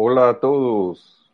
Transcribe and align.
Hola 0.00 0.28
a 0.28 0.38
todos. 0.38 1.28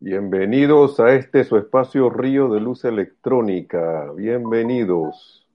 Bienvenidos 0.00 0.98
a 1.00 1.14
este 1.14 1.44
su 1.44 1.58
espacio 1.58 2.08
Río 2.08 2.48
de 2.48 2.60
Luz 2.60 2.82
Electrónica. 2.86 4.10
Bienvenidos. 4.12 5.46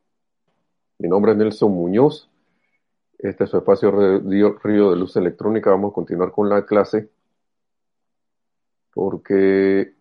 Mi 1.00 1.10
nombre 1.10 1.32
es 1.32 1.40
Nelson 1.40 1.72
Muñoz. 1.72 2.30
Este 3.18 3.46
es 3.46 3.50
su 3.50 3.58
espacio 3.58 3.90
Río 3.90 4.92
de 4.92 4.96
Luz 4.96 5.16
Electrónica. 5.16 5.72
Vamos 5.72 5.90
a 5.90 5.96
continuar 5.96 6.32
con 6.32 6.50
la 6.50 6.68
clase 6.68 7.10
porque 8.94 9.96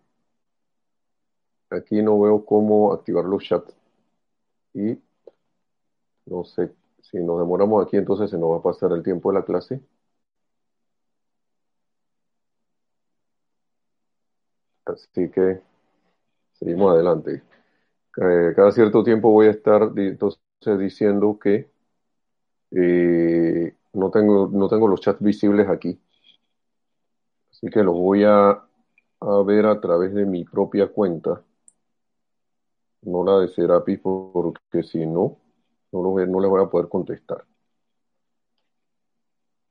aquí 1.71 2.03
no 2.03 2.19
veo 2.19 2.45
cómo 2.45 2.93
activar 2.93 3.25
los 3.25 3.43
chats 3.43 3.75
y 4.75 5.01
no 6.27 6.43
sé 6.43 6.71
si 7.01 7.17
nos 7.17 7.39
demoramos 7.39 7.87
aquí 7.87 7.97
entonces 7.97 8.29
se 8.29 8.37
nos 8.37 8.51
va 8.51 8.57
a 8.57 8.61
pasar 8.61 8.91
el 8.91 9.01
tiempo 9.01 9.31
de 9.31 9.39
la 9.39 9.45
clase. 9.45 9.81
Así 14.87 15.29
que 15.29 15.61
seguimos 16.53 16.93
adelante. 16.93 17.43
Eh, 18.17 18.53
cada 18.55 18.71
cierto 18.71 19.03
tiempo 19.03 19.29
voy 19.29 19.47
a 19.47 19.51
estar 19.51 19.91
entonces 19.95 20.39
diciendo 20.77 21.37
que 21.39 21.69
eh, 22.71 23.75
no, 23.93 24.09
tengo, 24.09 24.49
no 24.51 24.67
tengo 24.67 24.87
los 24.87 25.01
chats 25.01 25.21
visibles 25.21 25.67
aquí. 25.69 25.99
Así 27.51 27.67
que 27.67 27.83
los 27.83 27.95
voy 27.95 28.23
a, 28.23 28.49
a 28.49 29.43
ver 29.45 29.65
a 29.65 29.79
través 29.79 30.13
de 30.13 30.25
mi 30.25 30.45
propia 30.45 30.87
cuenta. 30.87 31.41
No 33.01 33.23
la 33.23 33.39
de 33.39 33.47
Serapis, 33.49 33.99
porque 33.99 34.83
si 34.83 35.05
no, 35.05 35.37
no, 35.91 36.01
no 36.01 36.39
les 36.39 36.49
voy 36.49 36.63
a 36.63 36.69
poder 36.69 36.89
contestar. 36.89 37.45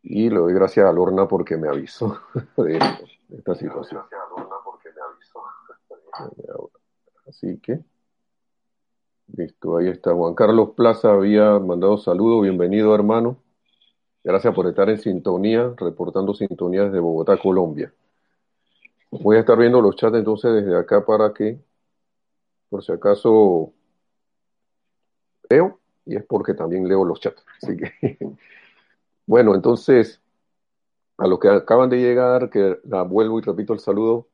Y 0.03 0.31
le 0.31 0.37
doy 0.37 0.55
gracias 0.55 0.87
a 0.87 0.93
Lorna 0.93 1.27
porque 1.27 1.57
me 1.57 1.69
avisó 1.69 2.21
de, 2.57 2.79
esta 3.31 3.55
situación. 3.57 4.03
Así 7.27 7.59
que, 7.59 7.81
listo, 9.37 9.77
ahí 9.77 9.89
está. 9.89 10.15
Juan 10.15 10.35
Carlos 10.35 10.71
Plaza 10.77 11.13
había 11.13 11.59
mandado 11.59 11.99
saludos, 11.99 12.43
bienvenido 12.43 12.95
hermano. 12.95 13.43
Gracias 14.25 14.55
por 14.55 14.67
estar 14.67 14.89
en 14.89 14.99
sintonía, 14.99 15.73
reportando 15.77 16.35
sintonía 16.35 16.85
desde 16.85 17.01
Bogotá, 17.01 17.37
Colombia. 17.37 17.93
Voy 19.11 19.37
a 19.37 19.41
estar 19.41 19.59
viendo 19.59 19.81
los 19.81 19.97
chats 19.97 20.17
entonces 20.17 20.53
desde 20.53 20.77
acá 20.77 21.05
para 21.05 21.33
que, 21.33 21.61
por 22.69 22.83
si 22.83 22.93
acaso, 22.93 23.73
veo, 25.49 25.79
y 26.05 26.17
es 26.17 26.25
porque 26.25 26.55
también 26.55 26.89
leo 26.89 27.05
los 27.05 27.21
chats. 27.21 27.45
Así 27.63 27.77
que, 27.77 28.19
bueno, 29.27 29.55
entonces, 29.55 30.21
a 31.19 31.27
los 31.27 31.39
que 31.39 31.49
acaban 31.49 31.89
de 31.91 31.99
llegar, 31.99 32.51
que 32.51 32.81
la 32.85 33.03
vuelvo 33.03 33.39
y 33.39 33.43
repito 33.43 33.73
el 33.73 33.81
saludo, 33.81 34.29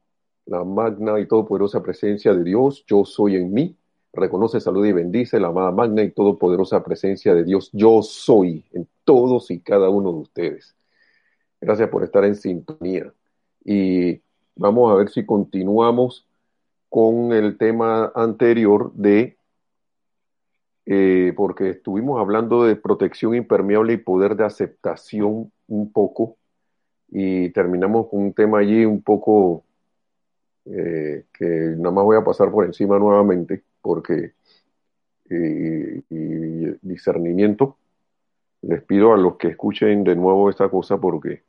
la 0.47 0.65
magna 0.65 1.19
y 1.21 1.27
todopoderosa 1.27 1.83
presencia 1.83 2.35
de 2.35 2.45
Dios, 2.45 2.85
yo 2.87 3.05
soy 3.05 3.37
en 3.37 3.53
mí, 3.53 3.77
reconoce, 4.13 4.61
saluda 4.61 4.89
y 4.89 4.93
bendice 4.93 5.41
la 5.41 5.49
amada 5.49 5.71
magna 5.71 6.03
y 6.03 6.11
todopoderosa 6.11 6.83
presencia 6.83 7.35
de 7.35 7.45
Dios, 7.45 7.71
yo 7.73 8.03
soy 8.03 8.65
en 8.73 8.89
todos 9.05 9.51
y 9.51 9.61
cada 9.61 9.89
uno 9.89 10.13
de 10.13 10.19
ustedes. 10.19 10.77
Gracias 11.61 11.89
por 11.89 12.03
estar 12.03 12.25
en 12.25 12.35
sintonía. 12.35 13.13
Y 13.65 14.21
vamos 14.57 14.91
a 14.91 14.97
ver 14.97 15.09
si 15.09 15.25
continuamos 15.25 16.27
con 16.89 17.33
el 17.33 17.57
tema 17.57 18.13
anterior 18.15 18.93
de, 18.95 19.37
eh, 20.85 21.33
porque 21.37 21.71
estuvimos 21.71 22.21
hablando 22.21 22.65
de 22.65 22.77
protección 22.77 23.35
impermeable 23.35 23.95
y 23.95 23.99
poder 23.99 24.37
de 24.37 24.45
aceptación 24.45 25.53
un 25.69 25.93
poco, 25.93 26.37
y 27.09 27.51
terminamos 27.51 28.09
con 28.09 28.23
un 28.23 28.33
tema 28.33 28.59
allí 28.59 28.85
un 28.85 29.03
poco 29.03 29.65
eh, 30.65 31.25
que 31.33 31.45
nada 31.45 31.91
más 31.91 32.05
voy 32.05 32.17
a 32.17 32.25
pasar 32.25 32.51
por 32.51 32.65
encima 32.65 32.99
nuevamente, 32.99 33.65
porque 33.81 34.35
eh, 35.31 36.03
y 36.09 36.87
discernimiento. 36.87 37.79
Les 38.63 38.83
pido 38.83 39.13
a 39.13 39.17
los 39.17 39.37
que 39.37 39.49
escuchen 39.49 40.05
de 40.05 40.15
nuevo 40.15 40.49
esta 40.51 40.69
cosa 40.69 40.99
porque 40.99 41.43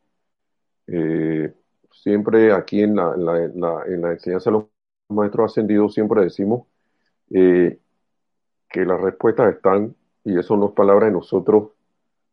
eh, 0.87 1.53
siempre 1.91 2.51
aquí 2.53 2.81
en 2.81 2.95
la, 2.95 3.13
en, 3.13 3.25
la, 3.61 3.85
en, 3.85 4.01
la, 4.01 4.11
enseñanza 4.13 4.49
de 4.49 4.57
los 4.57 4.65
maestros 5.09 5.51
ascendidos 5.51 5.93
siempre 5.93 6.23
decimos 6.23 6.67
que 7.29 8.85
las 8.85 8.99
respuestas 9.01 9.55
están, 9.55 9.95
y 10.23 10.37
eso 10.37 10.57
no 10.57 10.67
es 10.67 10.71
palabra 10.73 11.07
de 11.07 11.13
nosotros, 11.13 11.69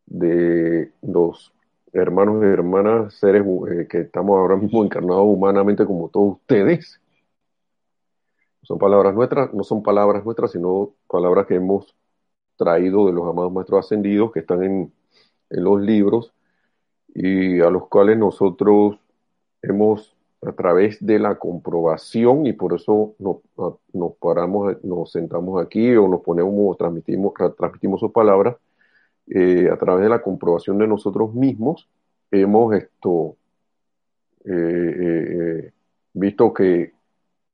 de 0.05 0.91
los 1.01 1.53
hermanos 1.93 2.43
y 2.43 2.47
hermanas, 2.47 3.13
seres 3.15 3.43
eh, 3.71 3.87
que 3.89 4.01
estamos 4.01 4.37
ahora 4.37 4.55
mismo 4.55 4.83
encarnados 4.83 5.23
humanamente 5.25 5.85
como 5.85 6.09
todos 6.09 6.37
ustedes. 6.37 6.99
Son 8.63 8.77
palabras 8.77 9.13
nuestras, 9.13 9.53
no 9.53 9.63
son 9.63 9.83
palabras 9.83 10.23
nuestras, 10.23 10.51
sino 10.51 10.93
palabras 11.07 11.47
que 11.47 11.55
hemos 11.55 11.95
traído 12.57 13.07
de 13.07 13.13
los 13.13 13.27
amados 13.27 13.51
maestros 13.51 13.85
ascendidos 13.85 14.31
que 14.31 14.39
están 14.41 14.63
en, 14.63 14.93
en 15.49 15.63
los 15.63 15.81
libros 15.81 16.33
y 17.13 17.59
a 17.61 17.69
los 17.69 17.87
cuales 17.87 18.17
nosotros 18.17 18.97
hemos 19.61 20.15
a 20.43 20.53
través 20.53 21.05
de 21.05 21.19
la 21.19 21.37
comprobación 21.37 22.47
y 22.47 22.53
por 22.53 22.73
eso 22.73 23.15
nos, 23.19 23.37
nos 23.93 24.13
paramos, 24.15 24.83
nos 24.83 25.11
sentamos 25.11 25.61
aquí 25.63 25.95
o 25.95 26.07
nos 26.07 26.21
ponemos, 26.21 26.77
transmitimos, 26.77 27.33
transmitimos 27.57 27.99
sus 27.99 28.11
palabras, 28.11 28.57
eh, 29.33 29.69
a 29.71 29.77
través 29.77 30.03
de 30.03 30.09
la 30.09 30.21
comprobación 30.21 30.77
de 30.77 30.87
nosotros 30.87 31.33
mismos, 31.33 31.87
hemos 32.31 32.75
esto, 32.75 33.37
eh, 34.43 34.51
eh, 34.99 35.71
visto 36.11 36.53
que 36.53 36.91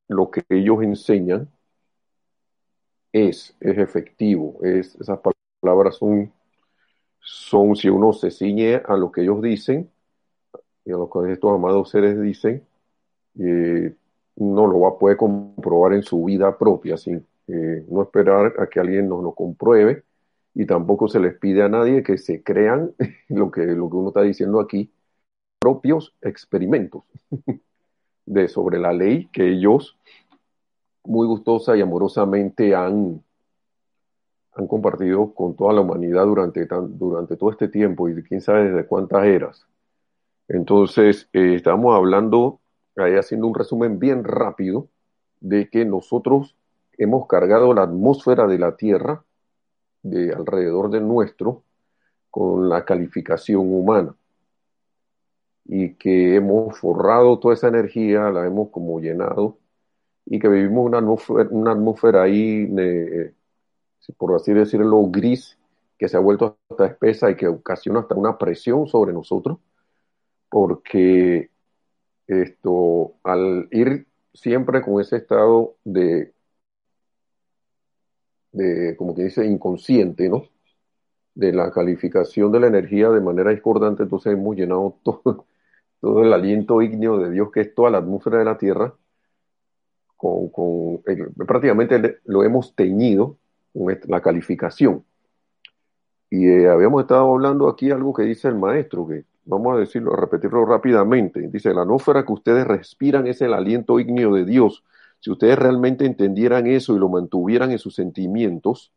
lo 0.07 0.31
que 0.31 0.43
ellos 0.49 0.81
enseñan 0.81 1.47
es, 3.11 3.55
es 3.59 3.77
efectivo, 3.77 4.57
es, 4.63 4.95
esas 4.95 5.19
palabras 5.61 5.97
son, 5.97 6.33
son, 7.19 7.75
si 7.75 7.89
uno 7.89 8.11
se 8.11 8.31
ciñe 8.31 8.81
a 8.83 8.97
lo 8.97 9.11
que 9.11 9.21
ellos 9.21 9.39
dicen, 9.43 9.87
y 10.83 10.91
a 10.91 10.97
lo 10.97 11.07
que 11.11 11.31
estos 11.31 11.53
amados 11.53 11.91
seres 11.91 12.19
dicen, 12.19 12.65
no 13.35 14.65
lo 14.65 14.79
va 14.79 14.89
a 14.89 14.97
poder 14.97 15.15
comprobar 15.17 15.93
en 15.93 16.01
su 16.01 16.23
vida 16.23 16.57
propia, 16.57 16.97
sin 16.97 17.23
no 17.45 18.01
esperar 18.01 18.55
a 18.57 18.65
que 18.65 18.79
alguien 18.79 19.07
nos 19.07 19.21
lo 19.21 19.33
compruebe, 19.33 20.06
y 20.59 20.65
tampoco 20.65 21.07
se 21.07 21.19
les 21.19 21.37
pide 21.37 21.61
a 21.61 21.69
nadie 21.69 22.01
que 22.01 22.17
se 22.17 22.41
crean 22.41 22.91
lo 23.29 23.51
que, 23.51 23.61
lo 23.61 23.91
que 23.91 23.95
uno 23.95 24.07
está 24.07 24.23
diciendo 24.23 24.59
aquí, 24.59 24.91
propios 25.59 26.15
experimentos 26.19 27.03
de 28.25 28.47
sobre 28.47 28.79
la 28.79 28.91
ley 28.91 29.27
que 29.31 29.49
ellos 29.49 29.99
muy 31.03 31.27
gustosa 31.27 31.77
y 31.77 31.81
amorosamente 31.81 32.73
han, 32.73 33.23
han 34.53 34.67
compartido 34.67 35.31
con 35.35 35.55
toda 35.55 35.73
la 35.73 35.81
humanidad 35.81 36.25
durante, 36.25 36.65
durante 36.65 37.37
todo 37.37 37.51
este 37.51 37.67
tiempo 37.67 38.09
y 38.09 38.23
quién 38.23 38.41
sabe 38.41 38.71
desde 38.71 38.87
cuántas 38.87 39.25
eras. 39.25 39.67
Entonces, 40.47 41.29
eh, 41.33 41.53
estamos 41.53 41.95
hablando, 41.95 42.59
ahí 42.95 43.13
haciendo 43.13 43.45
un 43.45 43.53
resumen 43.53 43.99
bien 43.99 44.23
rápido, 44.23 44.87
de 45.39 45.69
que 45.69 45.85
nosotros 45.85 46.55
hemos 46.97 47.27
cargado 47.27 47.75
la 47.75 47.83
atmósfera 47.83 48.47
de 48.47 48.57
la 48.57 48.75
Tierra 48.75 49.23
de 50.09 50.33
alrededor 50.33 50.89
de 50.89 51.01
nuestro 51.01 51.63
con 52.29 52.69
la 52.69 52.85
calificación 52.85 53.61
humana. 53.73 54.15
Y 55.65 55.95
que 55.95 56.35
hemos 56.35 56.77
forrado 56.79 57.39
toda 57.39 57.53
esa 57.53 57.67
energía, 57.67 58.29
la 58.29 58.45
hemos 58.45 58.69
como 58.69 58.99
llenado 58.99 59.57
y 60.25 60.39
que 60.39 60.47
vivimos 60.47 60.85
una 60.85 60.99
atmósfera, 60.99 61.47
una 61.51 61.71
atmósfera 61.71 62.23
ahí, 62.23 62.71
eh, 62.77 63.33
por 64.17 64.35
así 64.35 64.53
decirlo, 64.53 65.03
gris, 65.09 65.57
que 65.97 66.07
se 66.07 66.17
ha 66.17 66.19
vuelto 66.19 66.57
hasta 66.69 66.85
espesa 66.85 67.31
y 67.31 67.35
que 67.35 67.47
ocasiona 67.47 68.01
hasta 68.01 68.15
una 68.15 68.37
presión 68.37 68.87
sobre 68.87 69.13
nosotros, 69.13 69.57
porque 70.49 71.49
esto, 72.27 73.13
al 73.23 73.67
ir 73.71 74.05
siempre 74.33 74.81
con 74.81 75.01
ese 75.01 75.17
estado 75.17 75.75
de 75.83 76.33
de, 78.51 78.95
como 78.97 79.15
que 79.15 79.23
dice, 79.25 79.45
inconsciente, 79.45 80.29
¿no? 80.29 80.45
De 81.35 81.53
la 81.53 81.71
calificación 81.71 82.51
de 82.51 82.59
la 82.59 82.67
energía 82.67 83.09
de 83.09 83.21
manera 83.21 83.51
discordante, 83.51 84.03
entonces 84.03 84.33
hemos 84.33 84.55
llenado 84.55 84.97
todo, 85.03 85.47
todo 86.01 86.23
el 86.23 86.33
aliento 86.33 86.81
ígneo 86.81 87.17
de 87.17 87.31
Dios, 87.31 87.51
que 87.51 87.61
es 87.61 87.75
toda 87.75 87.91
la 87.91 87.99
atmósfera 87.99 88.39
de 88.39 88.45
la 88.45 88.57
Tierra, 88.57 88.93
con, 90.15 90.49
con 90.49 91.03
prácticamente 91.45 92.19
lo 92.25 92.43
hemos 92.43 92.75
teñido 92.75 93.37
con 93.73 93.97
la 94.07 94.21
calificación. 94.21 95.03
Y 96.29 96.47
eh, 96.47 96.69
habíamos 96.69 97.01
estado 97.01 97.31
hablando 97.33 97.69
aquí 97.69 97.91
algo 97.91 98.13
que 98.13 98.23
dice 98.23 98.47
el 98.47 98.55
maestro, 98.55 99.07
que 99.07 99.25
vamos 99.45 99.75
a 99.75 99.79
decirlo, 99.79 100.13
a 100.13 100.17
repetirlo 100.17 100.65
rápidamente. 100.65 101.47
Dice, 101.47 101.73
la 101.73 101.83
atmósfera 101.83 102.25
que 102.25 102.33
ustedes 102.33 102.67
respiran 102.67 103.27
es 103.27 103.41
el 103.41 103.53
aliento 103.53 103.99
ígneo 103.99 104.33
de 104.33 104.45
Dios, 104.45 104.83
si 105.19 105.31
ustedes 105.31 105.57
realmente 105.57 106.05
entendieran 106.05 106.67
eso 106.67 106.95
y 106.95 106.99
lo 106.99 107.09
mantuvieran 107.09 107.71
en 107.71 107.79
sus 107.79 107.95
sentimientos, 107.95 108.93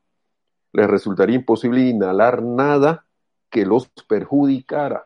les 0.72 0.88
resultaría 0.88 1.36
imposible 1.36 1.80
inhalar 1.80 2.42
nada 2.42 3.06
que 3.50 3.66
los 3.66 3.88
perjudicara. 4.08 5.04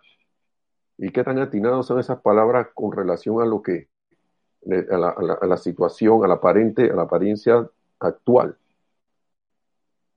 ¿Y 0.99 1.11
qué 1.11 1.25
tan 1.25 1.38
atinados 1.38 1.87
son 1.87 1.99
esas 1.99 2.20
palabras 2.20 2.69
con 2.75 2.93
relación 2.93 3.40
a 3.40 3.46
lo 3.46 3.62
que, 3.62 3.88
a 4.90 4.96
la, 4.96 5.08
a 5.11 5.46
la 5.46 5.56
situación, 5.56 6.25
a 6.25 6.28
la 6.28 6.34
aparente, 6.34 6.90
a 6.90 6.94
la 6.94 7.02
apariencia 7.02 7.69
actual? 7.99 8.56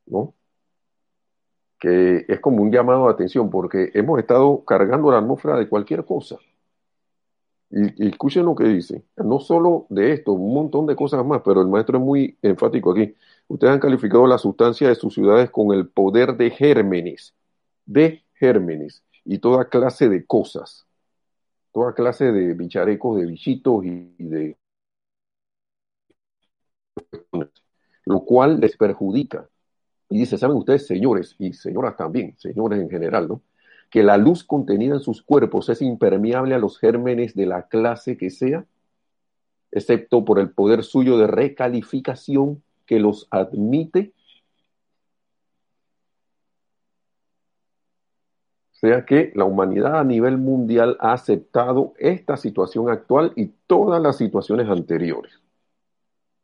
¿No? 0.06 0.34
Que 1.80 2.26
es 2.28 2.40
como 2.40 2.64
un 2.64 2.72
llamado 2.72 3.06
de 3.06 3.14
atención, 3.14 3.50
porque 3.50 3.92
hemos 3.94 4.20
estado 4.20 4.64
cargando 4.66 5.12
la 5.12 5.20
atmósfera 5.20 5.58
de 5.58 5.70
cualquier 5.70 6.06
cosa. 6.06 6.38
Y, 7.70 8.08
escuchen 8.08 8.46
lo 8.46 8.56
que 8.56 8.66
dice, 8.66 9.04
no 9.18 9.40
solo 9.40 9.88
de 9.90 10.14
esto, 10.14 10.34
un 10.34 10.54
montón 10.54 10.86
de 10.86 10.96
cosas 10.96 11.26
más, 11.26 11.42
pero 11.44 11.62
el 11.62 11.68
maestro 11.68 11.98
es 11.98 12.04
muy 12.04 12.38
enfático 12.42 12.92
aquí. 12.92 13.14
Ustedes 13.48 13.74
han 13.74 13.80
calificado 13.80 14.26
la 14.28 14.38
sustancia 14.38 14.88
de 14.88 14.96
sus 14.96 15.14
ciudades 15.14 15.50
con 15.50 15.74
el 15.74 15.88
poder 15.90 16.38
de 16.38 16.50
gérmenes, 16.52 17.34
de 17.86 18.24
gérmenes 18.36 19.04
y 19.26 19.40
toda 19.40 19.70
clase 19.70 20.10
de 20.10 20.26
cosas, 20.26 20.88
toda 21.74 21.94
clase 21.94 22.32
de 22.32 22.54
bicharecos, 22.54 23.20
de 23.20 23.26
bichitos 23.26 23.86
y, 23.86 24.16
y 24.18 24.24
de... 24.26 24.58
lo 28.06 28.22
cual 28.22 28.60
les 28.60 28.78
perjudica. 28.78 29.50
Y 30.10 30.20
dice, 30.20 30.38
¿saben 30.38 30.58
ustedes, 30.58 30.88
señores, 30.88 31.36
y 31.38 31.54
señoras 31.54 31.98
también, 31.98 32.36
señores 32.38 32.80
en 32.80 32.90
general, 32.90 33.28
¿no? 33.28 33.42
Que 33.90 34.04
la 34.04 34.18
luz 34.18 34.44
contenida 34.44 34.96
en 34.96 35.00
sus 35.00 35.22
cuerpos 35.22 35.70
es 35.70 35.82
impermeable 35.82 36.56
a 36.56 36.60
los 36.60 36.78
gérmenes 36.78 37.36
de 37.36 37.46
la 37.46 37.68
clase 37.68 38.18
que 38.18 38.30
sea, 38.30 38.66
excepto 39.72 40.26
por 40.26 40.40
el 40.40 40.52
poder 40.52 40.84
suyo 40.84 41.18
de 41.18 41.28
recalificación 41.28 42.64
que 42.86 43.00
los 43.00 43.28
admite. 43.32 44.14
O 48.74 48.80
sea 48.80 49.06
que 49.06 49.32
la 49.34 49.46
humanidad 49.46 50.00
a 50.00 50.04
nivel 50.04 50.38
mundial 50.38 50.98
ha 51.00 51.14
aceptado 51.14 51.94
esta 51.98 52.38
situación 52.38 52.90
actual 52.90 53.34
y 53.36 53.48
todas 53.66 54.02
las 54.02 54.18
situaciones 54.18 54.70
anteriores, 54.70 55.42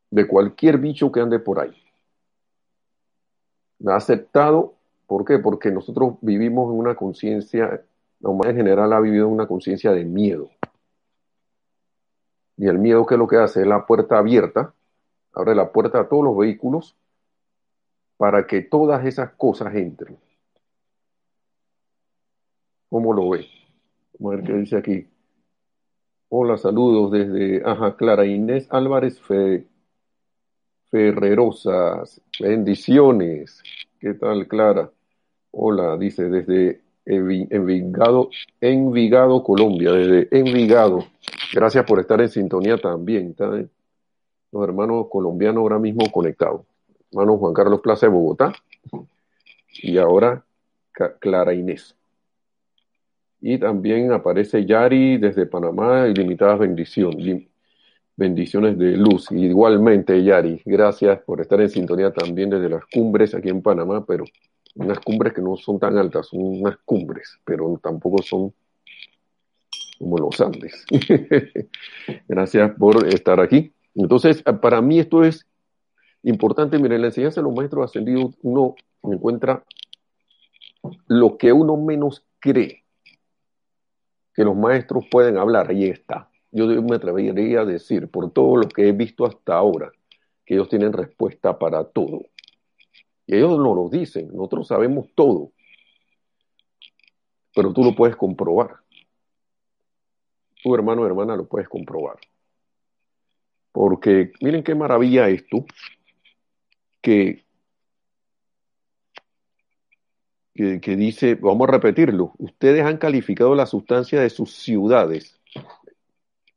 de 0.10 0.28
cualquier 0.28 0.80
bicho 0.80 1.12
que 1.12 1.20
ande 1.20 1.40
por 1.40 1.60
ahí. 1.60 1.78
Ha 3.86 3.96
aceptado 3.96 4.76
¿Por 5.08 5.26
qué? 5.26 5.40
Porque 5.40 5.72
nosotros 5.72 6.16
vivimos 6.22 6.72
en 6.72 6.80
una 6.80 6.96
conciencia, 6.96 7.84
la 8.20 8.30
humanidad 8.30 8.52
en 8.52 8.58
general 8.58 8.94
ha 8.94 9.00
vivido 9.00 9.28
en 9.28 9.34
una 9.34 9.48
conciencia 9.48 9.92
de 9.92 10.06
miedo. 10.06 10.50
Y 12.58 12.68
el 12.68 12.80
miedo 12.80 13.06
que 13.06 13.16
es 13.16 13.20
lo 13.20 13.28
que 13.28 13.38
hace 13.38 13.62
es 13.62 13.68
la 13.68 13.86
puerta 13.86 14.18
abierta, 14.18 14.74
abre 15.34 15.56
la 15.56 15.72
puerta 15.72 16.00
a 16.00 16.08
todos 16.08 16.24
los 16.24 16.38
vehículos 16.38 16.96
para 18.18 18.46
que 18.48 18.62
todas 18.62 19.06
esas 19.06 19.34
cosas 19.34 19.76
entren. 19.76 20.18
¿Cómo 22.90 23.12
lo 23.12 23.32
ve? 23.32 23.48
Vamos 24.20 24.34
a 24.34 24.36
ver 24.38 24.46
qué 24.46 24.54
dice 24.54 24.78
aquí. 24.78 25.08
Hola, 26.30 26.58
saludos 26.58 27.12
desde, 27.12 27.62
ajá, 27.66 27.96
Clara 27.96 28.26
Inés 28.26 28.68
Álvarez 28.70 29.20
Fe, 29.20 29.68
Ferrerosas. 30.90 32.22
Bendiciones. 32.40 33.62
¿Qué 34.04 34.16
tal, 34.16 34.50
Clara? 34.50 34.92
Hola, 35.52 35.96
dice 35.96 36.28
desde 36.28 36.82
Envigado, 37.06 38.30
Envigado, 38.60 39.42
Colombia, 39.42 39.94
desde 39.94 40.28
Envigado. 40.38 41.06
Gracias 41.54 41.86
por 41.86 42.02
estar 42.02 42.20
en 42.20 42.28
sintonía 42.28 42.78
también. 42.78 43.34
Los 44.52 44.62
hermanos 44.62 45.08
colombianos 45.10 45.62
ahora 45.62 45.80
mismo 45.80 46.12
conectados. 46.12 46.64
Hermano 47.14 47.38
Juan 47.38 47.54
Carlos 47.54 47.80
Plaza 47.80 48.08
de 48.08 48.12
Bogotá 48.12 48.52
y 49.82 49.98
ahora 49.98 50.44
Clara 51.22 51.54
Inés. 51.54 51.96
Y 53.40 53.58
también 53.58 54.12
aparece 54.12 54.66
Yari 54.66 55.18
desde 55.18 55.46
Panamá, 55.46 56.10
ilimitadas 56.10 56.60
bendiciones, 56.60 57.48
bendiciones 58.16 58.78
de 58.78 58.98
luz. 58.98 59.32
Igualmente, 59.32 60.24
Yari, 60.24 60.62
gracias 60.66 61.22
por 61.22 61.42
estar 61.42 61.60
en 61.62 61.70
sintonía 61.70 62.12
también 62.12 62.50
desde 62.50 62.70
las 62.70 62.86
cumbres 62.86 63.34
aquí 63.34 63.50
en 63.50 63.62
Panamá, 63.62 64.06
pero 64.06 64.26
unas 64.76 65.00
cumbres 65.00 65.34
que 65.34 65.42
no 65.42 65.56
son 65.56 65.80
tan 65.80 65.98
altas, 65.98 66.28
son 66.28 66.42
unas 66.62 66.78
cumbres, 66.86 67.40
pero 67.46 67.80
tampoco 67.82 68.22
son 68.24 68.54
como 70.00 70.18
los 70.18 70.40
Andes. 70.42 70.86
Gracias 72.28 72.72
por 72.78 73.08
estar 73.08 73.40
aquí. 73.40 73.72
Entonces, 73.96 74.44
para 74.62 74.82
mí 74.82 75.00
esto 75.00 75.24
es 75.24 75.46
importante. 76.24 76.78
Miren, 76.78 76.94
en 76.94 77.02
la 77.02 77.08
enseñanza 77.08 77.42
de 77.42 77.46
los 77.46 77.56
maestros 77.56 77.86
ascendidos 77.86 78.36
uno 78.42 78.76
encuentra 79.04 79.64
lo 81.08 81.38
que 81.38 81.54
uno 81.54 81.78
menos 81.78 82.26
cree 82.40 82.84
que 84.34 84.44
los 84.44 84.56
maestros 84.56 85.06
pueden 85.10 85.38
hablar. 85.38 85.70
Ahí 85.70 85.86
está. 85.86 86.30
Yo 86.56 86.68
me 86.68 86.96
atrevería 86.96 87.62
a 87.62 87.66
decir, 87.66 88.08
por 88.10 88.32
todo 88.32 88.58
lo 88.58 88.70
que 88.70 88.88
he 88.88 88.92
visto 88.92 89.26
hasta 89.26 89.56
ahora, 89.56 89.92
que 90.46 90.54
ellos 90.54 90.70
tienen 90.70 90.94
respuesta 90.94 91.58
para 91.58 91.84
todo. 91.84 92.28
Y 93.26 93.38
ellos 93.38 93.58
no 93.58 93.74
lo 93.74 93.90
dicen, 93.90 94.28
nosotros 94.28 94.68
sabemos 94.68 95.08
todo, 95.16 95.52
pero 97.56 97.74
tú 97.74 97.84
lo 97.84 97.96
puedes 97.96 98.16
comprobar. 98.16 98.76
Tu 100.62 100.76
hermano 100.76 101.02
o 101.02 101.08
hermana 101.08 101.36
lo 101.36 101.48
puedes 101.48 101.68
comprobar. 101.68 102.18
Porque 103.72 104.32
miren 104.40 104.64
qué 104.64 104.76
maravilla 104.76 105.30
esto, 105.30 105.66
que, 107.02 107.44
que, 110.54 110.80
que 110.80 110.96
dice, 110.96 111.34
vamos 111.34 111.68
a 111.68 111.72
repetirlo, 111.72 112.34
ustedes 112.38 112.86
han 112.86 112.98
calificado 112.98 113.56
la 113.56 113.66
sustancia 113.66 114.22
de 114.22 114.30
sus 114.30 114.54
ciudades, 114.54 115.40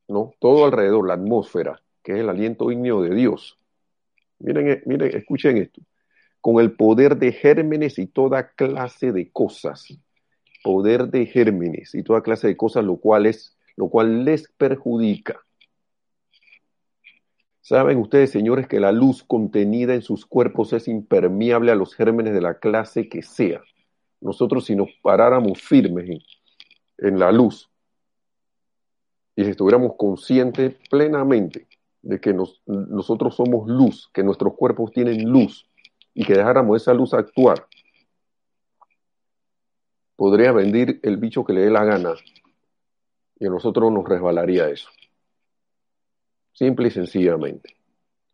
¿no? 0.09 0.33
Todo 0.39 0.65
alrededor, 0.65 1.07
la 1.07 1.15
atmósfera, 1.15 1.83
que 2.03 2.13
es 2.13 2.19
el 2.19 2.29
aliento 2.29 2.71
ígneo 2.71 3.03
de 3.03 3.15
Dios. 3.15 3.59
Miren, 4.39 4.83
miren, 4.87 5.17
escuchen 5.17 5.57
esto 5.59 5.83
con 6.47 6.61
el 6.61 6.77
poder 6.77 7.17
de 7.17 7.33
gérmenes 7.33 7.99
y 7.99 8.07
toda 8.07 8.51
clase 8.51 9.11
de 9.11 9.33
cosas. 9.33 9.99
Poder 10.63 11.09
de 11.09 11.27
gérmenes 11.27 11.93
y 11.93 12.05
toda 12.05 12.23
clase 12.23 12.47
de 12.47 12.57
cosas, 12.57 12.85
lo 12.85 12.99
cual, 12.99 13.27
es, 13.27 13.59
lo 13.75 13.89
cual 13.89 14.25
les 14.25 14.49
perjudica. 14.57 15.41
Saben 17.61 17.99
ustedes, 17.99 18.31
señores, 18.31 18.69
que 18.69 18.79
la 18.79 18.93
luz 18.93 19.25
contenida 19.25 19.95
en 19.95 20.03
sus 20.03 20.25
cuerpos 20.25 20.73
es 20.73 20.87
impermeable 20.87 21.73
a 21.73 21.75
los 21.75 21.97
gérmenes 21.97 22.33
de 22.33 22.41
la 22.41 22.61
clase 22.61 23.09
que 23.09 23.23
sea. 23.23 23.61
Nosotros 24.21 24.67
si 24.67 24.77
nos 24.77 24.91
paráramos 25.03 25.61
firmes 25.61 26.09
en 26.99 27.19
la 27.19 27.33
luz 27.33 27.69
y 29.37 29.45
si 29.45 29.51
estuviéramos 29.51 29.93
conscientes 29.97 30.75
plenamente 30.91 31.69
de 32.03 32.21
que 32.21 32.33
nos, 32.33 32.63
nosotros 32.67 33.37
somos 33.37 33.69
luz, 33.69 34.11
que 34.13 34.25
nuestros 34.25 34.55
cuerpos 34.55 34.91
tienen 34.93 35.31
luz, 35.31 35.69
y 36.19 36.25
que 36.25 36.33
dejáramos 36.33 36.81
esa 36.81 36.95
luz 36.95 37.13
actuar, 37.13 37.67
podría 40.17 40.51
vendir 40.51 40.99
el 41.03 41.19
bicho 41.19 41.45
que 41.45 41.53
le 41.53 41.61
dé 41.61 41.71
la 41.71 41.85
gana 41.85 42.15
y 43.39 43.47
a 43.47 43.51
nosotros 43.51 43.93
nos 43.93 44.09
resbalaría 44.09 44.67
eso. 44.71 44.89
Simple 46.55 46.89
y 46.89 46.91
sencillamente. 46.91 47.77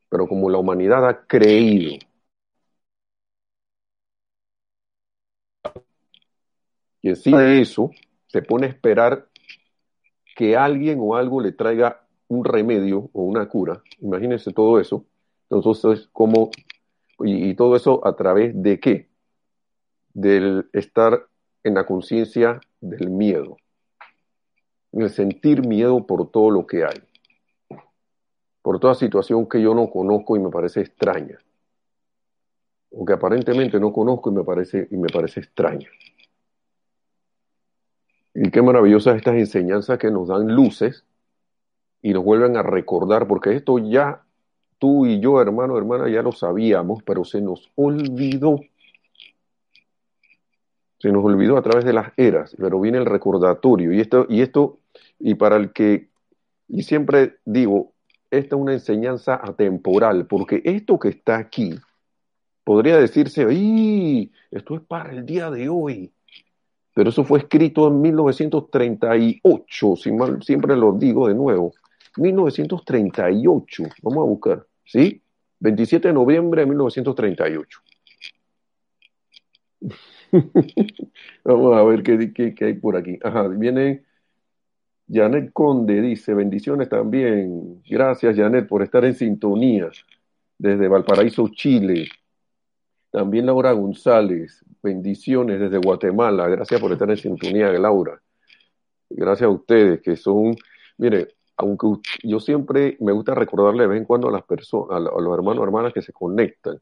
Pero 0.09 0.29
como 0.29 0.49
la 0.49 0.59
humanidad 0.59 1.09
ha 1.09 1.27
creído 1.27 1.99
y 7.01 7.09
encima 7.09 7.41
de 7.41 7.61
eso 7.61 7.91
se 8.29 8.43
pone 8.43 8.67
a 8.67 8.71
esperar 8.71 9.27
que 10.35 10.57
alguien 10.57 10.99
o 11.01 11.17
algo 11.17 11.41
le 11.41 11.53
traiga 11.53 12.03
un 12.29 12.45
remedio 12.45 13.11
o 13.13 13.23
una 13.23 13.49
cura, 13.49 13.83
imagínense 14.01 14.53
todo 14.53 14.81
eso, 14.81 15.05
entonces 15.51 16.09
como 16.13 16.51
y, 17.25 17.55
todo 17.55 17.77
eso 17.77 18.07
a 18.07 18.17
través 18.17 18.61
de 18.61 18.81
qué? 18.81 19.09
Del 20.15 20.69
estar 20.73 21.27
en 21.63 21.75
la 21.75 21.87
conciencia 21.87 22.61
del 22.81 23.11
miedo, 23.11 23.57
el 24.93 25.11
sentir 25.11 25.67
miedo 25.67 26.07
por 26.07 26.31
todo 26.31 26.51
lo 26.51 26.67
que 26.67 26.85
hay, 26.85 27.03
por 28.63 28.81
toda 28.81 28.95
situación 28.95 29.49
que 29.49 29.61
yo 29.61 29.75
no 29.75 29.91
conozco 29.91 30.37
y 30.37 30.41
me 30.41 30.51
parece 30.51 30.81
extraña, 30.81 31.39
o 32.91 33.05
que 33.05 33.13
aparentemente 33.13 33.79
no 33.79 33.93
conozco 33.93 34.31
y 34.31 34.35
me 34.35 34.45
parece, 34.45 34.89
y 34.91 34.97
me 34.97 35.09
parece 35.09 35.41
extraña. 35.41 35.89
Y 38.35 38.51
qué 38.51 38.63
maravillosas 38.63 39.17
estas 39.17 39.35
enseñanzas 39.35 39.99
que 39.99 40.11
nos 40.11 40.29
dan 40.29 40.55
luces 40.55 41.05
y 42.01 42.13
nos 42.13 42.25
vuelven 42.25 42.57
a 42.57 42.63
recordar, 42.63 43.27
porque 43.27 43.55
esto 43.55 43.79
ya 43.79 44.23
tú 44.79 45.07
y 45.07 45.21
yo, 45.21 45.41
hermano, 45.41 45.79
hermana, 45.79 46.09
ya 46.09 46.23
lo 46.23 46.33
sabíamos, 46.33 47.03
pero 47.05 47.25
se 47.25 47.41
nos 47.41 47.71
olvidó. 47.77 48.59
Se 50.99 51.13
nos 51.13 51.25
olvidó 51.25 51.57
a 51.57 51.63
través 51.63 51.85
de 51.85 51.93
las 51.93 52.13
eras, 52.17 52.57
pero 52.59 52.81
viene 52.81 52.99
el 52.99 53.07
recordatorio. 53.07 53.93
Y 53.93 54.01
esto, 54.01 54.27
y 54.29 54.41
esto, 54.41 54.79
y 55.19 55.35
para 55.35 55.57
el 55.57 55.73
que, 55.73 56.09
y 56.69 56.83
siempre 56.83 57.37
digo, 57.45 57.93
esta 58.31 58.57
es 58.57 58.63
una 58.63 58.73
enseñanza 58.73 59.41
atemporal, 59.43 60.27
porque 60.27 60.63
esto 60.65 60.99
que 60.99 61.11
está 61.11 61.37
aquí, 61.37 61.79
podría 62.65 62.97
decirse, 62.97 63.45
¡ay! 63.45 64.33
Esto 64.51 64.77
es 64.77 64.81
para 64.83 65.13
el 65.13 65.27
día 65.27 65.51
de 65.51 65.69
hoy. 65.69 66.13
Pero 66.95 67.11
eso 67.11 67.25
fue 67.25 67.41
escrito 67.41 67.89
en 67.89 68.01
1938, 68.01 69.97
si 69.97 70.13
mal, 70.13 70.43
siempre 70.43 70.77
lo 70.77 70.93
digo 70.93 71.29
de 71.29 71.35
nuevo, 71.35 71.73
1938, 72.17 73.85
vamos 74.03 74.19
a 74.19 74.27
buscar, 74.27 74.67
¿sí? 74.85 75.23
27 75.61 76.09
de 76.09 76.15
noviembre 76.15 76.63
de 76.63 76.67
1938. 76.67 77.81
vamos 81.45 81.77
a 81.77 81.83
ver 81.83 82.03
qué, 82.03 82.33
qué, 82.33 82.55
qué 82.55 82.65
hay 82.65 82.75
por 82.75 82.97
aquí. 82.97 83.19
Ajá, 83.23 83.49
viene 83.49 84.05
Janet 85.13 85.53
Conde 85.53 86.01
dice, 86.01 86.35
bendiciones 86.35 86.89
también. 86.89 87.83
Gracias, 87.89 88.37
Janet, 88.37 88.67
por 88.67 88.83
estar 88.83 89.05
en 89.05 89.15
sintonía 89.15 89.91
desde 90.59 90.89
Valparaíso, 90.89 91.49
Chile. 91.49 92.09
También 93.13 93.45
Laura 93.45 93.73
González, 93.73 94.65
bendiciones 94.83 95.61
desde 95.61 95.77
Guatemala. 95.77 96.49
Gracias 96.49 96.81
por 96.81 96.93
estar 96.93 97.11
en 97.11 97.19
sintonía, 97.19 97.71
Laura. 97.73 98.19
Gracias 99.11 99.47
a 99.47 99.51
ustedes 99.51 100.01
que 100.01 100.17
son, 100.17 100.57
mire, 100.97 101.29
aunque 101.59 101.89
yo 102.23 102.41
siempre 102.41 102.97
me 103.01 103.13
gusta 103.13 103.35
recordarle 103.35 103.83
de 103.83 103.89
vez 103.89 103.99
en 103.99 104.07
cuando 104.07 104.29
a 104.29 104.33
las 104.33 104.45
personas, 104.45 104.97
a 104.97 105.21
los 105.21 105.35
hermanos 105.35 105.63
hermanas 105.63 105.93
que 105.93 106.01
se 106.01 106.15
conectan, 106.15 106.81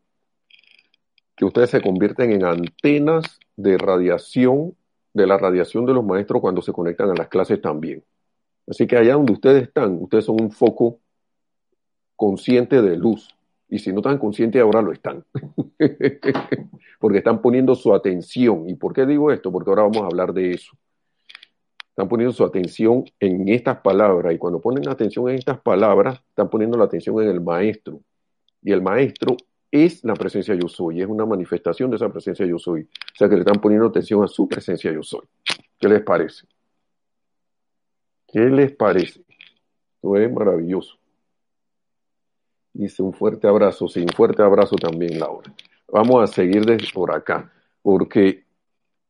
que 1.35 1.45
ustedes 1.45 1.71
se 1.71 1.83
convierten 1.83 2.31
en 2.31 2.45
antenas 2.45 3.41
de 3.57 3.77
radiación, 3.77 4.77
de 5.13 5.27
la 5.27 5.37
radiación 5.37 5.85
de 5.85 5.95
los 5.95 6.05
maestros 6.05 6.41
cuando 6.41 6.63
se 6.63 6.73
conectan 6.73 7.11
a 7.11 7.15
las 7.15 7.27
clases 7.27 7.61
también. 7.61 8.05
Así 8.69 8.87
que 8.87 8.97
allá 8.97 9.15
donde 9.15 9.33
ustedes 9.33 9.65
están, 9.65 9.99
ustedes 10.01 10.27
son 10.27 10.41
un 10.41 10.53
foco 10.53 11.01
consciente 12.15 12.83
de 12.83 12.97
luz. 12.97 13.35
Y 13.71 13.79
si 13.79 13.93
no 13.93 14.01
están 14.01 14.19
conscientes, 14.19 14.61
ahora 14.61 14.83
lo 14.83 14.93
están. 14.93 15.25
Porque 16.99 17.19
están 17.19 17.41
poniendo 17.41 17.77
su 17.77 17.95
atención. 17.95 18.69
¿Y 18.69 18.75
por 18.75 18.93
qué 18.93 19.07
digo 19.07 19.31
esto? 19.31 19.53
Porque 19.53 19.71
ahora 19.71 19.83
vamos 19.83 20.03
a 20.03 20.07
hablar 20.07 20.33
de 20.33 20.53
eso. 20.53 20.77
Están 21.91 22.09
poniendo 22.09 22.33
su 22.33 22.45
atención 22.45 23.05
en 23.21 23.49
estas 23.49 23.79
palabras. 23.79 24.35
Y 24.35 24.39
cuando 24.39 24.61
ponen 24.61 24.89
atención 24.89 25.29
en 25.29 25.37
estas 25.37 25.61
palabras, 25.61 26.21
están 26.31 26.51
poniendo 26.51 26.77
la 26.77 26.85
atención 26.85 27.23
en 27.23 27.29
el 27.29 27.41
maestro. 27.41 28.01
Y 28.61 28.73
el 28.73 28.83
maestro 28.83 29.37
es 29.71 30.05
la 30.05 30.15
presencia 30.15 30.55
yo 30.57 30.69
soy. 30.69 31.01
Es 31.01 31.07
una 31.07 31.25
manifestación 31.25 31.91
de 31.91 31.97
esa 31.97 32.09
presencia 32.09 32.45
yo 32.45 32.59
soy. 32.59 32.83
O 32.83 33.17
sea 33.17 33.29
que 33.29 33.37
le 33.37 33.43
están 33.43 33.61
poniendo 33.61 33.87
atención 33.87 34.25
a 34.25 34.27
su 34.27 34.49
presencia 34.49 34.93
yo 34.93 35.03
soy. 35.05 35.23
¿Qué 35.79 35.89
les 35.89 36.03
parece? 36.03 36.47
¿Qué 38.27 38.41
les 38.41 38.73
parece? 38.73 39.21
Esto 39.95 40.17
es 40.17 40.33
maravilloso. 40.33 41.00
Dice 42.73 43.03
un 43.03 43.13
fuerte 43.13 43.49
abrazo, 43.49 43.89
sí, 43.89 44.01
un 44.01 44.09
fuerte 44.09 44.43
abrazo 44.43 44.77
también, 44.77 45.19
Laura. 45.19 45.53
Vamos 45.89 46.23
a 46.23 46.33
seguir 46.33 46.65
por 46.95 47.15
acá, 47.15 47.53
porque 47.83 48.45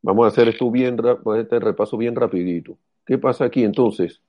vamos 0.03 0.25
a 0.25 0.29
hacer 0.29 0.49
esto 0.49 0.71
bien, 0.71 0.97
este 1.37 1.61
repaso 1.61 1.97
bien 1.97 2.17
rapidito. 2.17 2.79
¿Qué 3.05 3.19
pasa 3.19 3.45
aquí 3.45 3.65
entonces? 3.65 4.23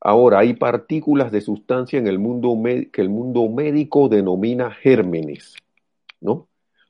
Ahora, 0.00 0.40
hay 0.40 0.54
partículas 0.54 1.32
de 1.32 1.40
sustancia 1.40 1.98
en 1.98 2.06
el 2.06 2.18
mundo 2.18 2.54
que 2.92 3.00
el 3.00 3.08
mundo 3.08 3.48
médico 3.48 4.08
denomina 4.08 4.70
gérmenes, 4.70 5.56
¿no? 6.20 6.46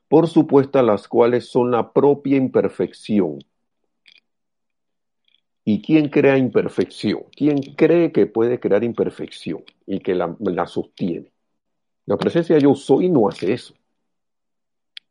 Por 0.09 0.27
supuesto, 0.27 0.81
las 0.83 1.07
cuales 1.07 1.49
son 1.49 1.71
la 1.71 1.91
propia 1.91 2.37
imperfección 2.37 3.39
¿Y 5.69 5.81
quién 5.81 6.07
crea 6.07 6.37
imperfección? 6.37 7.25
¿Quién 7.35 7.61
cree 7.75 8.13
que 8.13 8.25
puede 8.25 8.57
crear 8.57 8.85
imperfección 8.85 9.65
y 9.85 9.99
que 9.99 10.15
la, 10.15 10.65
sostiene? 10.65 11.33
La 12.05 12.15
presencia 12.15 12.57
yo 12.57 12.73
soy 12.73 13.09
no 13.09 13.27
hace 13.27 13.51
eso. 13.51 13.73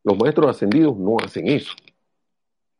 Los 0.03 0.17
maestros 0.17 0.47
ascendidos 0.47 0.97
no 0.97 1.19
hacen 1.23 1.47
eso. 1.47 1.75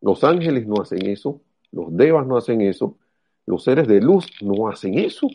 Los 0.01 0.25
ángeles 0.25 0.67
no 0.67 0.81
hacen 0.81 1.05
eso. 1.05 1.43
Los 1.71 1.95
devas 1.95 2.27
no 2.27 2.39
hacen 2.39 2.63
eso. 2.63 2.97
Los 3.45 3.65
seres 3.65 3.87
de 3.87 4.01
luz 4.01 4.27
no 4.41 4.69
hacen 4.69 4.99
eso. 4.99 5.29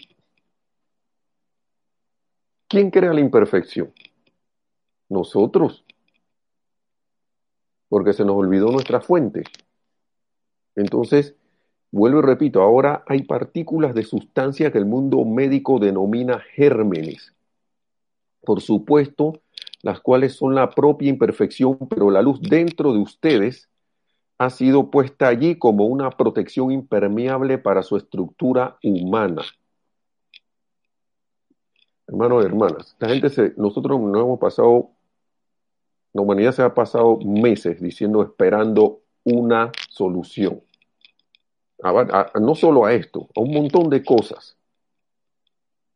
¿Quién 2.67 2.89
crea 2.89 3.13
la 3.13 3.19
imperfección? 3.19 3.93
Nosotros. 5.09 5.85
Porque 7.87 8.13
se 8.13 8.25
nos 8.25 8.35
olvidó 8.35 8.71
nuestra 8.71 8.99
fuente. 8.99 9.43
Entonces, 10.75 11.35
Vuelvo 11.91 12.19
y 12.19 12.21
repito, 12.21 12.61
ahora 12.61 13.03
hay 13.05 13.23
partículas 13.23 13.93
de 13.93 14.03
sustancia 14.03 14.71
que 14.71 14.77
el 14.77 14.85
mundo 14.85 15.25
médico 15.25 15.77
denomina 15.77 16.39
gérmenes. 16.39 17.33
Por 18.45 18.61
supuesto, 18.61 19.41
las 19.83 19.99
cuales 19.99 20.33
son 20.33 20.55
la 20.55 20.69
propia 20.69 21.09
imperfección, 21.09 21.77
pero 21.89 22.09
la 22.09 22.21
luz 22.21 22.41
dentro 22.41 22.93
de 22.93 22.99
ustedes 22.99 23.67
ha 24.37 24.49
sido 24.49 24.89
puesta 24.89 25.27
allí 25.27 25.57
como 25.57 25.85
una 25.85 26.09
protección 26.11 26.71
impermeable 26.71 27.57
para 27.57 27.83
su 27.83 27.97
estructura 27.97 28.77
humana. 28.81 29.43
Hermanos 32.07 32.43
y 32.43 32.45
hermanas, 32.45 32.87
esta 32.93 33.09
gente 33.09 33.29
se, 33.29 33.53
nosotros 33.57 33.99
no 33.99 34.19
hemos 34.21 34.39
pasado, 34.39 34.91
la 36.13 36.21
humanidad 36.21 36.53
se 36.53 36.63
ha 36.63 36.73
pasado 36.73 37.19
meses 37.23 37.81
diciendo, 37.81 38.23
esperando 38.23 39.01
una 39.23 39.71
solución 39.89 40.61
no 42.39 42.55
solo 42.55 42.85
a 42.85 42.93
esto, 42.93 43.27
a 43.35 43.39
un 43.41 43.51
montón 43.51 43.89
de 43.89 44.03
cosas. 44.03 44.57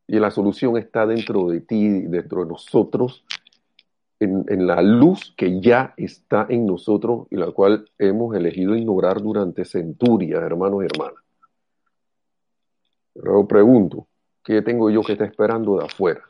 Y 0.07 0.19
la 0.19 0.31
solución 0.31 0.77
está 0.77 1.05
dentro 1.05 1.47
de 1.47 1.61
ti, 1.61 1.87
dentro 2.01 2.43
de 2.43 2.49
nosotros, 2.49 3.23
en, 4.19 4.67
la 4.67 4.81
luz 4.81 5.33
que 5.37 5.59
ya 5.59 5.93
está 5.97 6.45
en 6.49 6.65
nosotros 6.65 7.27
y 7.29 7.35
la 7.35 7.51
cual 7.51 7.89
hemos 7.97 8.35
elegido 8.35 8.75
ignorar 8.75 9.21
durante 9.21 9.65
centurias, 9.65 10.41
hermanos 10.41 10.83
y 10.83 10.85
hermanas. 10.85 11.23
Pero 13.13 13.47
pregunto, 13.47 14.07
¿qué 14.43 14.61
tengo 14.61 14.89
yo 14.89 15.01
que 15.01 15.13
está 15.13 15.25
esperando 15.25 15.77
de 15.77 15.85
afuera? 15.85 16.21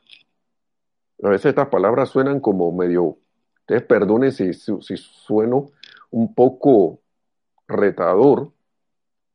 A 1.24 1.30
veces 1.30 1.48
estas 1.48 1.70
palabras 1.70 2.10
suenan 2.10 2.40
como 2.40 2.72
medio, 2.72 3.18
ustedes 3.60 3.84
perdonen 3.84 4.32
si, 4.32 4.54
si 4.54 4.98
sueno 4.98 5.68
un 6.12 6.34
poco 6.34 7.00
retador, 7.68 8.52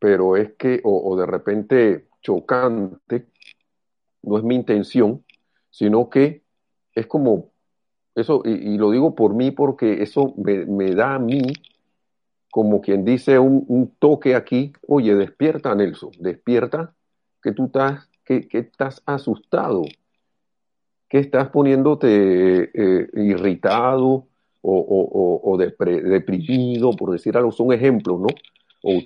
pero 0.01 0.37
es 0.37 0.55
que, 0.55 0.81
o, 0.83 1.15
de 1.17 1.27
repente 1.27 2.07
chocante, 2.23 3.27
no 4.23 4.39
es 4.39 4.43
mi 4.43 4.57
intención, 4.57 5.25
sino 5.71 6.11
que 6.11 6.43
es 6.95 7.07
como, 7.07 7.51
eso, 8.15 8.43
y, 8.45 8.77
lo 8.79 8.91
digo 8.91 9.15
por 9.15 9.35
mí 9.35 9.51
porque 9.53 10.03
eso 10.03 10.35
me, 10.37 10.95
da 10.95 11.15
a 11.15 11.19
mí, 11.19 11.43
como 12.51 12.81
quien 12.81 13.05
dice 13.05 13.39
un, 13.39 13.95
toque 13.99 14.35
aquí, 14.35 14.73
oye, 14.89 15.15
despierta 15.15 15.75
Nelson, 15.75 16.11
despierta, 16.19 16.95
que 17.43 17.53
tú 17.53 17.67
estás, 17.67 18.09
que, 18.25 18.49
estás 18.53 19.03
asustado, 19.05 19.83
que 21.09 21.19
estás 21.19 21.51
poniéndote 21.51 22.71
eh, 22.73 23.09
irritado 23.15 24.27
o, 24.63 25.41
o, 25.43 25.57
deprimido, 25.59 26.93
por 26.93 27.11
decir 27.11 27.37
algo, 27.37 27.53
son 27.53 27.73
ejemplos, 27.73 28.21
¿no? 28.21 28.29
O 28.83 29.01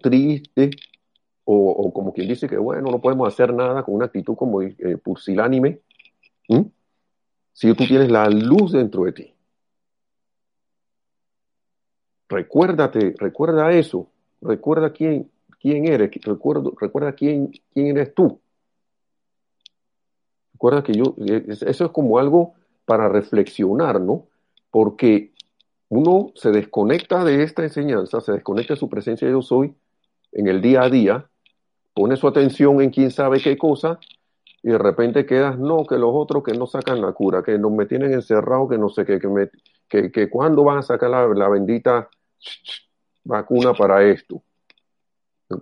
triste 0.00 0.70
o, 1.44 1.92
como 1.92 2.12
quien 2.12 2.28
dice 2.28 2.46
que, 2.48 2.58
bueno, 2.58 2.90
no 2.90 3.00
podemos 3.00 3.26
hacer 3.26 3.54
nada 3.54 3.82
con 3.82 3.94
una 3.94 4.06
actitud 4.06 4.34
como 4.36 4.60
eh, 4.60 4.74
pusilánime, 5.02 5.80
si 7.52 7.74
tú 7.74 7.86
tienes 7.86 8.10
la 8.10 8.28
luz 8.28 8.72
dentro 8.72 9.04
de 9.04 9.12
ti. 9.12 9.34
Recuérdate, 12.28 13.14
recuerda 13.18 13.72
eso, 13.72 14.10
recuerda 14.42 14.92
quién, 14.92 15.30
quién 15.58 15.86
eres, 15.86 16.10
recuerda 16.22 17.12
quién, 17.12 17.50
quién 17.72 17.86
eres 17.86 18.14
tú. 18.14 18.38
Recuerda 20.52 20.82
que 20.82 20.92
yo, 20.92 21.14
eso 21.18 21.84
es 21.86 21.90
como 21.92 22.18
algo 22.18 22.54
para 22.84 23.08
reflexionar, 23.08 24.00
¿no? 24.00 24.26
Porque 24.70 25.32
uno 25.88 26.32
se 26.34 26.50
desconecta 26.50 27.24
de 27.24 27.42
esta 27.42 27.62
enseñanza, 27.62 28.20
se 28.20 28.32
desconecta 28.32 28.74
de 28.74 28.80
su 28.80 28.88
presencia 28.88 29.30
yo 29.30 29.40
soy, 29.40 29.74
en 30.32 30.46
el 30.46 30.60
día 30.60 30.82
a 30.82 30.90
día, 30.90 31.28
pone 31.94 32.16
su 32.16 32.28
atención 32.28 32.80
en 32.80 32.90
quién 32.90 33.10
sabe 33.10 33.40
qué 33.40 33.56
cosa 33.56 33.98
y 34.62 34.70
de 34.70 34.78
repente 34.78 35.24
quedas, 35.26 35.58
no, 35.58 35.84
que 35.86 35.96
los 35.96 36.10
otros 36.12 36.42
que 36.42 36.52
no 36.52 36.66
sacan 36.66 37.00
la 37.00 37.12
cura, 37.12 37.42
que 37.42 37.58
nos 37.58 37.70
me 37.72 37.86
tienen 37.86 38.12
encerrado, 38.12 38.68
que 38.68 38.78
no 38.78 38.88
sé 38.88 39.04
qué, 39.04 39.18
que, 39.18 39.50
que, 39.88 40.10
que 40.10 40.28
cuándo 40.28 40.64
van 40.64 40.78
a 40.78 40.82
sacar 40.82 41.10
la, 41.10 41.48
bendita 41.48 42.08
vacuna 43.24 43.72
para 43.74 44.04
esto. 44.04 44.42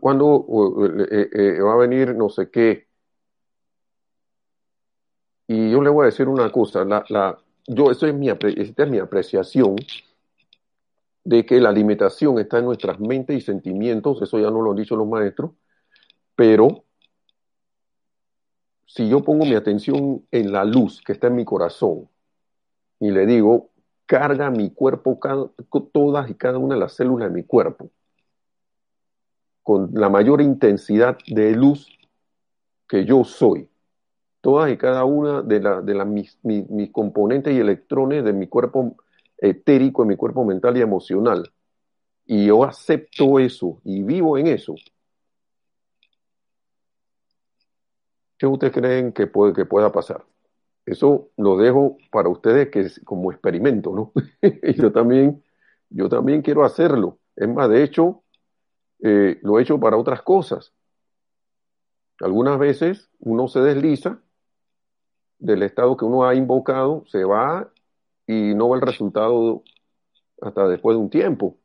¿Cuándo 0.01 0.47
eh, 1.11 1.29
eh, 1.33 1.61
va 1.61 1.75
a 1.75 1.77
venir 1.77 2.15
no 2.17 2.29
sé 2.29 2.51
qué? 2.51 2.87
Y 5.47 5.71
yo 5.71 5.81
le 5.81 5.91
voy 5.91 6.03
a 6.03 6.07
decir 6.07 6.27
una 6.27 6.51
cosa, 6.51 6.85
la, 6.85 7.05
la, 7.09 7.39
yo, 7.69 7.91
eso 7.91 8.07
es 8.07 8.15
mi, 8.15 8.29
esta 8.29 8.83
es 8.83 8.91
mi 8.91 8.99
apreciación 8.99 9.77
de 11.27 11.45
que 11.45 11.61
la 11.61 11.73
limitación 11.73 12.39
está 12.39 12.61
en 12.61 12.67
nuestras 12.67 13.01
mentes 13.01 13.37
y 13.37 13.41
sentimientos, 13.41 14.23
eso 14.23 14.39
ya 14.39 14.49
no 14.49 14.63
lo 14.63 14.71
han 14.71 14.77
dicho 14.77 14.95
los 14.95 15.09
maestros, 15.09 15.51
pero 16.37 16.85
si 18.87 19.09
yo 19.09 19.25
pongo 19.25 19.45
mi 19.45 19.57
atención 19.57 20.25
en 20.31 20.53
la 20.53 20.65
luz 20.65 21.03
que 21.05 21.13
está 21.13 21.27
en 21.27 21.35
mi 21.35 21.45
corazón 21.45 22.09
y 23.01 23.11
le 23.11 23.27
digo, 23.27 23.71
carga 24.07 24.51
mi 24.51 24.71
cuerpo, 24.71 25.19
todas 25.93 26.31
y 26.31 26.35
cada 26.35 26.59
una 26.59 26.77
de 26.77 26.81
las 26.81 26.93
células 26.93 27.29
de 27.29 27.35
mi 27.35 27.43
cuerpo, 27.43 27.91
con 29.65 29.91
la 29.95 30.09
mayor 30.09 30.41
intensidad 30.41 31.19
de 31.27 31.57
luz 31.57 31.89
que 32.89 33.05
yo 33.05 33.25
soy. 33.25 33.69
Todas 34.41 34.71
y 34.71 34.77
cada 34.77 35.05
una 35.05 35.43
de, 35.43 35.59
la, 35.59 35.81
de 35.81 36.05
mis, 36.05 36.39
mis 36.45 36.93
componentes 36.93 37.53
y 37.53 37.59
electrones 37.59 38.23
de 38.23 38.33
mi 38.33 38.47
cuerpo 38.47 38.95
etérico, 39.39 40.03
de 40.03 40.09
mi 40.09 40.17
cuerpo 40.17 40.45
mental 40.45 40.77
y 40.77 40.83
emocional. 40.83 41.53
Y 42.25 42.47
yo 42.47 42.65
acepto 42.65 43.39
eso 43.39 43.81
y 43.85 44.03
vivo 44.03 44.37
en 44.39 44.49
eso. 44.49 44.75
¿Qué 48.39 48.47
ustedes 48.47 48.73
creen 48.73 49.13
que, 49.13 49.27
puede, 49.27 49.53
que 49.53 49.65
pueda 49.65 49.91
pasar? 49.93 50.25
Eso 50.85 51.31
lo 51.37 51.57
dejo 51.57 51.97
para 52.11 52.29
ustedes 52.29 52.71
que 52.71 52.81
es 52.81 53.01
como 53.05 53.33
experimento, 53.33 53.95
¿no? 53.95 54.13
yo 54.77 54.93
también, 54.93 55.43
yo 55.91 56.09
también 56.09 56.43
quiero 56.43 56.65
hacerlo. 56.65 57.19
Es 57.35 57.49
más, 57.49 57.69
de 57.69 57.83
hecho, 57.83 58.23
eh, 59.01 59.39
lo 59.43 59.59
he 59.59 59.63
hecho 59.63 59.81
para 59.81 59.97
otras 59.97 60.23
cosas. 60.23 60.73
Algunas 62.21 62.59
veces 62.59 63.11
uno 63.19 63.49
se 63.49 63.61
desliza 63.61 64.21
del 65.39 65.63
estado 65.63 65.97
que 65.97 66.05
uno 66.05 66.25
ha 66.25 66.35
invocado, 66.35 67.05
se 67.07 67.25
va 67.25 67.71
y 68.27 68.55
no 68.55 68.71
ve 68.71 68.77
el 68.77 68.87
resultado 68.87 69.63
hasta 70.41 70.69
después 70.69 70.97
de 70.97 71.03
un 71.03 71.11
tiempo. 71.11 71.57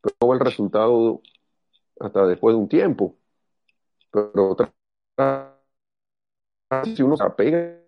Pero 0.00 0.16
no 0.20 0.28
ve 0.28 0.34
el 0.34 0.40
resultado 0.40 1.22
hasta 2.00 2.26
después 2.26 2.54
de 2.54 2.60
un 2.60 2.68
tiempo. 2.68 3.16
Pero 4.10 4.50
otra 4.50 4.72
si 6.82 7.02
uno 7.02 7.16
se 7.16 7.24
apega 7.24 7.80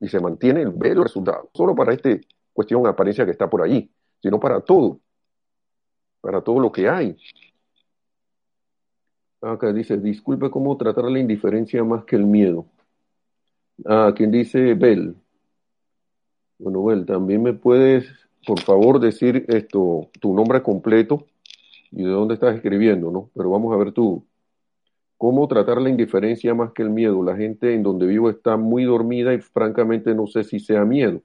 y 0.00 0.08
se 0.08 0.20
mantiene, 0.20 0.62
el 0.62 1.02
resultado. 1.02 1.50
Solo 1.54 1.74
para 1.74 1.92
esta 1.92 2.10
cuestión 2.52 2.86
apariencia 2.86 3.24
que 3.24 3.32
está 3.32 3.48
por 3.48 3.62
ahí, 3.62 3.90
sino 4.20 4.38
para 4.38 4.60
todo. 4.60 5.00
Para 6.20 6.40
todo 6.40 6.60
lo 6.60 6.70
que 6.70 6.88
hay. 6.88 7.16
Acá 9.40 9.72
dice, 9.72 9.96
disculpe 9.96 10.50
cómo 10.50 10.76
tratar 10.76 11.04
la 11.06 11.18
indiferencia 11.18 11.82
más 11.82 12.04
que 12.04 12.14
el 12.14 12.26
miedo. 12.26 12.66
Ah, 13.84 14.12
quien 14.14 14.30
dice 14.30 14.74
Bel. 14.74 15.16
Bueno, 16.62 17.04
también 17.04 17.42
me 17.42 17.52
puedes, 17.52 18.06
por 18.46 18.60
favor, 18.60 19.00
decir 19.00 19.44
esto, 19.48 20.08
tu 20.20 20.34
nombre 20.34 20.62
completo 20.62 21.26
y 21.90 22.04
de 22.04 22.10
dónde 22.10 22.34
estás 22.34 22.54
escribiendo, 22.54 23.10
¿no? 23.10 23.30
Pero 23.34 23.50
vamos 23.50 23.74
a 23.74 23.76
ver 23.76 23.92
tú. 23.92 24.24
¿Cómo 25.18 25.46
tratar 25.48 25.80
la 25.80 25.90
indiferencia 25.90 26.54
más 26.54 26.72
que 26.72 26.82
el 26.82 26.90
miedo? 26.90 27.22
La 27.22 27.36
gente 27.36 27.74
en 27.74 27.82
donde 27.82 28.06
vivo 28.06 28.30
está 28.30 28.56
muy 28.56 28.84
dormida 28.84 29.34
y 29.34 29.40
francamente 29.40 30.14
no 30.14 30.26
sé 30.26 30.44
si 30.44 30.60
sea 30.60 30.84
miedo. 30.84 31.20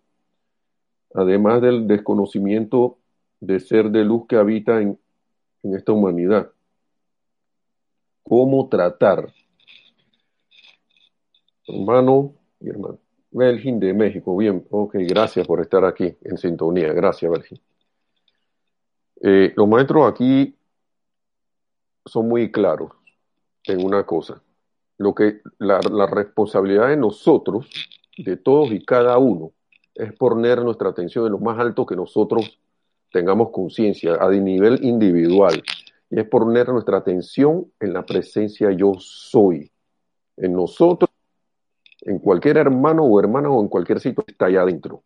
Además 1.14 1.62
del 1.62 1.88
desconocimiento 1.88 2.98
de 3.40 3.60
ser 3.60 3.92
de 3.92 4.04
luz 4.04 4.28
que 4.28 4.36
habita 4.36 4.82
en, 4.82 5.00
en 5.64 5.76
esta 5.76 5.92
humanidad 5.92 6.52
cómo 8.28 8.68
tratar. 8.68 9.34
Hermano 11.68 12.34
y 12.60 12.70
hermano. 12.70 13.00
Belgin 13.38 13.80
de 13.80 13.94
México, 13.94 14.36
bien, 14.36 14.66
ok, 14.70 14.96
gracias 15.08 15.46
por 15.46 15.62
estar 15.62 15.86
aquí 15.86 16.16
en 16.22 16.38
sintonía, 16.38 16.92
gracias 16.94 17.32
Belgin. 17.32 17.60
Eh, 19.22 19.54
los 19.56 19.68
maestros 19.68 20.12
aquí 20.12 20.56
son 22.06 22.28
muy 22.28 22.52
claros 22.52 22.92
en 23.64 23.86
una 23.86 24.06
cosa, 24.06 24.42
lo 24.98 25.14
que 25.14 25.42
la, 25.60 25.80
la 25.92 26.08
responsabilidad 26.08 26.90
de 26.90 26.98
nosotros, 26.98 27.70
de 28.18 28.38
todos 28.38 28.72
y 28.72 28.84
cada 28.84 29.18
uno, 29.18 29.52
es 29.94 30.14
poner 30.14 30.64
nuestra 30.64 30.90
atención 30.90 31.26
en 31.26 31.34
lo 31.34 31.40
más 31.40 31.60
alto 31.60 31.86
que 31.86 31.96
nosotros 31.96 32.60
tengamos 33.12 33.50
conciencia, 33.52 34.16
a 34.16 34.30
nivel 34.30 34.84
individual, 34.84 35.64
y 36.10 36.20
es 36.20 36.28
poner 36.28 36.70
nuestra 36.70 36.98
atención 36.98 37.72
en 37.80 37.94
la 37.94 38.06
presencia 38.06 38.72
yo 38.72 38.94
soy. 39.00 39.72
En 40.38 40.54
nosotros, 40.54 41.10
en 42.08 42.20
cualquier 42.20 42.58
hermano 42.58 43.04
o 43.04 43.20
hermana 43.20 43.50
o 43.50 43.62
en 43.62 43.68
cualquier 43.68 44.00
sitio, 44.00 44.24
está 44.26 44.46
allá 44.46 44.62
adentro. 44.62 45.04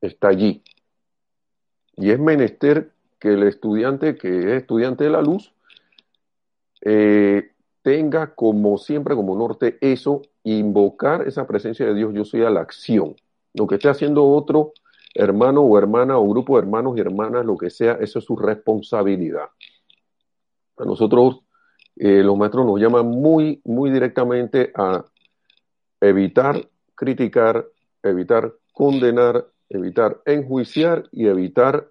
Está 0.00 0.28
allí. 0.28 0.62
Y 1.96 2.10
es 2.10 2.20
menester 2.20 2.92
que 3.18 3.34
el 3.34 3.42
estudiante, 3.42 4.16
que 4.16 4.38
es 4.38 4.62
estudiante 4.62 5.04
de 5.04 5.10
la 5.10 5.20
luz, 5.20 5.52
eh, 6.82 7.50
tenga 7.82 8.32
como 8.34 8.78
siempre, 8.78 9.16
como 9.16 9.36
norte, 9.36 9.76
eso, 9.80 10.22
invocar 10.44 11.26
esa 11.26 11.48
presencia 11.48 11.84
de 11.84 11.94
Dios, 11.94 12.14
yo 12.14 12.24
soy 12.24 12.42
a 12.42 12.50
la 12.50 12.60
acción. 12.60 13.16
Lo 13.52 13.66
que 13.66 13.74
esté 13.74 13.88
haciendo 13.88 14.24
otro 14.24 14.72
hermano 15.16 15.62
o 15.62 15.76
hermana 15.76 16.16
o 16.16 16.28
grupo 16.28 16.54
de 16.54 16.60
hermanos 16.60 16.96
y 16.96 17.00
hermanas, 17.00 17.44
lo 17.44 17.58
que 17.58 17.70
sea, 17.70 17.94
eso 17.94 18.20
es 18.20 18.24
su 18.24 18.36
responsabilidad. 18.36 19.48
A 20.76 20.84
nosotros, 20.84 21.40
eh, 21.96 22.22
los 22.22 22.38
maestros 22.38 22.64
nos 22.64 22.78
llaman 22.78 23.08
muy, 23.08 23.60
muy 23.64 23.90
directamente 23.90 24.70
a 24.76 25.04
evitar 26.00 26.68
criticar, 26.94 27.66
evitar 28.02 28.54
condenar, 28.72 29.46
evitar 29.68 30.20
enjuiciar 30.24 31.08
y 31.12 31.26
evitar 31.26 31.90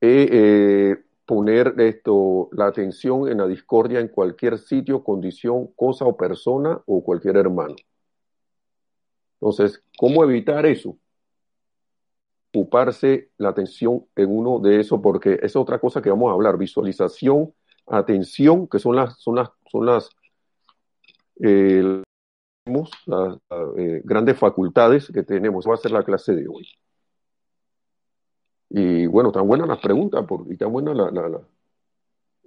eh, 0.00 0.28
eh, 0.30 1.04
poner 1.24 1.74
esto, 1.78 2.48
la 2.52 2.66
atención 2.66 3.28
en 3.28 3.38
la 3.38 3.46
discordia 3.46 4.00
en 4.00 4.08
cualquier 4.08 4.58
sitio, 4.58 5.02
condición, 5.02 5.68
cosa 5.76 6.04
o 6.04 6.16
persona 6.16 6.80
o 6.86 7.02
cualquier 7.02 7.36
hermano. 7.36 7.76
Entonces, 9.40 9.82
¿cómo 9.98 10.24
evitar 10.24 10.66
eso? 10.66 10.96
ocuparse 12.52 13.30
la 13.36 13.50
atención 13.50 14.06
en 14.16 14.30
uno 14.30 14.58
de 14.58 14.80
eso, 14.80 15.00
porque 15.00 15.38
es 15.42 15.54
otra 15.54 15.78
cosa 15.78 16.00
que 16.02 16.10
vamos 16.10 16.30
a 16.30 16.34
hablar, 16.34 16.56
visualización, 16.56 17.52
atención, 17.86 18.66
que 18.66 18.78
son 18.78 18.96
las, 18.96 19.18
son 19.18 19.36
las, 19.36 19.50
son 19.70 19.86
las, 19.86 20.10
eh, 21.42 22.02
las 23.06 23.38
eh, 23.76 24.02
grandes 24.04 24.38
facultades 24.38 25.10
que 25.12 25.22
tenemos. 25.22 25.66
Va 25.66 25.74
a 25.74 25.78
ser 25.78 25.92
la 25.92 26.04
clase 26.04 26.34
de 26.34 26.46
hoy. 26.48 26.68
Y 28.70 29.06
bueno, 29.06 29.32
tan 29.32 29.46
buenas 29.46 29.68
las 29.68 29.78
preguntas 29.78 30.24
por, 30.26 30.44
y 30.52 30.56
tan 30.56 30.70
buena 30.72 30.92
la, 30.92 31.10
la, 31.10 31.40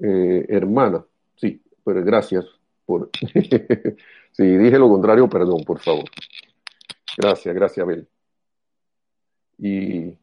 eh, 0.02 0.46
hermana. 0.50 1.06
Sí, 1.36 1.62
pero 1.84 2.04
gracias 2.04 2.46
por. 2.86 3.10
si 4.32 4.44
dije 4.44 4.78
lo 4.78 4.90
contrario, 4.90 5.28
perdón, 5.28 5.64
por 5.66 5.80
favor. 5.80 6.06
Gracias, 7.18 7.54
gracias, 7.54 7.84
Abel. 7.84 8.08
Y 9.58 10.18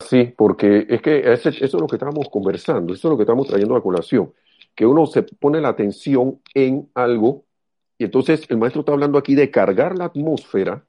sí, 0.00 0.34
porque 0.36 0.86
es 0.88 1.00
que 1.00 1.32
eso 1.32 1.48
es 1.48 1.72
lo 1.72 1.86
que 1.86 1.96
estábamos 1.96 2.28
conversando, 2.28 2.92
eso 2.92 3.08
es 3.08 3.10
lo 3.10 3.16
que 3.16 3.22
estamos 3.22 3.46
trayendo 3.46 3.76
a 3.76 3.82
colación, 3.82 4.32
que 4.74 4.84
uno 4.84 5.06
se 5.06 5.22
pone 5.22 5.60
la 5.60 5.70
atención 5.70 6.40
en 6.54 6.90
algo 6.94 7.44
y 7.98 8.04
entonces 8.04 8.46
el 8.48 8.58
maestro 8.58 8.80
está 8.80 8.92
hablando 8.92 9.18
aquí 9.18 9.34
de 9.34 9.50
cargar 9.50 9.98
la 9.98 10.06
atmósfera 10.06 10.86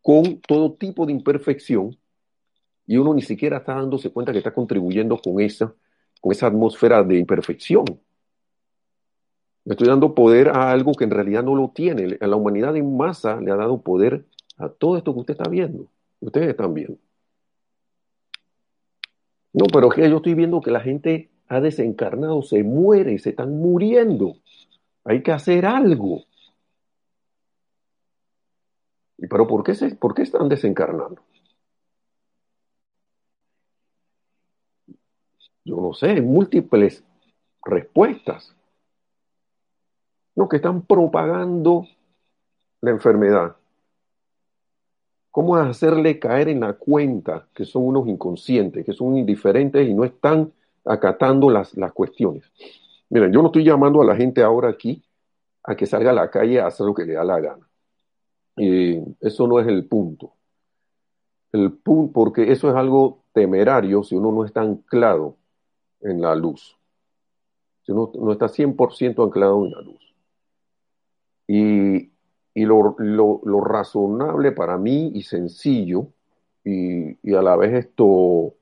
con 0.00 0.40
todo 0.40 0.72
tipo 0.74 1.04
de 1.04 1.12
imperfección 1.12 1.98
y 2.86 2.96
uno 2.96 3.12
ni 3.12 3.22
siquiera 3.22 3.58
está 3.58 3.74
dándose 3.74 4.10
cuenta 4.10 4.32
que 4.32 4.38
está 4.38 4.54
contribuyendo 4.54 5.18
con 5.18 5.40
esa, 5.40 5.74
con 6.20 6.32
esa 6.32 6.46
atmósfera 6.46 7.02
de 7.02 7.18
imperfección. 7.18 7.84
Estoy 9.64 9.88
dando 9.88 10.14
poder 10.14 10.48
a 10.48 10.70
algo 10.70 10.92
que 10.94 11.04
en 11.04 11.10
realidad 11.10 11.44
no 11.44 11.54
lo 11.54 11.70
tiene. 11.70 12.16
A 12.20 12.26
la 12.26 12.36
humanidad 12.36 12.76
en 12.76 12.96
masa 12.96 13.40
le 13.40 13.50
ha 13.50 13.56
dado 13.56 13.82
poder 13.82 14.24
a 14.56 14.68
todo 14.68 14.96
esto 14.96 15.12
que 15.12 15.20
usted 15.20 15.34
está 15.34 15.48
viendo. 15.48 15.86
Ustedes 16.20 16.56
también. 16.56 16.98
No, 19.52 19.66
pero 19.72 19.88
que 19.90 20.08
yo 20.08 20.16
estoy 20.16 20.34
viendo 20.34 20.60
que 20.60 20.70
la 20.70 20.80
gente 20.80 21.30
ha 21.48 21.60
desencarnado, 21.60 22.42
se 22.42 22.62
muere, 22.62 23.18
se 23.18 23.30
están 23.30 23.58
muriendo. 23.58 24.36
Hay 25.10 25.24
que 25.24 25.32
hacer 25.32 25.66
algo. 25.66 26.22
Pero 29.18 29.44
¿por 29.48 29.64
qué, 29.64 29.74
se, 29.74 29.96
¿por 29.96 30.14
qué 30.14 30.22
están 30.22 30.48
desencarnando? 30.48 31.20
Yo 35.64 35.80
no 35.80 35.94
sé, 35.94 36.20
múltiples 36.20 37.02
respuestas. 37.64 38.54
No, 40.36 40.48
que 40.48 40.58
están 40.58 40.82
propagando 40.82 41.88
la 42.80 42.92
enfermedad. 42.92 43.56
¿Cómo 45.32 45.56
hacerle 45.56 46.20
caer 46.20 46.50
en 46.50 46.60
la 46.60 46.74
cuenta 46.74 47.48
que 47.52 47.64
son 47.64 47.84
unos 47.84 48.06
inconscientes, 48.06 48.86
que 48.86 48.92
son 48.92 49.16
indiferentes 49.16 49.88
y 49.88 49.92
no 49.92 50.04
están 50.04 50.52
acatando 50.84 51.50
las, 51.50 51.76
las 51.76 51.92
cuestiones? 51.92 52.44
Miren, 53.10 53.32
yo 53.32 53.42
no 53.42 53.46
estoy 53.48 53.64
llamando 53.64 54.00
a 54.00 54.04
la 54.04 54.16
gente 54.16 54.42
ahora 54.42 54.70
aquí 54.70 55.02
a 55.62 55.76
que 55.76 55.86
salga 55.86 56.10
a 56.10 56.14
la 56.14 56.30
calle 56.30 56.60
a 56.60 56.68
hacer 56.68 56.86
lo 56.86 56.94
que 56.94 57.04
le 57.04 57.14
da 57.14 57.24
la 57.24 57.40
gana. 57.40 57.68
Y 58.56 58.98
eso 59.20 59.46
no 59.46 59.60
es 59.60 59.66
el 59.66 59.86
punto. 59.86 60.32
El 61.52 61.72
punto, 61.72 62.12
porque 62.12 62.52
eso 62.52 62.70
es 62.70 62.76
algo 62.76 63.24
temerario 63.32 64.02
si 64.02 64.14
uno 64.14 64.32
no 64.32 64.44
está 64.44 64.62
anclado 64.62 65.36
en 66.00 66.20
la 66.20 66.34
luz. 66.34 66.76
Si 67.82 67.92
uno 67.92 68.10
no 68.14 68.32
está 68.32 68.48
100% 68.48 69.24
anclado 69.24 69.64
en 69.66 69.72
la 69.72 69.80
luz. 69.82 70.14
Y 71.48 72.10
y 72.54 72.64
lo, 72.64 72.94
razonable 73.64 74.52
para 74.52 74.76
mí 74.76 75.12
y 75.14 75.22
sencillo 75.22 76.08
y, 76.64 77.34
a 77.34 77.42
la 77.42 77.56
vez 77.56 77.86
esto 77.86 78.54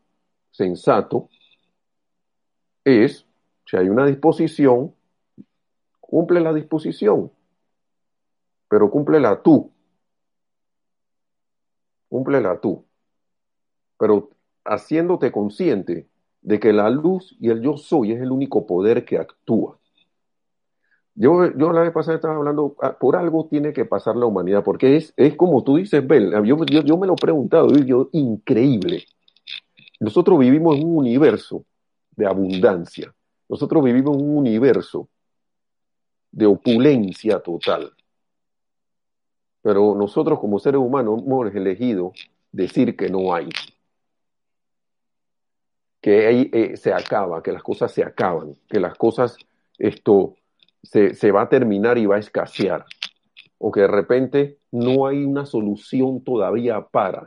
sensato 0.50 1.28
es, 2.84 3.26
si 3.68 3.76
hay 3.76 3.90
una 3.90 4.07
disposición, 4.07 4.94
cumple 6.00 6.40
la 6.40 6.54
disposición, 6.54 7.31
pero 8.66 8.90
cúmplela 8.90 9.42
tú. 9.42 9.70
Cúmplela 12.09 12.59
tú. 12.61 12.87
Pero 13.98 14.31
haciéndote 14.64 15.31
consciente 15.31 16.09
de 16.40 16.59
que 16.59 16.72
la 16.72 16.88
luz 16.88 17.37
y 17.40 17.50
el 17.50 17.61
yo 17.61 17.76
soy 17.76 18.12
es 18.12 18.22
el 18.22 18.31
único 18.31 18.66
poder 18.66 19.04
que 19.04 19.18
actúa. 19.18 19.78
Yo, 21.14 21.52
yo 21.54 21.72
la 21.72 21.83
vez 21.83 21.92
pasada 21.92 22.14
estaba 22.14 22.37
hablando, 22.37 22.74
ah, 22.81 22.96
por 22.98 23.16
algo 23.16 23.48
tiene 23.50 23.74
que 23.74 23.85
pasar 23.85 24.16
la 24.16 24.24
humanidad, 24.24 24.64
porque 24.64 24.96
es, 24.96 25.12
es 25.16 25.37
como 25.37 25.62
tú 25.62 25.76
dices, 25.76 26.07
Bel, 26.07 26.31
yo, 26.46 26.64
yo, 26.64 26.96
me 26.96 27.07
lo 27.07 27.14
he 27.14 27.16
preguntado, 27.16 27.68
yo, 27.70 28.09
increíble. 28.12 29.04
Nosotros 30.00 30.38
vivimos 30.38 30.76
en 30.76 30.87
un 30.87 30.96
universo 30.96 31.64
de 32.12 32.26
abundancia, 32.26 33.12
nosotros 33.48 33.82
vivimos 33.82 34.16
un 34.16 34.37
universo 34.37 35.08
de 36.30 36.46
opulencia 36.46 37.40
total. 37.40 37.92
Pero 39.62 39.94
nosotros 39.94 40.38
como 40.38 40.58
seres 40.58 40.80
humanos 40.80 41.22
hemos 41.24 41.54
elegido 41.54 42.12
decir 42.52 42.96
que 42.96 43.08
no 43.08 43.34
hay. 43.34 43.48
Que 46.00 46.26
ahí 46.26 46.50
eh, 46.52 46.76
se 46.76 46.92
acaba, 46.92 47.42
que 47.42 47.52
las 47.52 47.62
cosas 47.62 47.92
se 47.92 48.04
acaban, 48.04 48.56
que 48.68 48.78
las 48.78 48.96
cosas, 48.96 49.37
esto, 49.78 50.37
se, 50.82 51.32
va 51.32 51.42
a 51.42 51.48
terminar 51.48 51.98
y 51.98 52.06
va 52.06 52.16
a 52.16 52.20
escasear, 52.20 52.84
o 53.58 53.72
que 53.72 53.80
de 53.80 53.88
repente 53.88 54.58
no 54.70 55.06
hay 55.06 55.24
una 55.24 55.44
solución 55.44 56.22
todavía 56.22 56.80
para. 56.87 57.26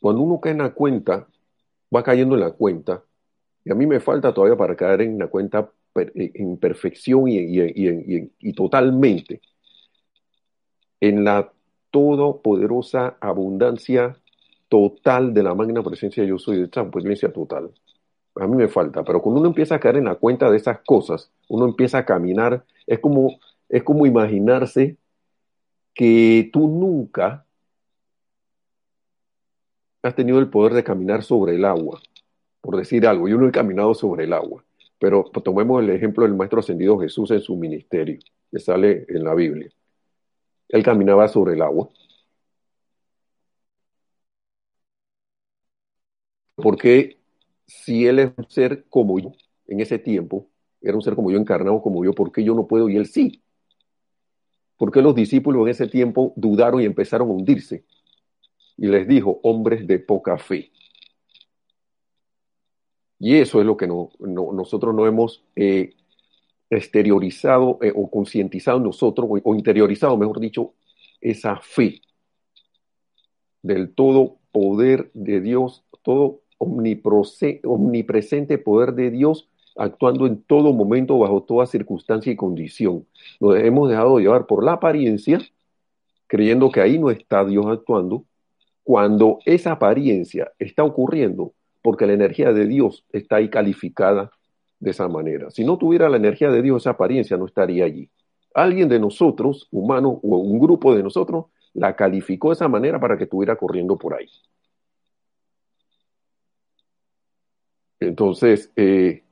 Cuando 0.00 0.22
uno 0.22 0.40
cae 0.40 0.52
en 0.52 0.58
la 0.58 0.72
cuenta, 0.72 1.28
va 1.94 2.02
cayendo 2.02 2.34
en 2.34 2.40
la 2.40 2.52
cuenta, 2.52 3.04
y 3.64 3.70
a 3.70 3.74
mí 3.74 3.86
me 3.86 4.00
falta 4.00 4.32
todavía 4.32 4.56
para 4.56 4.76
caer 4.76 5.02
en 5.02 5.18
la 5.18 5.28
cuenta 5.28 5.70
eh, 5.96 6.30
en 6.34 6.56
perfección 6.56 7.28
y, 7.28 7.38
y, 7.38 8.30
y, 8.38 8.52
totalmente 8.52 9.40
en 11.00 11.24
la 11.24 11.52
todopoderosa 11.90 13.16
abundancia 13.20 14.16
total 14.68 15.34
de 15.34 15.42
la 15.42 15.54
magna 15.54 15.82
presencia 15.82 16.24
yo 16.24 16.38
soy 16.38 16.58
de 16.58 16.64
esta 16.64 16.88
total. 17.32 17.70
A 18.36 18.46
mí 18.46 18.56
me 18.56 18.68
falta, 18.68 19.02
pero 19.02 19.20
cuando 19.20 19.40
uno 19.40 19.48
empieza 19.48 19.74
a 19.74 19.80
caer 19.80 19.96
en 19.96 20.04
la 20.04 20.14
cuenta 20.14 20.50
de 20.50 20.56
esas 20.56 20.80
cosas, 20.86 21.30
uno 21.48 21.66
empieza 21.66 21.98
a 21.98 22.04
caminar, 22.04 22.64
es 22.86 23.00
como, 23.00 23.40
es 23.68 23.82
como 23.82 24.06
imaginarse 24.06 24.96
que 25.92 26.48
tú 26.52 26.68
nunca 26.68 27.44
has 30.02 30.14
tenido 30.14 30.38
el 30.38 30.48
poder 30.48 30.74
de 30.74 30.84
caminar 30.84 31.24
sobre 31.24 31.56
el 31.56 31.64
agua, 31.64 32.00
por 32.60 32.76
decir 32.76 33.06
algo, 33.06 33.28
yo 33.28 33.38
no 33.38 33.48
he 33.48 33.52
caminado 33.52 33.94
sobre 33.94 34.24
el 34.24 34.32
agua, 34.32 34.64
pero 34.98 35.24
tomemos 35.24 35.82
el 35.82 35.90
ejemplo 35.90 36.24
del 36.24 36.34
Maestro 36.34 36.60
Ascendido 36.60 36.98
Jesús 36.98 37.30
en 37.30 37.40
su 37.40 37.56
ministerio, 37.56 38.18
que 38.50 38.58
sale 38.58 39.06
en 39.08 39.24
la 39.24 39.34
Biblia. 39.34 39.70
Él 40.68 40.82
caminaba 40.82 41.28
sobre 41.28 41.54
el 41.54 41.62
agua. 41.62 41.90
Porque 46.56 47.18
si 47.66 48.06
él 48.06 48.18
es 48.18 48.32
un 48.36 48.48
ser 48.48 48.84
como 48.88 49.18
yo, 49.18 49.32
en 49.66 49.80
ese 49.80 49.98
tiempo, 49.98 50.48
era 50.80 50.94
un 50.94 51.02
ser 51.02 51.14
como 51.14 51.30
yo, 51.30 51.38
encarnado 51.38 51.80
como 51.82 52.04
yo, 52.04 52.12
¿por 52.12 52.32
qué 52.32 52.44
yo 52.44 52.54
no 52.54 52.66
puedo 52.66 52.88
y 52.88 52.96
él 52.96 53.06
sí? 53.06 53.42
¿Por 54.76 54.90
qué 54.90 55.02
los 55.02 55.14
discípulos 55.14 55.62
en 55.62 55.68
ese 55.68 55.86
tiempo 55.88 56.32
dudaron 56.36 56.80
y 56.80 56.86
empezaron 56.86 57.28
a 57.28 57.32
hundirse? 57.32 57.84
Y 58.76 58.86
les 58.86 59.06
dijo, 59.06 59.40
hombres 59.42 59.86
de 59.86 59.98
poca 59.98 60.38
fe. 60.38 60.70
Y 63.20 63.36
eso 63.36 63.60
es 63.60 63.66
lo 63.66 63.76
que 63.76 63.86
nosotros 63.86 64.94
no 64.94 65.06
hemos 65.06 65.44
eh, 65.54 65.94
exteriorizado 66.70 67.78
eh, 67.82 67.92
o 67.94 68.10
concientizado 68.10 68.80
nosotros, 68.80 69.28
o, 69.44 69.54
interiorizado, 69.54 70.16
mejor 70.16 70.40
dicho, 70.40 70.72
esa 71.20 71.56
fe 71.56 72.00
del 73.62 73.94
todo 73.94 74.38
poder 74.52 75.10
de 75.12 75.42
Dios, 75.42 75.84
todo 76.02 76.40
omnipresente 76.56 78.56
poder 78.56 78.94
de 78.94 79.10
Dios 79.10 79.50
actuando 79.76 80.26
en 80.26 80.42
todo 80.42 80.72
momento, 80.72 81.18
bajo 81.18 81.42
toda 81.42 81.66
circunstancia 81.66 82.32
y 82.32 82.36
condición. 82.36 83.06
Nos 83.38 83.58
hemos 83.58 83.90
dejado 83.90 84.18
llevar 84.18 84.46
por 84.46 84.64
la 84.64 84.72
apariencia, 84.72 85.40
creyendo 86.26 86.70
que 86.70 86.80
ahí 86.80 86.98
no 86.98 87.10
está 87.10 87.44
Dios 87.44 87.66
actuando, 87.66 88.24
cuando 88.82 89.40
esa 89.44 89.72
apariencia 89.72 90.50
está 90.58 90.84
ocurriendo 90.84 91.52
porque 91.82 92.06
la 92.06 92.12
energía 92.12 92.52
de 92.52 92.66
Dios 92.66 93.04
está 93.12 93.36
ahí 93.36 93.48
calificada 93.48 94.30
de 94.78 94.90
esa 94.90 95.08
manera. 95.08 95.50
Si 95.50 95.64
no 95.64 95.78
tuviera 95.78 96.08
la 96.08 96.16
energía 96.16 96.50
de 96.50 96.62
Dios, 96.62 96.82
esa 96.82 96.90
apariencia 96.90 97.36
no 97.36 97.46
estaría 97.46 97.84
allí. 97.84 98.10
Alguien 98.54 98.88
de 98.88 98.98
nosotros, 98.98 99.68
humano 99.70 100.20
o 100.22 100.38
un 100.38 100.58
grupo 100.58 100.94
de 100.94 101.02
nosotros, 101.02 101.46
la 101.74 101.94
calificó 101.94 102.48
de 102.48 102.54
esa 102.54 102.68
manera 102.68 102.98
para 102.98 103.16
que 103.16 103.24
estuviera 103.24 103.56
corriendo 103.56 103.96
por 103.96 104.14
ahí. 104.14 104.28
Entonces, 108.00 108.72
eh, 108.76 109.22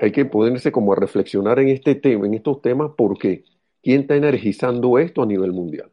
hay 0.00 0.12
que 0.12 0.24
ponerse 0.24 0.72
como 0.72 0.92
a 0.92 0.96
reflexionar 0.96 1.58
en 1.60 1.68
este 1.68 1.94
tema, 1.94 2.26
en 2.26 2.34
estos 2.34 2.60
temas, 2.60 2.90
porque 2.96 3.44
¿quién 3.82 4.02
está 4.02 4.16
energizando 4.16 4.98
esto 4.98 5.22
a 5.22 5.26
nivel 5.26 5.52
mundial? 5.52 5.90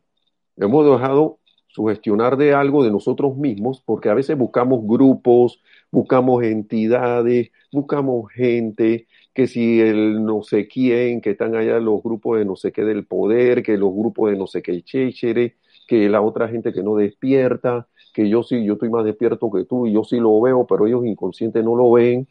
Hemos 0.58 0.86
dejado 0.86 1.40
sugestionar 1.74 2.38
de 2.38 2.54
algo 2.54 2.84
de 2.84 2.92
nosotros 2.92 3.36
mismos, 3.36 3.82
porque 3.84 4.10
a 4.10 4.14
veces 4.14 4.38
buscamos 4.38 4.86
grupos, 4.86 5.64
buscamos 5.92 6.44
entidades, 6.44 7.52
buscamos 7.72 8.32
gente, 8.32 9.08
que 9.34 9.48
si 9.48 9.82
el 9.82 10.24
no 10.24 10.44
sé 10.44 10.68
quién, 10.68 11.20
que 11.20 11.32
están 11.32 11.56
allá 11.56 11.80
los 11.80 12.04
grupos 12.04 12.38
de 12.38 12.46
no 12.46 12.56
sé 12.56 12.72
qué 12.72 12.84
del 12.84 13.06
poder, 13.08 13.64
que 13.64 13.76
los 13.78 13.92
grupos 13.92 14.30
de 14.30 14.38
no 14.38 14.46
sé 14.46 14.62
qué 14.62 14.84
chéchere, 14.84 15.58
que 15.88 16.10
la 16.10 16.22
otra 16.22 16.48
gente 16.48 16.72
que 16.74 16.84
no 16.84 16.96
despierta, 16.96 17.88
que 18.14 18.30
yo 18.30 18.44
sí, 18.44 18.64
yo 18.64 18.74
estoy 18.74 18.90
más 18.92 19.04
despierto 19.04 19.50
que 19.50 19.66
tú 19.66 19.88
y 19.88 19.94
yo 19.94 20.04
sí 20.04 20.20
lo 20.20 20.40
veo, 20.42 20.68
pero 20.68 20.86
ellos 20.86 21.04
inconscientes 21.06 21.64
no 21.64 21.76
lo 21.76 21.92
ven. 21.92 22.28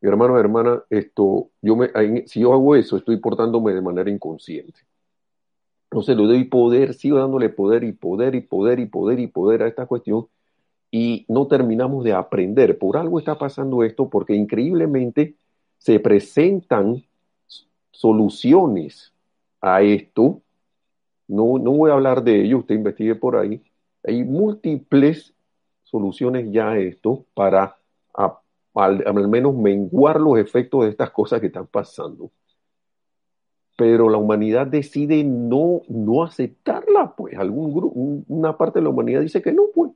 Hermano, 0.00 0.38
hermana, 0.38 0.82
esto, 0.88 1.50
yo 1.60 1.76
me, 1.76 1.90
si 2.26 2.40
yo 2.40 2.52
hago 2.52 2.76
eso, 2.76 2.96
estoy 2.96 3.16
portándome 3.16 3.74
de 3.74 3.82
manera 3.82 4.08
inconsciente. 4.10 4.80
Entonces 5.92 6.16
le 6.16 6.24
doy 6.24 6.44
poder, 6.44 6.94
sigo 6.94 7.18
dándole 7.18 7.50
poder 7.50 7.84
y 7.84 7.92
poder 7.92 8.34
y 8.34 8.40
poder 8.40 8.80
y 8.80 8.86
poder 8.86 9.20
y 9.20 9.26
poder 9.26 9.62
a 9.62 9.68
esta 9.68 9.84
cuestión 9.84 10.26
y 10.90 11.26
no 11.28 11.46
terminamos 11.46 12.02
de 12.02 12.14
aprender. 12.14 12.78
Por 12.78 12.96
algo 12.96 13.18
está 13.18 13.36
pasando 13.36 13.84
esto, 13.84 14.08
porque 14.08 14.34
increíblemente 14.34 15.34
se 15.76 16.00
presentan 16.00 17.04
soluciones 17.90 19.12
a 19.60 19.82
esto. 19.82 20.40
No, 21.28 21.58
no 21.58 21.72
voy 21.72 21.90
a 21.90 21.94
hablar 21.94 22.24
de 22.24 22.42
ello, 22.42 22.60
usted 22.60 22.74
investigue 22.74 23.14
por 23.14 23.36
ahí, 23.36 23.62
hay 24.02 24.24
múltiples 24.24 25.34
soluciones 25.82 26.50
ya 26.50 26.70
a 26.70 26.78
esto 26.78 27.26
para 27.34 27.76
al, 28.74 29.28
menos 29.28 29.54
menguar 29.54 30.18
los 30.18 30.38
efectos 30.38 30.84
de 30.84 30.90
estas 30.90 31.10
cosas 31.10 31.38
que 31.38 31.48
están 31.48 31.66
pasando. 31.66 32.30
Pero 33.82 34.08
la 34.08 34.16
humanidad 34.16 34.68
decide 34.68 35.24
no, 35.24 35.82
no 35.88 36.22
aceptarla, 36.22 37.16
pues 37.16 37.36
algún 37.36 37.74
grupo, 37.74 37.98
una 38.28 38.56
parte 38.56 38.78
de 38.78 38.84
la 38.84 38.90
humanidad 38.90 39.22
dice 39.22 39.42
que 39.42 39.50
no, 39.50 39.64
pues. 39.74 39.90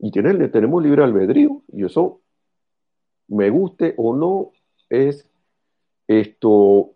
Y 0.00 0.10
tiene, 0.10 0.48
tenemos 0.48 0.82
libre 0.82 1.04
albedrío, 1.04 1.62
y 1.72 1.84
eso, 1.84 2.20
me 3.28 3.48
guste 3.50 3.94
o 3.96 4.16
no, 4.16 4.50
es 4.90 5.30
esto, 6.08 6.94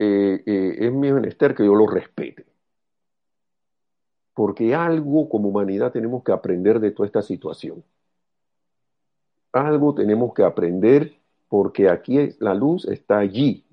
eh, 0.00 0.42
eh, 0.44 0.76
es 0.80 0.92
mi 0.92 1.12
menester 1.12 1.54
que 1.54 1.64
yo 1.64 1.76
lo 1.76 1.86
respete 1.86 2.46
porque 4.34 4.74
algo 4.74 5.28
como 5.28 5.50
humanidad 5.50 5.92
tenemos 5.92 6.24
que 6.24 6.32
aprender 6.32 6.80
de 6.80 6.90
toda 6.90 7.06
esta 7.06 7.22
situación. 7.22 7.84
Algo 9.52 9.94
tenemos 9.94 10.34
que 10.34 10.42
aprender 10.42 11.14
porque 11.48 11.88
aquí 11.88 12.34
la 12.40 12.54
luz 12.54 12.86
está 12.86 13.18
allí. 13.18 13.65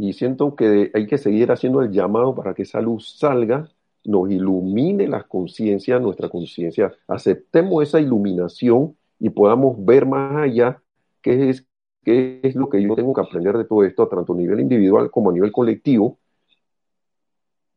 Y 0.00 0.12
siento 0.12 0.54
que 0.54 0.92
hay 0.94 1.08
que 1.08 1.18
seguir 1.18 1.50
haciendo 1.50 1.82
el 1.82 1.90
llamado 1.90 2.32
para 2.32 2.54
que 2.54 2.62
esa 2.62 2.80
luz 2.80 3.18
salga, 3.18 3.68
nos 4.04 4.30
ilumine 4.30 5.08
la 5.08 5.24
conciencia, 5.24 5.98
nuestra 5.98 6.28
conciencia, 6.28 6.92
aceptemos 7.08 7.82
esa 7.82 8.00
iluminación 8.00 8.96
y 9.18 9.30
podamos 9.30 9.84
ver 9.84 10.06
más 10.06 10.36
allá 10.36 10.80
qué 11.20 11.50
es, 11.50 11.66
qué 12.04 12.38
es 12.44 12.54
lo 12.54 12.68
que 12.68 12.80
yo 12.80 12.94
tengo 12.94 13.12
que 13.12 13.22
aprender 13.22 13.58
de 13.58 13.64
todo 13.64 13.82
esto, 13.82 14.06
tanto 14.06 14.34
a 14.34 14.36
nivel 14.36 14.60
individual 14.60 15.10
como 15.10 15.30
a 15.30 15.32
nivel 15.32 15.50
colectivo, 15.50 16.20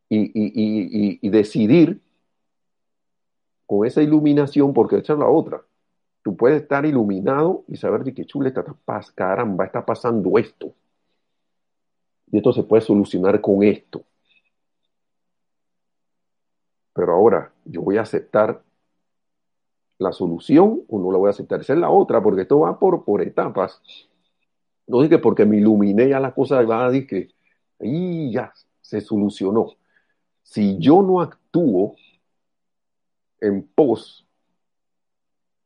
y, 0.07 1.27
decidir 1.27 2.01
con 3.65 3.87
esa 3.87 4.03
iluminación, 4.03 4.73
porque 4.73 4.97
esa 4.97 5.13
es 5.13 5.19
la 5.19 5.27
otra. 5.27 5.63
Tú 6.21 6.37
puedes 6.37 6.61
estar 6.61 6.85
iluminado 6.85 7.63
y 7.67 7.77
saber 7.77 8.03
de 8.03 8.13
qué 8.13 8.25
chuleta, 8.25 8.63
caramba, 9.15 9.65
está 9.65 9.83
pasando 9.83 10.37
esto. 10.37 10.75
Y 12.31 12.37
esto 12.37 12.53
se 12.53 12.63
puede 12.63 12.81
solucionar 12.81 13.41
con 13.41 13.63
esto. 13.63 14.03
Pero 16.93 17.13
ahora, 17.13 17.51
yo 17.65 17.81
voy 17.81 17.97
a 17.97 18.01
aceptar 18.01 18.61
la 19.97 20.11
solución 20.11 20.83
o 20.87 20.99
no 20.99 21.11
la 21.11 21.17
voy 21.17 21.27
a 21.27 21.31
aceptar. 21.31 21.61
Esa 21.61 21.73
es 21.73 21.79
la 21.79 21.89
otra, 21.89 22.21
porque 22.21 22.41
esto 22.41 22.59
va 22.59 22.79
por, 22.79 23.03
por 23.03 23.21
etapas. 23.21 23.81
No 24.87 25.07
que 25.07 25.19
porque 25.19 25.45
me 25.45 25.57
iluminé 25.57 26.09
ya 26.09 26.19
la 26.19 26.33
cosa 26.33 26.61
va 26.63 26.87
a 26.87 26.91
que 26.91 27.29
ahí 27.79 28.31
ya 28.31 28.53
se 28.81 28.99
solucionó. 28.99 29.67
Si 30.43 30.77
yo 30.79 31.01
no 31.01 31.21
actúo 31.21 31.95
en 33.39 33.63
pos, 33.63 34.25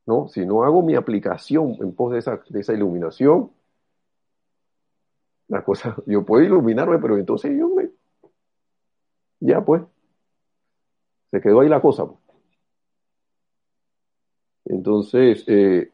¿no? 0.05 0.27
Si 0.27 0.45
no 0.45 0.63
hago 0.63 0.83
mi 0.83 0.95
aplicación 0.95 1.75
en 1.79 1.93
pos 1.93 2.13
de 2.13 2.19
esa, 2.19 2.41
de 2.49 2.59
esa 2.59 2.73
iluminación, 2.73 3.51
la 5.47 5.63
cosa, 5.63 5.95
yo 6.05 6.25
puedo 6.25 6.43
iluminarme, 6.43 6.99
pero 6.99 7.17
entonces 7.17 7.57
yo 7.57 7.69
me, 7.69 7.89
ya 9.39 9.63
pues, 9.63 9.83
se 11.31 11.41
quedó 11.41 11.61
ahí 11.61 11.69
la 11.69 11.81
cosa. 11.81 12.05
Pues. 12.05 12.19
Entonces, 14.65 15.43
eh, 15.47 15.91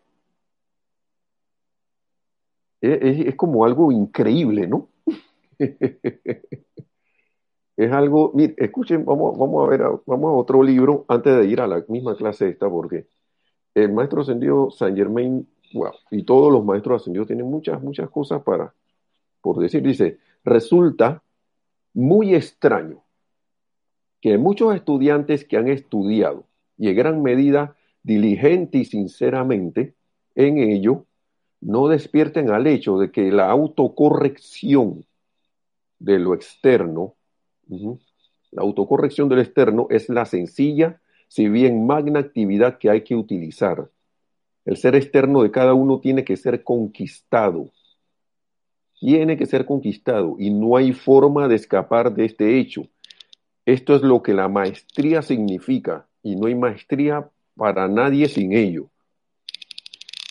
es, 2.82 3.36
como 3.36 3.66
algo 3.66 3.92
increíble, 3.92 4.68
¿no? 4.68 4.90
es 7.78 7.92
algo, 7.92 8.32
mire, 8.34 8.56
escuchen, 8.58 9.06
vamos, 9.06 9.38
vamos 9.38 9.66
a 9.66 9.70
ver, 9.70 9.82
vamos 10.06 10.30
a 10.30 10.34
otro 10.34 10.64
libro 10.64 11.06
antes 11.08 11.36
de 11.36 11.46
ir 11.46 11.62
a 11.62 11.68
la 11.68 11.84
misma 11.88 12.16
clase 12.16 12.50
esta, 12.50 12.70
porque 12.70 13.08
el 13.76 13.92
maestro 13.94 14.22
ascendido 14.22 14.72
Saint 14.72 14.98
Germain, 14.98 15.48
wow, 15.74 15.92
y 16.12 16.24
todos 16.24 16.52
los 16.52 16.64
maestros 16.66 17.02
ascendidos 17.02 17.28
tienen 17.28 17.46
muchas, 17.50 17.82
muchas 17.82 18.10
cosas 18.10 18.42
para, 18.44 18.74
por 19.42 19.60
decir, 19.60 19.82
dice, 19.84 20.20
resulta 20.44 21.24
muy 21.94 22.36
extraño 22.36 23.04
que 24.22 24.38
muchos 24.38 24.76
estudiantes 24.76 25.46
que 25.46 25.58
han 25.58 25.68
estudiado 25.68 26.46
y 26.78 26.90
en 26.90 26.96
gran 26.96 27.22
medida 27.22 27.76
diligente 28.04 28.80
y 28.80 28.86
sinceramente 28.86 29.96
en 30.36 30.58
ello, 30.58 31.06
no 31.60 31.88
despierten 31.88 32.50
al 32.50 32.68
hecho 32.68 32.98
de 32.98 33.12
que 33.12 33.32
la 33.32 33.50
autocorrección 33.52 35.06
de 36.00 36.20
lo 36.20 36.34
externo, 36.34 37.16
la 37.70 38.64
autocorrección 38.64 39.30
del 39.30 39.40
externo 39.40 39.88
es 39.90 40.10
la 40.10 40.26
sencilla, 40.26 41.00
si 41.28 41.48
bien 41.48 41.86
magna 41.86 42.20
actividad 42.20 42.80
que 42.80 42.90
hay 42.90 43.04
que 43.04 43.16
utilizar. 43.16 43.90
El 44.66 44.78
ser 44.78 44.96
externo 44.96 45.44
de 45.44 45.52
cada 45.52 45.74
uno 45.74 46.00
tiene 46.00 46.24
que 46.24 46.38
ser 46.38 46.64
conquistado. 46.64 47.70
Tiene 49.02 49.36
que 49.36 49.48
ser 49.48 49.66
conquistado 49.66 50.36
y 50.38 50.52
no 50.52 50.78
hay 50.78 50.94
forma 50.94 51.48
de 51.48 51.56
escapar 51.56 52.14
de 52.14 52.26
este 52.26 52.60
hecho. 52.60 52.84
Esto 53.66 53.96
es 53.96 54.04
lo 54.04 54.22
que 54.22 54.36
la 54.36 54.48
maestría 54.48 55.24
significa 55.24 56.08
y 56.22 56.36
no 56.36 56.46
hay 56.46 56.54
maestría 56.54 57.28
para 57.56 57.88
nadie 57.88 58.30
sin 58.30 58.54
ello. 58.54 58.92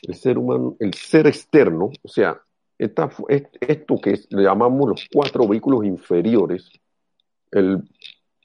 El 0.02 0.14
ser 0.14 0.38
humano, 0.38 0.76
el 0.78 0.94
ser 0.94 1.26
externo, 1.26 1.90
o 2.00 2.08
sea, 2.08 2.40
esto 2.78 4.00
que 4.00 4.20
le 4.30 4.42
llamamos 4.44 4.88
los 4.88 5.08
cuatro 5.12 5.48
vehículos 5.48 5.84
inferiores, 5.84 6.70
el 7.50 7.82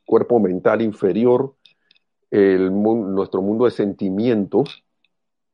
cuerpo 0.08 0.40
mental 0.40 0.82
inferior, 0.82 1.54
el, 2.32 2.74
nuestro 2.74 3.44
mundo 3.44 3.66
de 3.66 3.72
sentimientos, 3.72 4.84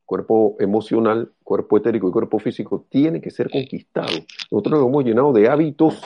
cuerpo 0.06 0.56
emocional, 0.60 1.30
cuerpo 1.52 1.76
etérico 1.76 2.08
y 2.08 2.12
cuerpo 2.12 2.38
físico, 2.38 2.86
tiene 2.88 3.20
que 3.20 3.30
ser 3.30 3.50
conquistado. 3.50 4.08
Nosotros 4.50 4.80
nos 4.80 4.88
hemos 4.88 5.04
llenado 5.04 5.34
de 5.34 5.50
hábitos 5.50 6.00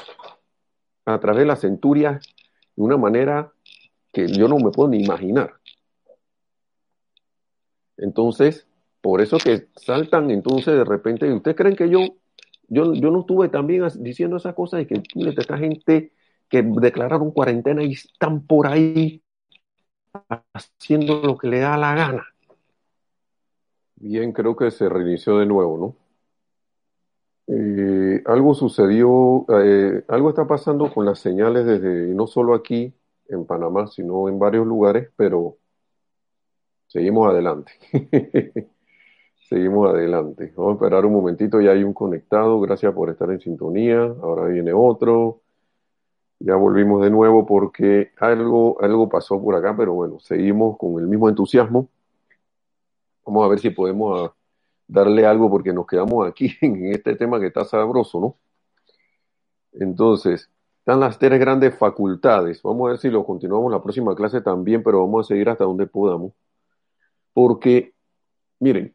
a 1.04 1.20
través 1.20 1.42
de 1.42 1.46
las 1.46 1.61
centurias 1.61 2.26
de 2.74 2.82
una 2.82 2.96
manera 2.96 3.52
que 4.12 4.26
yo 4.26 4.48
no 4.48 4.56
me 4.56 4.72
puedo 4.72 4.88
ni 4.88 5.04
imaginar. 5.04 5.54
Entonces, 7.96 8.66
por 9.00 9.20
eso 9.20 9.38
que 9.38 9.68
saltan 9.76 10.32
entonces 10.32 10.74
de 10.74 10.85
repente, 10.85 11.32
¿ustedes 11.32 11.56
creen 11.56 11.76
que 11.76 11.88
yo, 11.88 12.00
yo, 12.66 12.92
yo 12.94 13.12
no 13.12 13.20
estuve 13.20 13.48
también 13.48 13.87
diciendo 14.00 14.38
esas 14.38 14.54
cosas 14.54 14.82
y 14.82 14.87
que 14.87 15.00
esta 15.38 15.59
gente 15.59 16.12
que 16.48 16.62
declararon 16.62 17.30
cuarentena 17.30 17.85
y 17.85 17.92
están 17.92 18.44
por 18.44 18.66
ahí 18.66 19.22
haciendo 20.52 21.22
lo 21.22 21.38
que 21.38 21.46
le 21.46 21.61
da 21.61 21.76
la 21.76 21.94
gana? 21.94 22.36
Bien, 23.96 24.32
creo 24.32 24.56
que 24.56 24.70
se 24.70 24.88
reinició 24.88 25.37
de 25.37 25.44
nuevo, 25.44 25.76
¿no? 25.76 25.96
Eh, 27.48 28.22
algo 28.26 28.54
sucedió, 28.54 29.46
eh, 29.62 30.04
algo 30.09 30.30
está 30.30 30.46
pasando 30.46 30.92
con 30.92 31.06
las 31.06 31.20
señales 31.20 31.64
desde, 31.64 32.09
no 32.14 32.26
solo 32.26 32.54
aquí 32.54 32.92
en 33.28 33.46
Panamá, 33.46 33.87
sino 33.87 34.28
en 34.28 34.38
varios 34.38 34.66
lugares, 34.66 35.11
pero 35.16 35.59
Seguimos 36.88 37.28
adelante. 37.28 37.72
Seguimos 39.48 39.90
adelante. 39.90 40.52
Vamos 40.56 40.72
a 40.72 40.74
esperar 40.76 41.06
un 41.06 41.12
momentito, 41.12 41.61
ya 41.61 41.72
hay 41.72 41.85
un 41.85 41.92
conectado. 41.94 42.61
Gracias 42.61 42.92
por 42.94 43.11
estar 43.11 43.30
en 43.30 43.40
sintonía. 43.40 44.00
Ahora 44.22 44.46
viene 44.48 44.72
otro. 44.72 45.42
Ya 46.38 46.56
volvimos 46.56 47.02
de 47.02 47.11
nuevo 47.11 47.46
porque 47.46 48.12
algo, 48.18 48.80
algo 48.82 49.09
pasó 49.09 49.42
por 49.42 49.54
acá, 49.54 49.74
pero 49.76 49.94
bueno, 49.94 50.18
seguimos 50.20 50.78
con 50.78 51.00
el 51.00 51.09
mismo 51.09 51.28
entusiasmo. 51.28 51.88
Vamos 53.26 53.44
a 53.44 53.48
ver 53.48 53.58
si 53.58 53.70
podemos 53.70 54.30
ah, 54.30 54.34
darle 54.86 55.26
algo 55.26 55.50
porque 55.50 55.72
nos 55.72 55.86
quedamos 55.86 56.26
aquí 56.26 56.56
en 56.62 56.92
este 56.92 57.16
tema 57.16 57.40
que 57.40 57.48
está 57.48 57.64
sabroso, 57.64 58.20
¿no? 58.20 58.36
Entonces, 59.72 60.48
están 60.78 61.00
las 61.00 61.18
tres 61.18 61.38
grandes 61.40 61.76
facultades. 61.76 62.62
Vamos 62.62 62.86
a 62.86 62.90
ver 62.90 62.98
si 62.98 63.10
lo 63.10 63.24
continuamos 63.24 63.70
la 63.72 63.82
próxima 63.82 64.14
clase 64.14 64.40
también, 64.40 64.82
pero 64.82 65.00
vamos 65.00 65.26
a 65.26 65.28
seguir 65.28 65.48
hasta 65.48 65.64
donde 65.64 65.86
podamos. 65.86 66.32
Porque, 67.32 67.92
miren, 68.60 68.94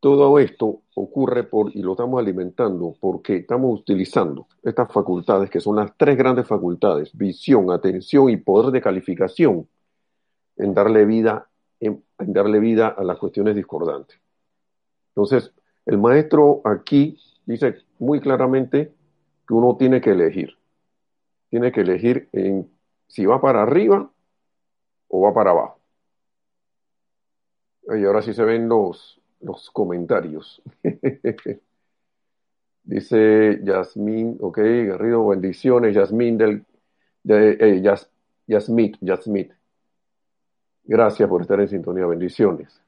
todo 0.00 0.38
esto 0.38 0.82
ocurre 0.94 1.44
por, 1.44 1.74
y 1.74 1.82
lo 1.82 1.92
estamos 1.92 2.20
alimentando, 2.20 2.94
porque 3.00 3.36
estamos 3.36 3.80
utilizando 3.80 4.46
estas 4.62 4.92
facultades, 4.92 5.48
que 5.48 5.60
son 5.60 5.76
las 5.76 5.96
tres 5.96 6.16
grandes 6.16 6.46
facultades, 6.46 7.16
visión, 7.16 7.70
atención 7.70 8.28
y 8.28 8.36
poder 8.36 8.72
de 8.72 8.82
calificación, 8.82 9.68
en 10.56 10.74
darle 10.74 11.04
vida, 11.06 11.48
en, 11.80 12.02
darle 12.18 12.60
vida 12.60 12.88
a 12.88 13.04
las 13.04 13.18
cuestiones 13.18 13.54
discordantes. 13.54 14.18
Entonces, 15.08 15.52
el 15.84 15.98
maestro 15.98 16.62
aquí 16.64 17.18
dice 17.44 17.76
muy 17.98 18.20
claramente 18.20 18.92
que 19.46 19.54
uno 19.54 19.76
tiene 19.76 20.00
que 20.00 20.10
elegir. 20.10 20.56
Tiene 21.50 21.72
que 21.72 21.80
elegir 21.82 22.28
en 22.32 22.68
si 23.06 23.24
va 23.24 23.40
para 23.40 23.62
arriba 23.62 24.10
o 25.08 25.20
va 25.20 25.32
para 25.32 25.50
abajo. 25.50 25.78
Y 27.88 28.04
ahora 28.04 28.20
sí 28.20 28.34
se 28.34 28.44
ven 28.44 28.68
los, 28.68 29.20
los 29.40 29.70
comentarios. 29.70 30.60
Dice 32.82 33.60
Yasmín, 33.64 34.38
ok, 34.40 34.58
Garrido, 34.58 35.26
bendiciones, 35.26 35.94
Yasmín 35.94 36.38
del, 36.38 36.64
de, 37.24 37.56
eh. 37.58 37.96
Gracias 40.88 41.28
por 41.28 41.42
estar 41.42 41.58
en 41.60 41.68
sintonía, 41.68 42.06
bendiciones. 42.06 42.80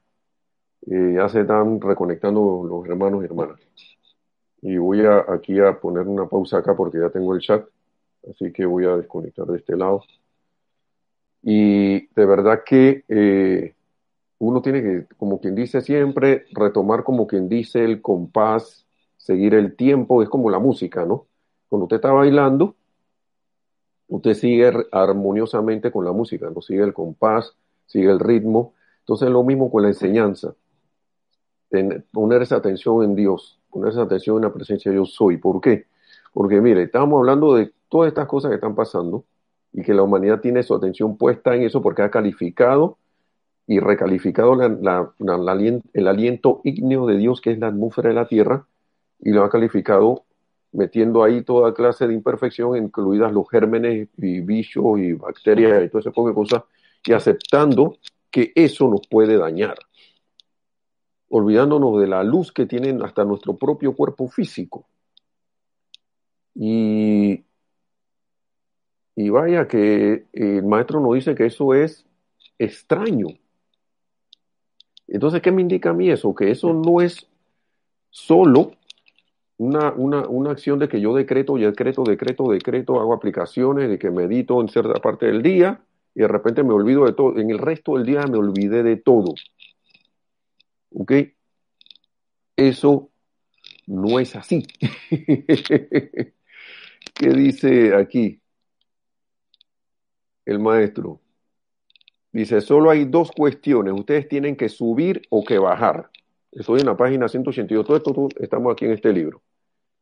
ya 0.81 1.27
se 1.27 1.41
están 1.41 1.81
reconectando 1.81 2.63
los 2.63 2.85
hermanos 2.87 3.21
y 3.21 3.25
hermanas. 3.25 3.59
Y 4.61 4.77
voy 4.77 5.05
a, 5.05 5.25
aquí 5.27 5.59
a 5.59 5.77
poner 5.79 6.07
una 6.07 6.25
pausa 6.27 6.59
acá 6.59 6.75
porque 6.75 6.99
ya 6.99 7.09
tengo 7.09 7.35
el 7.35 7.41
chat, 7.41 7.65
así 8.29 8.53
que 8.53 8.65
voy 8.65 8.85
a 8.85 8.95
desconectar 8.95 9.45
de 9.47 9.57
este 9.57 9.75
lado. 9.75 10.03
Y 11.41 12.07
de 12.07 12.25
verdad 12.25 12.63
que 12.65 13.03
eh, 13.09 13.75
uno 14.37 14.61
tiene 14.61 14.81
que, 14.81 15.05
como 15.17 15.41
quien 15.41 15.55
dice 15.55 15.81
siempre, 15.81 16.45
retomar 16.53 17.03
como 17.03 17.27
quien 17.27 17.49
dice 17.49 17.83
el 17.83 18.01
compás, 18.01 18.87
seguir 19.17 19.53
el 19.55 19.75
tiempo, 19.75 20.23
es 20.23 20.29
como 20.29 20.49
la 20.49 20.59
música, 20.59 21.05
¿no? 21.05 21.27
Cuando 21.67 21.83
usted 21.85 21.97
está 21.97 22.13
bailando, 22.13 22.75
usted 24.07 24.33
sigue 24.35 24.71
armoniosamente 24.91 25.91
con 25.91 26.05
la 26.05 26.13
música, 26.13 26.49
no 26.49 26.61
sigue 26.61 26.83
el 26.83 26.93
compás, 26.93 27.55
sigue 27.89 28.09
el 28.09 28.19
ritmo. 28.19 28.73
Entonces 28.99 29.29
lo 29.29 29.43
mismo 29.43 29.69
con 29.69 29.81
la 29.81 29.89
enseñanza. 29.89 30.53
poner 32.11 32.41
esa 32.43 32.55
atención 32.55 33.03
en 33.03 33.15
Dios, 33.15 33.59
poner 33.69 33.89
esa 33.89 34.03
atención 34.03 34.37
en 34.37 34.43
la 34.43 34.53
presencia 34.53 34.91
de 34.91 34.97
yo 34.97 35.05
soy. 35.05 35.37
¿Por 35.37 35.59
qué? 35.59 35.87
Porque 36.31 36.61
mire, 36.61 36.83
estamos 36.83 37.17
hablando 37.17 37.55
de 37.55 37.73
todas 37.89 38.07
estas 38.07 38.27
cosas 38.27 38.49
que 38.49 38.55
están 38.55 38.75
pasando 38.75 39.25
y 39.73 39.81
que 39.81 39.93
la 39.93 40.03
humanidad 40.03 40.39
tiene 40.39 40.63
su 40.63 40.75
atención 40.75 41.17
puesta 41.17 41.55
en 41.55 41.63
eso 41.63 41.81
porque 41.81 42.03
ha 42.03 42.11
calificado 42.11 42.97
y 43.67 43.79
recalificado 43.79 44.57
el 44.63 46.07
aliento 46.07 46.61
ígneo 46.63 47.05
de 47.05 47.17
Dios, 47.17 47.39
que 47.41 47.51
es 47.51 47.59
la 47.59 47.67
atmósfera 47.67 48.09
de 48.09 48.15
la 48.15 48.27
Tierra, 48.27 48.65
y 49.19 49.31
lo 49.31 49.43
ha 49.43 49.49
calificado 49.49 50.23
metiendo 50.71 51.23
ahí 51.23 51.43
toda 51.43 51.73
clase 51.73 52.07
de 52.07 52.13
imperfección, 52.13 52.77
incluidas 52.77 53.31
los 53.31 53.47
gérmenes 53.49 54.07
y 54.17 54.39
bichos 54.41 54.99
y 54.99 55.13
bacterias 55.13 55.83
y 55.83 55.89
todo 55.89 55.99
ese 55.99 56.11
poco 56.11 56.29
de 56.29 56.35
cosas, 56.35 56.63
y 57.05 57.13
aceptando 57.13 57.97
que 58.31 58.51
eso 58.55 58.87
nos 58.87 59.07
puede 59.07 59.37
dañar, 59.37 59.77
olvidándonos 61.29 61.99
de 61.99 62.07
la 62.07 62.23
luz 62.23 62.51
que 62.51 62.65
tiene 62.65 62.97
hasta 63.03 63.23
nuestro 63.23 63.55
propio 63.55 63.95
cuerpo 63.95 64.27
físico. 64.27 64.85
Y, 66.55 67.43
y 69.15 69.29
vaya 69.29 69.67
que 69.67 70.25
el 70.33 70.63
maestro 70.63 70.99
nos 70.99 71.15
dice 71.15 71.35
que 71.35 71.45
eso 71.45 71.73
es 71.73 72.05
extraño. 72.57 73.27
Entonces, 75.07 75.41
¿qué 75.41 75.51
me 75.51 75.61
indica 75.61 75.89
a 75.89 75.93
mí 75.93 76.09
eso? 76.09 76.35
Que 76.35 76.51
eso 76.51 76.73
no 76.73 77.01
es 77.01 77.27
solo 78.11 78.73
una, 79.57 79.91
una, 79.91 80.27
una, 80.27 80.51
acción 80.51 80.79
de 80.79 80.87
que 80.87 81.01
yo 81.01 81.13
decreto 81.13 81.57
y 81.57 81.61
decreto, 81.63 82.03
decreto, 82.03 82.51
decreto, 82.51 82.99
hago 82.99 83.13
aplicaciones, 83.13 83.89
de 83.89 83.99
que 83.99 84.09
medito 84.09 84.61
en 84.61 84.69
cierta 84.69 84.93
parte 85.01 85.25
del 85.25 85.41
día 85.41 85.81
y 86.15 86.21
de 86.21 86.27
repente 86.27 86.63
me 86.63 86.73
olvido 86.73 87.05
de 87.05 87.13
todo. 87.13 87.37
En 87.39 87.49
el 87.49 87.59
resto 87.59 87.95
del 87.95 88.05
día 88.05 88.25
me 88.27 88.37
olvidé 88.37 88.83
de 88.83 88.97
todo. 88.97 89.33
¿Ok? 90.91 91.13
Eso 92.55 93.09
no 93.87 94.19
es 94.19 94.35
así. 94.35 94.65
¿Qué 95.09 96.33
dice 97.29 97.95
aquí 97.95 98.41
el 100.45 100.59
maestro? 100.59 101.21
Dice, 102.31 102.61
solo 102.61 102.91
hay 102.91 103.05
dos 103.05 103.31
cuestiones. 103.31 103.93
Ustedes 103.93 104.27
tienen 104.27 104.55
que 104.55 104.69
subir 104.69 105.21
o 105.29 105.43
que 105.43 105.57
bajar. 105.57 106.09
Estoy 106.51 106.81
en 106.81 106.85
la 106.87 106.97
página 106.97 107.27
182. 107.27 107.85
Todo 107.85 107.97
esto 107.97 108.29
estamos 108.39 108.71
aquí 108.71 108.85
en 108.85 108.91
este 108.91 109.11
libro. 109.13 109.41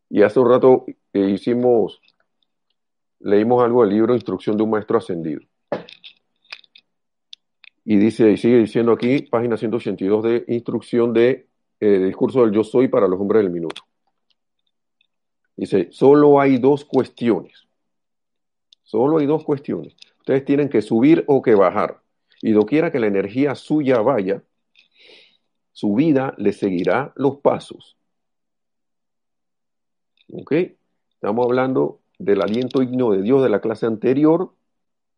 Y 0.10 0.22
hace 0.24 0.40
un 0.40 0.50
rato 0.50 0.86
hicimos, 1.14 2.02
leímos 3.20 3.64
algo 3.64 3.84
del 3.84 3.94
libro 3.94 4.14
Instrucción 4.14 4.58
de 4.58 4.64
un 4.64 4.72
Maestro 4.72 4.98
Ascendido. 4.98 5.42
Y 7.90 7.96
dice, 7.96 8.30
y 8.30 8.36
sigue 8.36 8.58
diciendo 8.58 8.92
aquí, 8.92 9.22
página 9.22 9.56
182 9.56 10.22
de 10.22 10.44
instrucción 10.50 11.14
de 11.14 11.48
eh, 11.80 12.00
discurso 12.00 12.42
del 12.42 12.52
yo 12.52 12.66
soy 12.66 12.90
para 12.90 13.08
los 13.08 13.18
hombres 13.18 13.42
del 13.44 13.50
minuto. 13.50 13.84
Dice, 15.56 15.88
solo 15.92 16.42
hay 16.42 16.58
dos 16.58 16.84
cuestiones. 16.84 17.66
Solo 18.84 19.20
hay 19.20 19.26
dos 19.26 19.46
cuestiones. 19.46 19.96
Ustedes 20.20 20.44
tienen 20.44 20.68
que 20.68 20.82
subir 20.82 21.24
o 21.28 21.42
que 21.42 21.56
bajar. 21.56 22.02
Y 22.42 22.52
doquiera 22.52 22.92
que 22.92 23.00
la 23.00 23.08
energía 23.08 23.56
suya 23.56 24.02
vaya, 24.02 24.44
su 25.72 25.96
vida 25.96 26.34
le 26.38 26.52
seguirá 26.52 27.14
los 27.16 27.38
pasos. 27.38 27.96
¿Ok? 30.34 30.52
Estamos 31.14 31.46
hablando 31.46 32.02
del 32.20 32.42
aliento 32.42 32.82
igno 32.82 33.12
de 33.12 33.22
Dios 33.22 33.42
de 33.42 33.48
la 33.48 33.62
clase 33.62 33.86
anterior, 33.86 34.52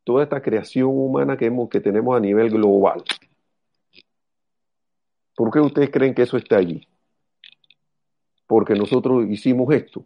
toda 0.10 0.24
esta 0.24 0.42
creación 0.42 0.88
humana 0.88 1.38
que, 1.38 1.46
hemos, 1.46 1.70
que 1.70 1.80
tenemos 1.80 2.18
a 2.18 2.20
nivel 2.20 2.50
global. 2.50 3.04
¿Por 5.36 5.52
qué 5.52 5.60
ustedes 5.60 5.92
creen 5.92 6.16
que 6.16 6.24
eso 6.24 6.36
está 6.36 6.58
allí? 6.58 6.88
Porque 8.48 8.74
nosotros 8.74 9.30
hicimos 9.30 9.72
esto. 9.72 10.04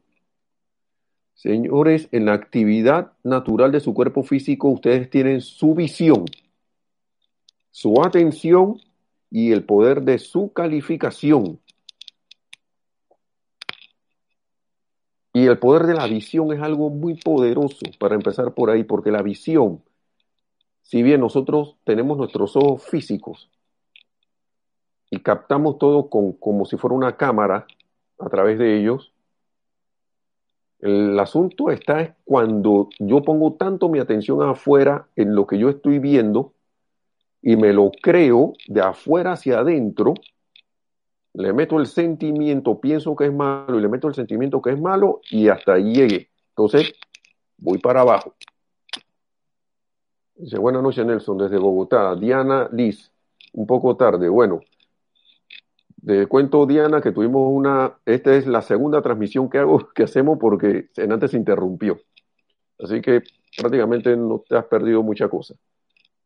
Señores, 1.35 2.09
en 2.11 2.25
la 2.25 2.33
actividad 2.33 3.13
natural 3.23 3.71
de 3.71 3.79
su 3.79 3.93
cuerpo 3.93 4.23
físico, 4.23 4.67
ustedes 4.67 5.09
tienen 5.09 5.39
su 5.39 5.73
visión, 5.73 6.25
su 7.71 8.03
atención 8.03 8.81
y 9.31 9.53
el 9.53 9.63
poder 9.63 10.01
de 10.01 10.19
su 10.19 10.51
calificación. 10.51 11.61
Y 15.31 15.45
el 15.45 15.57
poder 15.59 15.83
de 15.83 15.93
la 15.93 16.07
visión 16.07 16.51
es 16.51 16.61
algo 16.61 16.89
muy 16.89 17.15
poderoso 17.15 17.85
para 17.97 18.15
empezar 18.15 18.53
por 18.53 18.69
ahí, 18.69 18.83
porque 18.83 19.09
la 19.09 19.21
visión, 19.21 19.81
si 20.83 21.01
bien 21.01 21.21
nosotros 21.21 21.77
tenemos 21.83 22.17
nuestros 22.17 22.55
ojos 22.55 22.83
físicos 22.83 23.49
y 25.09 25.19
captamos 25.19 25.79
todo 25.79 26.09
con, 26.09 26.33
como 26.33 26.65
si 26.65 26.77
fuera 26.77 26.95
una 26.95 27.17
cámara 27.17 27.65
a 28.19 28.29
través 28.29 28.59
de 28.59 28.77
ellos, 28.77 29.13
el 30.79 31.17
asunto 31.17 31.71
está 31.71 32.15
cuando 32.25 32.89
yo 32.99 33.21
pongo 33.23 33.53
tanto 33.53 33.87
mi 33.87 33.99
atención 33.99 34.43
afuera 34.43 35.07
en 35.15 35.33
lo 35.33 35.47
que 35.47 35.57
yo 35.57 35.69
estoy 35.69 35.99
viendo 35.99 36.53
y 37.41 37.55
me 37.55 37.71
lo 37.71 37.89
creo 38.01 38.53
de 38.67 38.81
afuera 38.81 39.33
hacia 39.33 39.59
adentro, 39.59 40.13
le 41.33 41.53
meto 41.53 41.79
el 41.79 41.87
sentimiento, 41.87 42.79
pienso 42.79 43.15
que 43.15 43.25
es 43.25 43.33
malo 43.33 43.79
y 43.79 43.81
le 43.81 43.87
meto 43.87 44.07
el 44.07 44.13
sentimiento 44.13 44.61
que 44.61 44.71
es 44.71 44.79
malo 44.79 45.21
y 45.31 45.47
hasta 45.47 45.73
ahí 45.73 45.93
llegué. 45.93 46.29
Entonces, 46.49 46.93
voy 47.57 47.77
para 47.79 48.01
abajo. 48.01 48.35
Dice, 50.35 50.57
buenas 50.57 50.83
noches 50.83 51.05
Nelson, 51.05 51.37
desde 51.37 51.57
Bogotá. 51.57 52.15
Diana 52.15 52.69
Liz, 52.71 53.11
un 53.53 53.67
poco 53.67 53.95
tarde. 53.95 54.29
Bueno, 54.29 54.61
de 55.97 56.27
cuento 56.27 56.65
Diana 56.65 57.01
que 57.01 57.11
tuvimos 57.11 57.47
una, 57.51 57.97
esta 58.05 58.35
es 58.35 58.47
la 58.47 58.61
segunda 58.61 59.01
transmisión 59.01 59.49
que 59.49 59.59
hago, 59.59 59.89
que 59.95 60.03
hacemos 60.03 60.37
porque 60.39 60.89
antes 60.97 61.31
se 61.31 61.37
interrumpió. 61.37 61.99
Así 62.79 63.01
que 63.01 63.23
prácticamente 63.57 64.15
no 64.17 64.43
te 64.47 64.57
has 64.57 64.65
perdido 64.65 65.03
mucha 65.03 65.29
cosa 65.29 65.55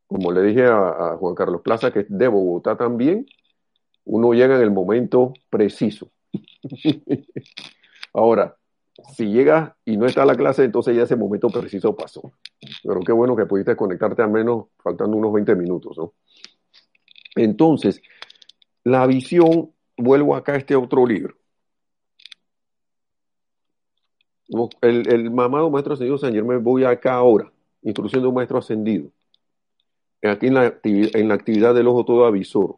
como 0.07 0.31
le 0.31 0.41
dije 0.41 0.65
a, 0.65 1.17
Juan 1.19 1.35
Carlos 1.35 1.61
Plaza, 1.61 1.91
que 1.91 1.99
es 1.99 2.05
de 2.09 2.27
Bogotá 2.27 2.77
también, 2.77 3.27
uno 4.05 4.33
llega 4.33 4.55
en 4.55 4.61
el 4.61 4.71
momento 4.71 5.33
preciso. 5.49 6.09
Ahora, 8.13 8.56
si 9.13 9.27
llega 9.27 9.77
y 9.85 9.97
no 9.97 10.05
está 10.05 10.25
la 10.25 10.35
clase, 10.35 10.63
entonces 10.63 10.95
ya 10.95 11.03
ese 11.03 11.15
momento 11.15 11.49
preciso 11.49 11.95
pasó. 11.95 12.31
Pero 12.83 12.99
qué 13.01 13.11
bueno 13.11 13.35
que 13.35 13.45
pudiste 13.45 13.75
conectarte 13.75 14.21
al 14.21 14.31
menos 14.31 14.67
faltando 14.77 15.17
unos 15.17 15.33
20 15.33 15.55
minutos, 15.55 15.97
¿no? 15.97 16.13
Entonces, 17.35 18.01
la 18.83 19.05
visión, 19.05 19.71
vuelvo 19.95 20.35
acá 20.35 20.53
a 20.53 20.57
este 20.57 20.75
otro 20.75 21.05
libro. 21.05 21.35
El, 24.81 25.11
el 25.11 25.29
mamado 25.29 25.69
maestro 25.69 25.93
ascendido 25.93 26.17
San 26.17 26.33
Germán, 26.33 26.63
voy 26.63 26.85
acá 26.85 27.15
ahora, 27.15 27.51
instrucción 27.81 28.21
de 28.21 28.29
un 28.29 28.35
maestro 28.35 28.57
ascendido 28.57 29.11
aquí 30.23 30.47
en 30.47 30.53
la, 30.55 30.79
en 30.83 31.27
la 31.27 31.33
actividad 31.35 31.75
del 31.75 31.87
ojo 31.87 32.05
todo 32.05 32.25
avisor. 32.25 32.77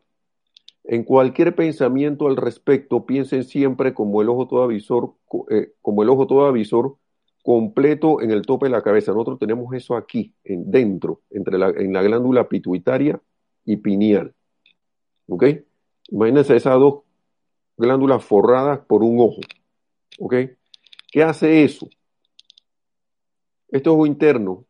En 0.84 1.04
cualquier 1.04 1.56
pensamiento 1.56 2.28
al 2.28 2.36
respecto, 2.36 3.06
piensen 3.06 3.44
siempre 3.44 3.94
como 3.94 4.22
el 4.22 4.30
ojo 4.30 4.48
todo 4.48 4.64
avisor, 4.64 5.14
eh, 5.50 5.74
como 5.82 6.04
el 6.04 6.10
ojo 6.10 6.28
todo 6.28 6.46
avisor 6.46 6.98
completo 7.44 8.22
en 8.22 8.32
el 8.32 8.44
tope 8.44 8.68
de 8.68 8.72
la 8.72 8.84
cabeza. 8.84 9.12
Nosotros 9.12 9.40
tenemos 9.40 9.74
eso 9.74 9.96
aquí, 9.96 10.34
en, 10.44 10.70
dentro, 10.70 11.22
entre 11.30 11.58
la, 11.58 11.70
en 11.70 11.94
la 11.94 12.02
glándula 12.02 12.48
pituitaria 12.48 13.20
y 13.66 13.78
pineal. 13.78 14.34
¿Ok? 15.28 15.46
Imagínense 16.10 16.56
esas 16.56 16.80
dos 16.80 17.02
glándulas 17.78 18.24
forradas 18.24 18.80
por 18.80 19.04
un 19.04 19.20
ojo. 19.20 19.42
¿Ok? 20.20 20.36
¿Qué 21.12 21.24
hace 21.24 21.64
eso? 21.64 21.88
Este 23.70 23.90
ojo 23.90 24.06
interno 24.06 24.66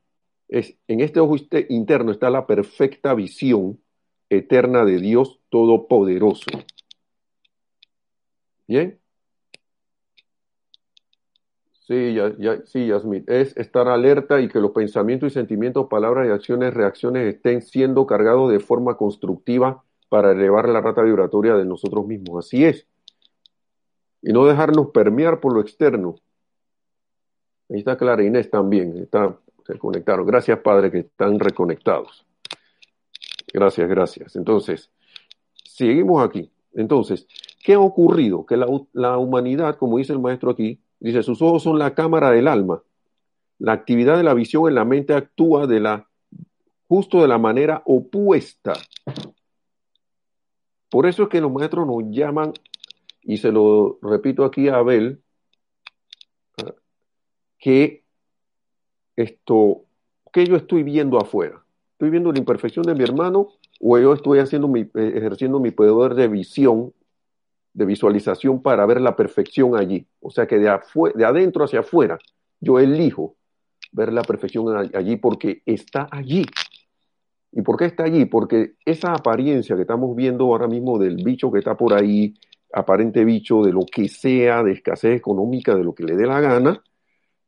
es, 0.48 0.78
en 0.88 1.00
este 1.00 1.20
ojo 1.20 1.36
interno 1.70 2.12
está 2.12 2.30
la 2.30 2.46
perfecta 2.46 3.14
visión 3.14 3.80
eterna 4.30 4.86
de 4.86 5.00
Dios 5.00 5.40
Todopoderoso. 5.50 6.46
¿Bien? 8.68 9.00
Sí, 11.90 12.14
ya, 12.14 12.32
ya, 12.38 12.62
sí, 12.68 12.86
Yasmin. 12.86 13.24
Es 13.26 13.58
estar 13.58 13.88
alerta 13.88 14.40
y 14.40 14.48
que 14.48 14.60
los 14.60 14.70
pensamientos 14.70 15.32
y 15.32 15.34
sentimientos, 15.34 15.88
palabras 15.90 16.28
y 16.28 16.30
acciones, 16.30 16.72
reacciones 16.72 17.34
estén 17.34 17.64
siendo 17.64 18.06
cargados 18.06 18.52
de 18.52 18.60
forma 18.60 18.96
constructiva 18.96 19.84
para 20.08 20.34
elevar 20.34 20.70
la 20.70 20.82
rata 20.82 21.02
vibratoria 21.02 21.56
de 21.56 21.66
nosotros 21.66 22.06
mismos. 22.06 22.46
Así 22.46 22.64
es. 22.64 22.86
Y 24.22 24.32
no 24.34 24.46
dejarnos 24.46 24.92
permear 24.92 25.40
por 25.40 25.52
lo 25.52 25.62
externo. 25.62 26.18
Ahí 27.72 27.80
está 27.80 27.98
Clara 27.98 28.24
Inés 28.24 28.52
también. 28.52 28.96
Está 28.96 29.40
se 29.66 29.80
conectaron. 29.80 30.28
Gracias, 30.28 30.60
Padre, 30.60 30.92
que 30.92 31.00
están 31.00 31.40
reconectados. 31.40 32.24
Gracias, 33.52 33.90
gracias. 33.90 34.36
Entonces, 34.36 34.92
seguimos 35.64 36.24
aquí. 36.24 36.52
Entonces, 36.74 37.28
¿qué 37.64 37.74
ha 37.74 37.80
ocurrido? 37.80 38.46
Que 38.46 38.58
la, 38.58 39.18
humanidad, 39.18 39.78
como 39.78 39.98
dice 39.98 40.14
el 40.14 40.20
maestro 40.20 40.52
aquí, 40.52 40.80
dice, 41.00 41.24
sus 41.24 41.42
ojos 41.42 41.64
son 41.64 41.80
la 41.80 41.94
cámara 41.94 42.32
del 42.32 42.48
alma. 42.48 42.84
La 43.58 43.74
actividad 43.74 44.18
de 44.18 44.24
la 44.24 44.34
visión 44.34 44.68
en 44.68 44.76
la 44.76 44.86
mente 44.86 45.14
actúa 45.14 45.68
de 45.68 45.80
la, 45.80 46.10
justo 46.88 47.22
de 47.22 47.28
la 47.28 47.38
manera 47.38 47.82
opuesta. 47.86 48.74
Por 50.90 51.06
eso 51.06 51.24
es 51.24 51.30
que 51.30 51.42
los 51.42 51.52
maestros 51.52 51.86
nos 51.86 52.04
llaman, 52.10 52.54
y 53.22 53.38
se 53.38 53.52
lo 53.52 54.00
repito 54.02 54.44
aquí 54.44 54.70
a 54.70 54.78
Abel, 54.78 55.22
que 57.60 58.04
esto, 59.16 59.84
¿qué 60.32 60.46
yo 60.46 60.56
estoy 60.56 60.84
viendo 60.84 61.20
afuera? 61.20 61.64
¿Estoy 61.92 62.10
viendo 62.10 62.32
la 62.32 62.40
imperfección 62.40 62.86
de 62.86 62.96
mi 62.96 63.04
hermano 63.04 63.50
o 63.80 63.98
yo 64.00 64.14
estoy 64.14 64.40
haciendo 64.40 64.68
mi, 64.68 64.82
eh, 64.82 65.14
ejerciendo 65.16 65.60
mi 65.60 65.72
poder 65.72 66.16
de 66.16 66.28
visión, 66.28 66.94
de 67.80 67.86
visualización 67.86 68.62
para 68.62 68.86
ver 68.86 69.00
la 69.00 69.16
perfección 69.16 69.78
allí? 69.78 70.06
O 70.20 70.30
sea 70.30 70.46
que 70.46 70.60
de, 70.60 70.78
de 71.16 71.26
adentro 71.26 71.64
hacia 71.64 71.80
afuera, 71.80 72.20
yo 72.60 72.78
elijo 72.78 73.38
ver 73.94 74.12
la 74.12 74.22
perfección 74.22 74.92
allí 74.94 75.16
porque 75.16 75.64
está 75.66 76.08
allí. 76.12 76.46
¿Y 77.54 77.62
por 77.62 77.78
qué 77.78 77.86
está 77.86 78.04
allí? 78.04 78.26
Porque 78.26 78.74
esa 78.86 79.14
apariencia 79.14 79.76
que 79.76 79.84
estamos 79.84 80.14
viendo 80.16 80.46
ahora 80.46 80.68
mismo 80.68 81.00
del 81.00 81.24
bicho 81.24 81.52
que 81.52 81.60
está 81.60 81.76
por 81.76 81.94
ahí, 81.94 82.34
aparente 82.74 83.24
bicho 83.24 83.64
de 83.64 83.72
lo 83.72 83.86
que 83.86 84.10
sea, 84.10 84.62
de 84.62 84.74
escasez 84.74 85.16
económica, 85.16 85.74
de 85.74 85.84
lo 85.84 85.96
que 85.96 86.04
le 86.04 86.18
dé 86.18 86.28
la 86.28 86.42
gana, 86.42 86.84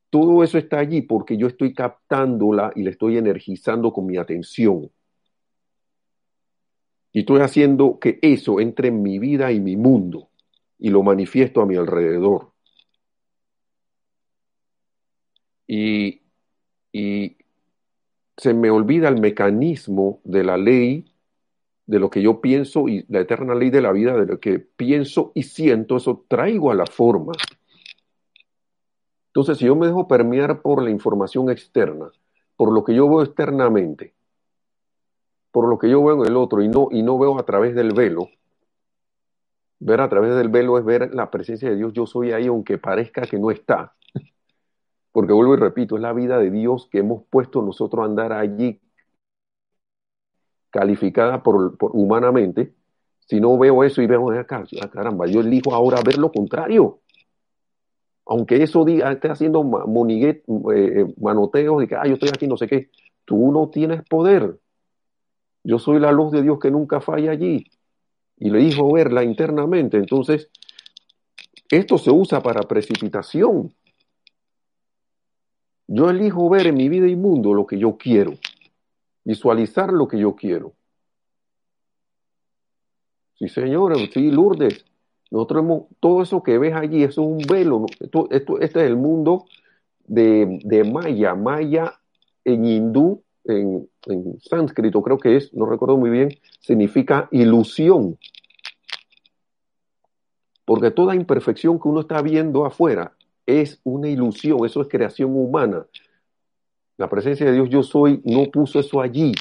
todo 0.09 0.43
eso 0.43 0.57
está 0.57 0.79
allí 0.79 1.01
porque 1.01 1.37
yo 1.37 1.47
estoy 1.47 1.73
captándola 1.73 2.71
y 2.75 2.83
la 2.83 2.89
estoy 2.89 3.17
energizando 3.17 3.91
con 3.91 4.05
mi 4.05 4.17
atención. 4.17 4.89
Y 7.13 7.21
estoy 7.21 7.41
haciendo 7.41 7.99
que 7.99 8.19
eso 8.21 8.59
entre 8.59 8.87
en 8.87 9.01
mi 9.01 9.19
vida 9.19 9.51
y 9.51 9.59
mi 9.59 9.75
mundo 9.75 10.29
y 10.79 10.89
lo 10.89 11.03
manifiesto 11.03 11.61
a 11.61 11.65
mi 11.65 11.75
alrededor. 11.75 12.51
Y, 15.67 16.21
y 16.91 17.37
se 18.37 18.53
me 18.53 18.69
olvida 18.71 19.07
el 19.07 19.19
mecanismo 19.19 20.19
de 20.23 20.43
la 20.43 20.57
ley, 20.57 21.13
de 21.85 21.99
lo 21.99 22.09
que 22.09 22.21
yo 22.21 22.41
pienso 22.41 22.87
y 22.87 23.05
la 23.09 23.19
eterna 23.19 23.53
ley 23.53 23.69
de 23.69 23.81
la 23.81 23.91
vida, 23.91 24.17
de 24.17 24.25
lo 24.25 24.39
que 24.39 24.59
pienso 24.59 25.31
y 25.35 25.43
siento, 25.43 25.97
eso 25.97 26.25
traigo 26.27 26.71
a 26.71 26.75
la 26.75 26.85
forma. 26.85 27.33
Entonces, 29.27 29.59
si 29.59 29.65
yo 29.65 29.75
me 29.75 29.87
dejo 29.87 30.07
permear 30.07 30.61
por 30.61 30.81
la 30.81 30.89
información 30.89 31.49
externa, 31.49 32.11
por 32.57 32.73
lo 32.73 32.83
que 32.83 32.95
yo 32.95 33.07
veo 33.07 33.21
externamente, 33.21 34.13
por 35.51 35.67
lo 35.67 35.77
que 35.77 35.89
yo 35.89 36.03
veo 36.03 36.23
en 36.23 36.27
el 36.31 36.37
otro 36.37 36.61
y 36.61 36.67
no, 36.67 36.87
y 36.91 37.03
no 37.03 37.19
veo 37.19 37.37
a 37.39 37.45
través 37.45 37.75
del 37.75 37.93
velo, 37.93 38.29
ver 39.81 39.99
a 39.99 40.09
través 40.09 40.35
del 40.35 40.49
velo 40.49 40.77
es 40.77 40.85
ver 40.85 41.13
la 41.13 41.31
presencia 41.31 41.69
de 41.69 41.75
Dios, 41.75 41.91
yo 41.93 42.05
soy 42.05 42.31
ahí 42.31 42.47
aunque 42.47 42.77
parezca 42.77 43.23
que 43.23 43.39
no 43.39 43.51
está. 43.51 43.95
Porque 45.11 45.33
vuelvo 45.33 45.55
y 45.55 45.57
repito, 45.57 45.95
es 45.95 46.01
la 46.01 46.13
vida 46.13 46.37
de 46.37 46.51
Dios 46.51 46.87
que 46.89 46.99
hemos 46.99 47.23
puesto 47.29 47.61
nosotros 47.61 48.03
a 48.03 48.05
andar 48.05 48.31
allí 48.31 48.79
calificada 50.69 51.43
por, 51.43 51.75
humanamente. 51.91 52.73
Si 53.27 53.41
no 53.41 53.57
veo 53.57 53.83
eso 53.83 54.01
y 54.01 54.07
veo 54.07 54.31
acá, 54.31 54.63
ah, 54.81 54.89
caramba, 54.89 55.25
yo 55.25 55.41
elijo 55.41 55.73
ahora 55.73 55.99
ver 56.05 56.17
lo 56.17 56.31
contrario. 56.31 56.99
Aunque 58.25 58.61
eso 58.61 58.85
diga, 58.85 59.11
esté 59.11 59.29
haciendo 59.29 59.63
moniguet, 59.63 60.43
eh, 60.47 61.01
eh, 61.01 61.13
manoteos 61.17 61.79
de 61.79 61.87
que 61.87 61.95
ah, 61.95 62.05
yo 62.05 62.13
estoy 62.13 62.29
aquí, 62.29 62.47
no 62.47 62.55
sé 62.55 62.67
qué, 62.67 62.89
tú 63.25 63.51
no 63.51 63.69
tienes 63.69 64.03
poder. 64.03 64.59
Yo 65.63 65.79
soy 65.79 65.99
la 65.99 66.11
luz 66.11 66.31
de 66.31 66.41
Dios 66.41 66.59
que 66.59 66.71
nunca 66.71 67.01
falla 67.01 67.31
allí. 67.31 67.65
Y 68.37 68.49
le 68.49 68.59
dijo 68.59 68.91
verla 68.91 69.23
internamente. 69.23 69.97
Entonces, 69.97 70.49
esto 71.69 71.97
se 71.97 72.11
usa 72.11 72.41
para 72.41 72.63
precipitación. 72.63 73.73
Yo 75.87 76.09
elijo 76.09 76.49
ver 76.49 76.67
en 76.67 76.75
mi 76.75 76.89
vida 76.89 77.07
y 77.07 77.15
mundo 77.15 77.53
lo 77.53 77.67
que 77.67 77.77
yo 77.77 77.97
quiero, 77.97 78.33
visualizar 79.25 79.91
lo 79.91 80.07
que 80.07 80.17
yo 80.17 80.35
quiero. 80.35 80.73
Sí, 83.35 83.49
señora, 83.49 83.95
sí, 84.13 84.31
Lourdes. 84.31 84.85
Nosotros 85.31 85.63
hemos, 85.63 85.83
todo 85.99 86.21
eso 86.21 86.43
que 86.43 86.57
ves 86.57 86.73
allí, 86.75 87.03
eso 87.03 87.21
es 87.21 87.27
un 87.27 87.39
velo. 87.39 87.85
Esto, 87.99 88.29
este 88.29 88.61
es 88.63 88.75
el 88.75 88.95
mundo 88.95 89.45
de, 90.05 90.59
de 90.63 90.83
Maya. 90.83 91.35
Maya 91.35 91.93
en 92.45 92.65
hindú, 92.65 93.23
en, 93.45 93.89
sánscrito 94.41 95.01
creo 95.01 95.17
que 95.17 95.37
es, 95.37 95.53
no 95.53 95.65
recuerdo 95.65 95.97
muy 95.97 96.09
bien, 96.09 96.29
significa 96.59 97.27
ilusión. 97.31 98.17
Porque 100.65 100.91
toda 100.91 101.15
imperfección 101.15 101.79
que 101.79 101.87
uno 101.87 102.01
está 102.01 102.21
viendo 102.21 102.65
afuera 102.65 103.13
es 103.45 103.79
una 103.83 104.09
ilusión, 104.09 104.65
eso 104.65 104.81
es 104.81 104.87
creación 104.87 105.35
humana. 105.35 105.85
La 106.97 107.09
presencia 107.09 107.45
de 107.45 107.53
Dios 107.53 107.69
yo 107.69 107.83
soy 107.83 108.21
no 108.23 108.45
puso 108.51 108.79
eso 108.79 109.01
allí. 109.01 109.33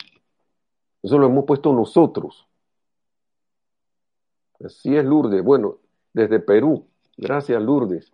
Eso 1.02 1.18
lo 1.18 1.26
hemos 1.26 1.44
puesto 1.44 1.72
nosotros. 1.72 2.46
Así 4.64 4.96
es 4.96 5.04
Lourdes. 5.04 5.42
Bueno, 5.42 5.78
desde 6.12 6.40
Perú. 6.40 6.86
Gracias 7.16 7.62
Lourdes. 7.62 8.12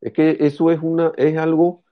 Es 0.00 0.12
que 0.12 0.36
eso 0.40 0.70
es 0.70 0.80
una 0.82 1.12
es 1.16 1.36
algo 1.38 1.83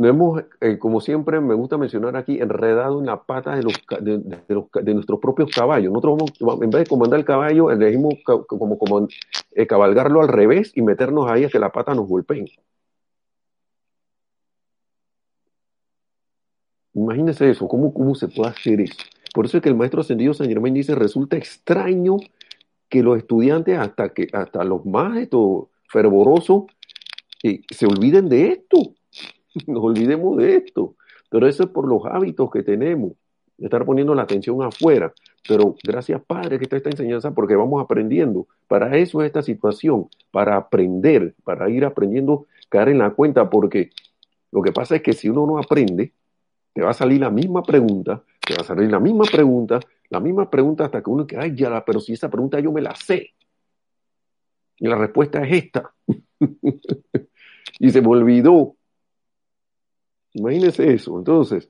no 0.00 0.08
hemos, 0.08 0.42
eh, 0.62 0.78
como 0.78 1.02
siempre 1.02 1.42
me 1.42 1.52
gusta 1.52 1.76
mencionar 1.76 2.16
aquí, 2.16 2.40
enredado 2.40 3.00
en 3.00 3.04
la 3.04 3.22
pata 3.22 3.54
de, 3.54 3.62
los, 3.62 3.74
de, 4.00 4.94
nuestros 4.94 5.20
propios 5.20 5.50
caballos. 5.50 5.92
Nosotros 5.92 6.32
vamos, 6.40 6.62
en 6.62 6.70
vez 6.70 6.84
de 6.84 6.86
comandar 6.86 7.18
el 7.20 7.26
caballo, 7.26 7.70
elegimos 7.70 8.14
como, 8.24 8.78
como 8.78 9.08
eh, 9.50 9.66
cabalgarlo 9.66 10.22
al 10.22 10.28
revés 10.28 10.72
y 10.74 10.80
meternos 10.80 11.30
ahí 11.30 11.44
a 11.44 11.50
que 11.50 11.58
la 11.58 11.70
pata 11.70 11.94
nos 11.94 12.08
golpeen. 12.08 12.46
Imagínense 16.94 17.50
eso, 17.50 17.68
¿cómo, 17.68 17.92
¿cómo 17.92 18.14
se 18.14 18.28
puede 18.28 18.48
hacer 18.48 18.80
eso? 18.80 18.96
Por 19.34 19.44
eso 19.44 19.58
es 19.58 19.62
que 19.62 19.68
el 19.68 19.76
maestro 19.76 20.00
ascendido 20.00 20.32
San 20.32 20.48
Germán 20.48 20.72
dice, 20.72 20.94
resulta 20.94 21.36
extraño 21.36 22.16
que 22.88 23.02
los 23.02 23.18
estudiantes, 23.18 23.78
hasta, 23.78 24.14
que, 24.14 24.28
hasta 24.32 24.64
los 24.64 24.86
más 24.86 25.28
fervorosos, 25.90 26.62
eh, 27.42 27.60
se 27.70 27.84
olviden 27.84 28.30
de 28.30 28.52
esto 28.52 28.94
nos 29.66 29.82
olvidemos 29.82 30.36
de 30.36 30.56
esto. 30.56 30.94
Pero 31.30 31.46
eso 31.46 31.62
es 31.62 31.68
por 31.70 31.88
los 31.88 32.04
hábitos 32.04 32.50
que 32.50 32.62
tenemos, 32.62 33.12
de 33.56 33.66
estar 33.66 33.84
poniendo 33.84 34.14
la 34.14 34.22
atención 34.22 34.62
afuera. 34.62 35.12
Pero 35.46 35.76
gracias, 35.82 36.20
Padre, 36.26 36.58
que 36.58 36.64
está 36.64 36.76
esta 36.76 36.90
enseñanza 36.90 37.32
porque 37.32 37.54
vamos 37.54 37.82
aprendiendo. 37.82 38.46
Para 38.66 38.96
eso 38.96 39.22
es 39.22 39.26
esta 39.26 39.42
situación, 39.42 40.08
para 40.30 40.56
aprender, 40.56 41.34
para 41.44 41.70
ir 41.70 41.84
aprendiendo, 41.84 42.46
caer 42.68 42.88
en 42.88 42.98
la 42.98 43.10
cuenta, 43.10 43.48
porque 43.48 43.90
lo 44.50 44.62
que 44.62 44.72
pasa 44.72 44.96
es 44.96 45.02
que 45.02 45.12
si 45.12 45.28
uno 45.28 45.46
no 45.46 45.58
aprende, 45.58 46.12
te 46.72 46.82
va 46.82 46.90
a 46.90 46.94
salir 46.94 47.20
la 47.20 47.30
misma 47.30 47.62
pregunta, 47.62 48.22
te 48.40 48.54
va 48.54 48.62
a 48.62 48.64
salir 48.64 48.90
la 48.90 49.00
misma 49.00 49.24
pregunta, 49.24 49.80
la 50.08 50.20
misma 50.20 50.50
pregunta 50.50 50.84
hasta 50.84 51.02
que 51.02 51.10
uno 51.10 51.26
que, 51.26 51.36
ay, 51.36 51.54
ya, 51.54 51.84
pero 51.84 52.00
si 52.00 52.12
esa 52.12 52.28
pregunta 52.28 52.58
yo 52.60 52.72
me 52.72 52.80
la 52.80 52.94
sé. 52.96 53.34
Y 54.78 54.88
la 54.88 54.96
respuesta 54.96 55.42
es 55.44 55.64
esta. 55.64 55.92
y 57.78 57.90
se 57.90 58.00
me 58.00 58.08
olvidó 58.08 58.76
Imagínense 60.34 60.92
eso. 60.92 61.18
Entonces, 61.18 61.68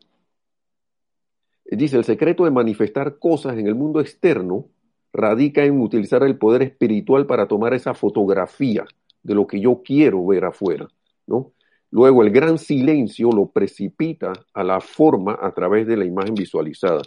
dice, 1.65 1.97
el 1.97 2.05
secreto 2.05 2.45
de 2.45 2.51
manifestar 2.51 3.19
cosas 3.19 3.57
en 3.59 3.67
el 3.67 3.75
mundo 3.75 4.01
externo 4.01 4.67
radica 5.13 5.65
en 5.65 5.81
utilizar 5.81 6.23
el 6.23 6.39
poder 6.39 6.63
espiritual 6.63 7.27
para 7.27 7.49
tomar 7.49 7.75
esa 7.75 7.95
fotografía 7.95 8.85
de 9.23 9.35
lo 9.35 9.47
que 9.47 9.61
yo 9.61 9.83
quiero 9.85 10.25
ver 10.27 10.45
afuera, 10.45 10.89
¿no? 11.27 11.53
Luego 11.91 12.23
el 12.23 12.31
gran 12.31 12.59
silencio 12.59 13.31
lo 13.33 13.47
precipita 13.47 14.33
a 14.55 14.63
la 14.63 14.81
forma 14.81 15.37
a 15.41 15.53
través 15.53 15.87
de 15.89 15.97
la 15.97 16.05
imagen 16.05 16.35
visualizada. 16.35 17.03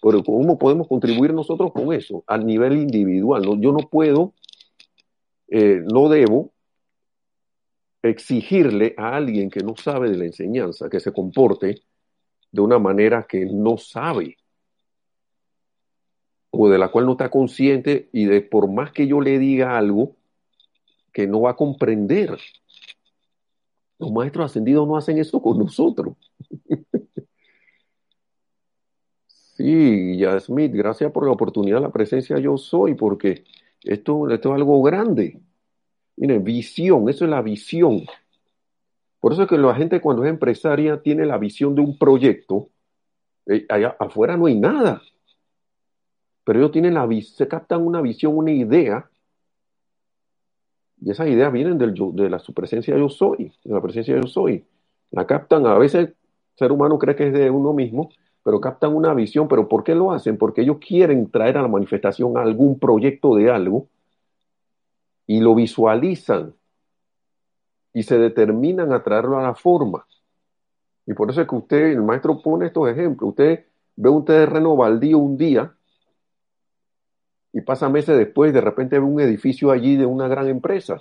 Pero 0.00 0.22
¿cómo 0.22 0.56
podemos 0.58 0.86
contribuir 0.86 1.34
nosotros 1.34 1.72
con 1.72 1.92
eso? 1.92 2.22
A 2.26 2.38
nivel 2.38 2.76
individual. 2.76 3.42
¿no? 3.42 3.60
Yo 3.60 3.72
no 3.72 3.88
puedo, 3.88 4.34
eh, 5.48 5.82
no 5.92 6.08
debo 6.08 6.52
exigirle 8.02 8.94
a 8.96 9.16
alguien 9.16 9.50
que 9.50 9.60
no 9.60 9.76
sabe 9.76 10.10
de 10.10 10.16
la 10.16 10.24
enseñanza 10.24 10.88
que 10.88 11.00
se 11.00 11.12
comporte 11.12 11.82
de 12.50 12.60
una 12.60 12.78
manera 12.78 13.26
que 13.28 13.44
no 13.44 13.76
sabe 13.76 14.36
o 16.50 16.68
de 16.68 16.78
la 16.78 16.88
cual 16.88 17.06
no 17.06 17.12
está 17.12 17.30
consciente 17.30 18.08
y 18.12 18.24
de 18.24 18.40
por 18.40 18.70
más 18.70 18.92
que 18.92 19.06
yo 19.06 19.20
le 19.20 19.38
diga 19.38 19.76
algo 19.76 20.16
que 21.12 21.26
no 21.26 21.42
va 21.42 21.50
a 21.50 21.56
comprender. 21.56 22.38
Los 23.98 24.12
maestros 24.12 24.46
ascendidos 24.46 24.86
no 24.86 24.96
hacen 24.96 25.18
eso 25.18 25.42
con 25.42 25.58
nosotros. 25.58 26.16
sí, 29.26 30.16
Yasmith, 30.16 30.72
gracias 30.72 31.10
por 31.12 31.26
la 31.26 31.32
oportunidad, 31.32 31.80
la 31.80 31.90
presencia 31.90 32.38
yo 32.38 32.56
soy, 32.56 32.94
porque 32.94 33.44
esto, 33.82 34.30
esto 34.30 34.50
es 34.50 34.54
algo 34.54 34.82
grande. 34.82 35.40
Miren, 36.18 36.42
visión, 36.42 37.08
eso 37.08 37.24
es 37.24 37.30
la 37.30 37.42
visión. 37.42 38.04
Por 39.20 39.32
eso 39.32 39.42
es 39.42 39.48
que 39.48 39.56
la 39.56 39.74
gente 39.74 40.00
cuando 40.00 40.24
es 40.24 40.30
empresaria 40.30 41.00
tiene 41.00 41.24
la 41.24 41.38
visión 41.38 41.76
de 41.76 41.80
un 41.80 41.96
proyecto, 41.96 42.70
eh, 43.46 43.64
allá 43.68 43.96
afuera 44.00 44.36
no 44.36 44.46
hay 44.46 44.58
nada. 44.58 45.00
Pero 46.42 46.58
ellos 46.58 46.72
tienen 46.72 46.94
la 46.94 47.08
se 47.22 47.46
captan 47.46 47.86
una 47.86 48.00
visión, 48.00 48.36
una 48.36 48.50
idea, 48.50 49.08
y 51.00 51.10
esas 51.10 51.28
ideas 51.28 51.52
vienen 51.52 51.78
del, 51.78 51.94
de 51.94 52.28
la 52.28 52.40
su 52.40 52.52
presencia 52.52 52.96
yo 52.96 53.08
soy, 53.08 53.52
de 53.62 53.74
la 53.74 53.80
presencia 53.80 54.16
yo 54.16 54.26
soy. 54.26 54.64
La 55.12 55.24
captan, 55.24 55.66
a 55.66 55.78
veces 55.78 56.08
el 56.08 56.16
ser 56.56 56.72
humano 56.72 56.98
cree 56.98 57.14
que 57.14 57.28
es 57.28 57.32
de 57.32 57.48
uno 57.48 57.72
mismo, 57.72 58.10
pero 58.42 58.60
captan 58.60 58.92
una 58.92 59.14
visión, 59.14 59.46
pero 59.46 59.68
¿por 59.68 59.84
qué 59.84 59.94
lo 59.94 60.10
hacen? 60.10 60.36
Porque 60.36 60.62
ellos 60.62 60.78
quieren 60.78 61.30
traer 61.30 61.58
a 61.58 61.62
la 61.62 61.68
manifestación 61.68 62.36
algún 62.36 62.80
proyecto 62.80 63.36
de 63.36 63.52
algo 63.52 63.86
y 65.28 65.40
lo 65.40 65.54
visualizan 65.54 66.54
y 67.92 68.02
se 68.02 68.18
determinan 68.18 68.92
a 68.92 69.02
traerlo 69.02 69.38
a 69.38 69.42
la 69.42 69.54
forma. 69.54 70.06
Y 71.06 71.12
por 71.12 71.30
eso 71.30 71.42
es 71.42 71.48
que 71.48 71.54
usted, 71.54 71.92
el 71.92 72.02
maestro 72.02 72.40
pone 72.40 72.66
estos 72.66 72.88
ejemplos. 72.88 73.30
Usted 73.30 73.66
ve 73.94 74.08
un 74.08 74.24
terreno 74.24 74.74
baldío 74.74 75.18
un 75.18 75.36
día 75.36 75.74
y 77.52 77.60
pasa 77.60 77.88
meses 77.90 78.16
después, 78.16 78.54
de 78.54 78.60
repente 78.60 78.98
ve 78.98 79.04
un 79.04 79.20
edificio 79.20 79.70
allí 79.70 79.96
de 79.96 80.06
una 80.06 80.28
gran 80.28 80.48
empresa. 80.48 81.00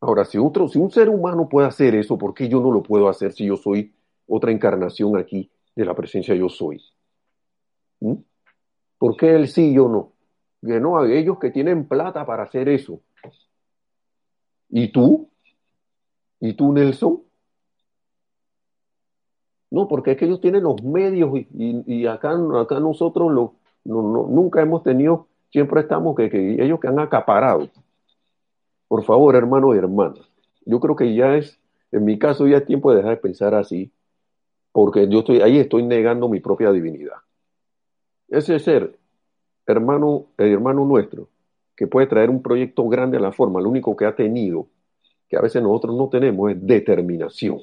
Ahora, 0.00 0.24
si, 0.24 0.38
otro, 0.38 0.66
si 0.66 0.78
un 0.78 0.90
ser 0.90 1.10
humano 1.10 1.48
puede 1.48 1.68
hacer 1.68 1.94
eso, 1.94 2.16
¿por 2.16 2.32
qué 2.32 2.48
yo 2.48 2.60
no 2.60 2.72
lo 2.72 2.82
puedo 2.82 3.10
hacer 3.10 3.32
si 3.32 3.44
yo 3.44 3.56
soy 3.56 3.92
otra 4.26 4.52
encarnación 4.52 5.18
aquí 5.18 5.50
de 5.76 5.84
la 5.84 5.94
presencia 5.94 6.34
yo 6.34 6.48
soy? 6.48 6.82
¿Mm? 8.00 8.14
¿Por 8.96 9.16
qué 9.16 9.34
él 9.34 9.48
sí 9.48 9.74
yo 9.74 9.88
no? 9.88 10.12
No, 10.62 10.98
a 10.98 11.10
ellos 11.10 11.38
que 11.38 11.50
tienen 11.50 11.86
plata 11.86 12.26
para 12.26 12.42
hacer 12.44 12.68
eso. 12.68 13.00
¿Y 14.68 14.88
tú? 14.92 15.28
¿Y 16.38 16.54
tú, 16.54 16.72
Nelson? 16.72 17.22
No, 19.70 19.86
porque 19.86 20.12
es 20.12 20.16
que 20.16 20.24
ellos 20.24 20.40
tienen 20.40 20.64
los 20.64 20.82
medios 20.82 21.30
y, 21.54 22.06
acá, 22.06 22.32
acá 22.60 22.80
nosotros, 22.80 23.32
no, 23.32 23.54
no, 23.84 24.26
nunca 24.28 24.60
hemos 24.60 24.82
tenido, 24.82 25.28
siempre 25.50 25.82
estamos 25.82 26.16
que, 26.16 26.28
que 26.28 26.62
ellos 26.62 26.80
que 26.80 26.88
han 26.88 26.98
acaparado. 26.98 27.68
Por 28.88 29.04
favor, 29.04 29.36
hermanos 29.36 29.74
y 29.74 29.78
hermanas, 29.78 30.28
yo 30.64 30.80
creo 30.80 30.96
que 30.96 31.14
ya 31.14 31.36
es, 31.36 31.60
en 31.92 32.04
mi 32.04 32.18
caso 32.18 32.46
ya 32.48 32.58
es 32.58 32.66
tiempo 32.66 32.90
de 32.90 32.98
dejar 32.98 33.12
de 33.12 33.16
pensar 33.18 33.54
así, 33.54 33.92
porque 34.72 35.08
yo 35.08 35.20
estoy, 35.20 35.40
ahí 35.40 35.58
estoy 35.58 35.84
negando 35.84 36.28
mi 36.28 36.40
propia 36.40 36.72
divinidad. 36.72 37.16
Ese 38.28 38.58
ser, 38.58 38.99
hermano, 39.70 40.26
el 40.38 40.52
hermano 40.52 40.84
nuestro, 40.84 41.28
que 41.76 41.86
puede 41.86 42.06
traer 42.06 42.30
un 42.30 42.42
proyecto 42.42 42.88
grande 42.88 43.16
a 43.16 43.20
la 43.20 43.32
forma, 43.32 43.60
lo 43.60 43.68
único 43.68 43.96
que 43.96 44.06
ha 44.06 44.14
tenido, 44.14 44.66
que 45.28 45.36
a 45.36 45.40
veces 45.40 45.62
nosotros 45.62 45.96
no 45.96 46.08
tenemos, 46.08 46.50
es 46.50 46.66
determinación. 46.66 47.60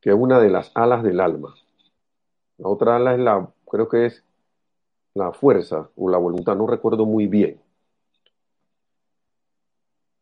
Que 0.00 0.10
es 0.10 0.16
una 0.16 0.38
de 0.38 0.50
las 0.50 0.70
alas 0.74 1.02
del 1.02 1.20
alma. 1.20 1.54
La 2.58 2.68
otra 2.68 2.96
ala 2.96 3.14
es 3.14 3.20
la, 3.20 3.48
creo 3.68 3.88
que 3.88 4.06
es 4.06 4.22
la 5.14 5.32
fuerza 5.32 5.90
o 5.96 6.08
la 6.08 6.18
voluntad, 6.18 6.56
no 6.56 6.66
recuerdo 6.66 7.04
muy 7.06 7.26
bien. 7.26 7.60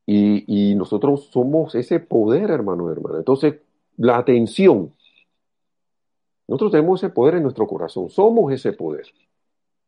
Y, 0.07 0.75
nosotros 0.75 1.29
somos 1.33 1.75
ese 1.75 1.99
poder, 1.99 2.51
hermano, 2.51 2.91
hermana. 2.91 3.19
Entonces, 3.19 3.57
la 3.97 4.19
atención. 4.19 4.93
Nosotros 6.47 6.73
tenemos 6.73 7.03
ese 7.03 7.13
poder 7.13 7.37
en 7.37 7.43
nuestro 7.43 7.67
corazón, 7.67 8.11
somos 8.11 8.53
ese 8.53 8.73
poder. 8.73 9.07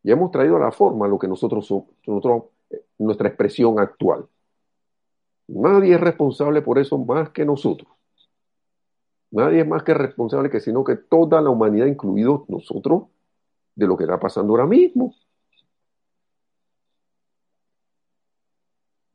Y 0.03 0.11
hemos 0.11 0.31
traído 0.31 0.57
a 0.57 0.61
la 0.61 0.73
forma 0.73 1.09
lo 1.09 1.19
que 1.19 1.29
nosotros 1.29 1.67
somos, 1.67 1.87
nosotros, 2.07 2.45
eh, 2.71 2.85
nuestra 2.99 3.29
expresión 3.29 3.79
actual. 3.79 4.27
Nadie 5.49 5.95
es 5.95 6.01
responsable 6.01 6.63
por 6.63 6.79
eso 6.79 6.99
más 6.99 7.31
que 7.31 7.45
nosotros. 7.45 7.89
Nadie 9.31 9.61
es 9.61 9.69
más 9.69 9.83
que 9.83 9.95
responsable 9.95 10.51
que 10.51 10.61
sino 10.61 10.85
que 10.85 10.97
toda 10.97 11.41
la 11.41 11.51
humanidad, 11.51 11.87
incluidos 11.87 12.49
nosotros, 12.49 13.05
de 13.75 13.87
lo 13.87 13.97
que 13.97 14.05
está 14.05 14.19
pasando 14.19 14.53
ahora 14.53 14.67
mismo. 14.67 15.15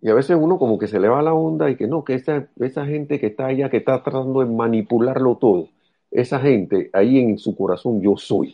Y 0.01 0.09
a 0.09 0.13
veces 0.15 0.37
uno 0.39 0.57
como 0.57 0.77
que 0.79 0.87
se 0.87 0.99
le 0.99 1.07
va 1.07 1.21
la 1.21 1.33
onda 1.33 1.69
y 1.69 1.75
que 1.75 1.87
no, 1.87 2.03
que 2.03 2.15
esa, 2.15 2.49
esa 2.59 2.85
gente 2.85 3.19
que 3.19 3.27
está 3.27 3.47
allá, 3.47 3.69
que 3.69 3.77
está 3.77 4.01
tratando 4.03 4.41
de 4.41 4.47
manipularlo 4.47 5.37
todo, 5.37 5.69
esa 6.11 6.39
gente 6.39 6.89
ahí 6.93 7.19
en 7.19 7.37
su 7.37 7.55
corazón 7.55 8.01
yo 8.01 8.17
soy. 8.17 8.53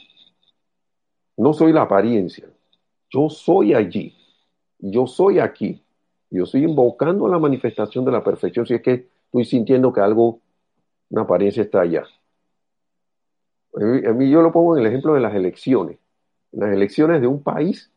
No 1.36 1.54
soy 1.54 1.74
la 1.74 1.84
apariencia, 1.84 2.48
yo 3.10 3.30
soy 3.30 3.74
allí, 3.74 4.16
yo 4.80 5.08
soy 5.08 5.40
aquí. 5.40 5.84
Yo 6.30 6.44
estoy 6.44 6.64
invocando 6.64 7.28
la 7.28 7.40
manifestación 7.40 8.04
de 8.04 8.12
la 8.12 8.24
perfección 8.24 8.66
si 8.66 8.74
es 8.74 8.82
que 8.82 9.08
estoy 9.26 9.46
sintiendo 9.46 9.94
que 9.94 10.02
algo, 10.02 10.42
una 11.10 11.22
apariencia 11.22 11.64
está 11.64 11.82
allá. 11.82 12.04
A 13.74 14.14
mí 14.14 14.30
yo 14.30 14.42
lo 14.42 14.52
pongo 14.52 14.76
en 14.76 14.82
el 14.82 14.88
ejemplo 14.88 15.14
de 15.14 15.22
las 15.22 15.34
elecciones. 15.36 15.98
Las 16.52 16.72
elecciones 16.72 17.22
de 17.22 17.28
un 17.28 17.44
país 17.44 17.92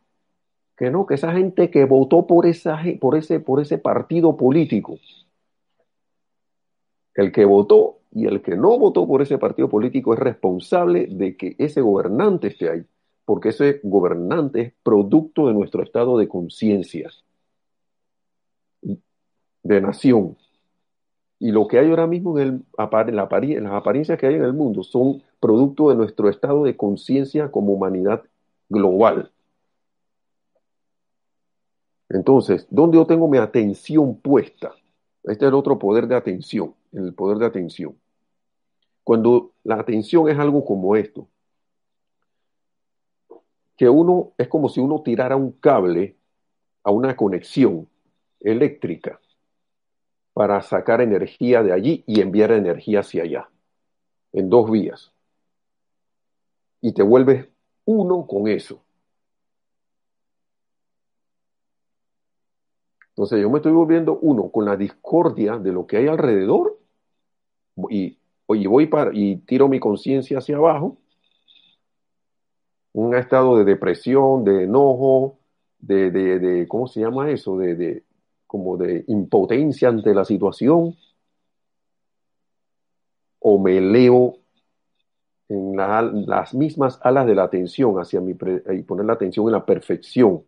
que 0.76 0.90
no, 0.90 1.06
que 1.06 1.14
esa 1.14 1.32
gente 1.32 1.70
que 1.70 1.84
votó 1.84 2.26
por, 2.26 2.46
esa, 2.46 2.80
por, 3.00 3.16
ese, 3.16 3.40
por 3.40 3.61
ese 3.61 3.78
partido 3.78 4.36
político, 4.36 4.98
el 7.14 7.32
que 7.32 7.44
votó 7.44 7.99
y 8.12 8.26
el 8.26 8.42
que 8.42 8.56
no 8.56 8.78
votó 8.78 9.06
por 9.06 9.22
ese 9.22 9.38
partido 9.38 9.68
político 9.68 10.14
es 10.14 10.18
responsable 10.18 11.06
de 11.06 11.36
que 11.36 11.54
ese 11.58 11.80
gobernante 11.80 12.48
esté 12.48 12.70
ahí, 12.70 12.84
porque 13.24 13.50
ese 13.50 13.80
gobernante 13.84 14.61
es 14.61 14.72
producto 14.82 15.46
de 15.46 15.54
nuestro 15.54 15.82
estado 15.82 16.18
de 16.18 16.28
conciencia, 16.28 17.11
de 19.62 19.80
nación. 19.80 20.36
Y 21.38 21.52
lo 21.52 21.68
que 21.68 21.78
hay 21.78 21.88
ahora 21.88 22.06
mismo 22.06 22.38
en, 22.38 22.48
el, 22.48 23.14
las 23.14 23.72
apariencias 23.72 24.18
que 24.18 24.26
hay 24.26 24.34
en 24.34 24.44
el 24.44 24.52
mundo 24.52 24.82
son 24.82 25.22
producto 25.38 25.88
de 25.88 25.96
nuestro 25.96 26.28
estado 26.28 26.64
de 26.64 26.76
conciencia 26.76 27.50
como 27.50 27.72
humanidad 27.72 28.22
global. 28.68 29.30
Entonces, 32.08 32.66
¿dónde 32.70 32.98
yo 32.98 33.06
tengo 33.06 33.28
mi 33.28 33.38
atención 33.38 34.16
puesta? 34.16 34.74
Este 35.24 35.44
es 35.44 35.48
el 35.48 35.54
otro 35.54 35.78
poder 35.78 36.06
de 36.06 36.16
atención, 36.16 36.74
el 36.92 37.12
poder 37.14 37.38
de 37.38 37.46
atención. 37.46 37.96
Cuando 39.04 39.52
la 39.64 39.76
atención 39.76 40.28
es 40.28 40.38
algo 40.38 40.64
como 40.64 40.96
esto, 40.96 41.28
que 43.76 43.88
uno 43.88 44.32
es 44.36 44.48
como 44.48 44.68
si 44.68 44.80
uno 44.80 45.02
tirara 45.02 45.36
un 45.36 45.52
cable 45.52 46.16
a 46.82 46.90
una 46.90 47.16
conexión 47.16 47.88
eléctrica 48.40 49.20
para 50.32 50.60
sacar 50.62 51.00
energía 51.00 51.62
de 51.62 51.72
allí 51.72 52.04
y 52.06 52.20
enviar 52.20 52.52
energía 52.52 53.00
hacia 53.00 53.22
allá, 53.22 53.48
en 54.32 54.48
dos 54.48 54.70
vías. 54.70 55.12
Y 56.80 56.92
te 56.92 57.02
vuelves 57.02 57.46
uno 57.84 58.26
con 58.26 58.48
eso. 58.48 58.82
Entonces 63.20 63.42
yo 63.42 63.50
me 63.50 63.58
estoy 63.58 63.72
volviendo 63.72 64.18
uno 64.22 64.48
con 64.48 64.64
la 64.64 64.78
discordia 64.78 65.58
de 65.58 65.72
lo 65.72 65.86
que 65.86 65.98
hay 65.98 66.06
alrededor 66.06 66.78
y, 67.90 68.16
voy 68.46 68.86
para, 68.86 69.10
y 69.12 69.36
tiro 69.36 69.68
mi 69.68 69.78
conciencia 69.78 70.38
hacia 70.38 70.56
abajo, 70.56 70.96
un 72.94 73.14
estado 73.14 73.58
de 73.58 73.66
depresión, 73.66 74.42
de 74.42 74.64
enojo, 74.64 75.36
de, 75.80 76.10
de, 76.10 76.38
de 76.38 76.66
¿cómo 76.66 76.86
se 76.86 77.00
llama 77.00 77.30
eso? 77.30 77.58
De, 77.58 77.74
de, 77.74 78.04
como 78.46 78.78
de 78.78 79.04
impotencia 79.08 79.90
ante 79.90 80.14
la 80.14 80.24
situación, 80.24 80.96
o 83.38 83.58
me 83.58 83.82
leo 83.82 84.38
en 85.50 85.76
las 85.76 86.54
mismas 86.54 86.98
alas 87.02 87.26
de 87.26 87.34
la 87.34 87.42
atención 87.42 87.96
hacia 87.96 88.22
mi 88.22 88.30
y 88.30 88.82
poner 88.82 89.04
la 89.04 89.12
atención 89.12 89.44
en 89.44 89.52
la 89.52 89.66
perfección 89.66 90.44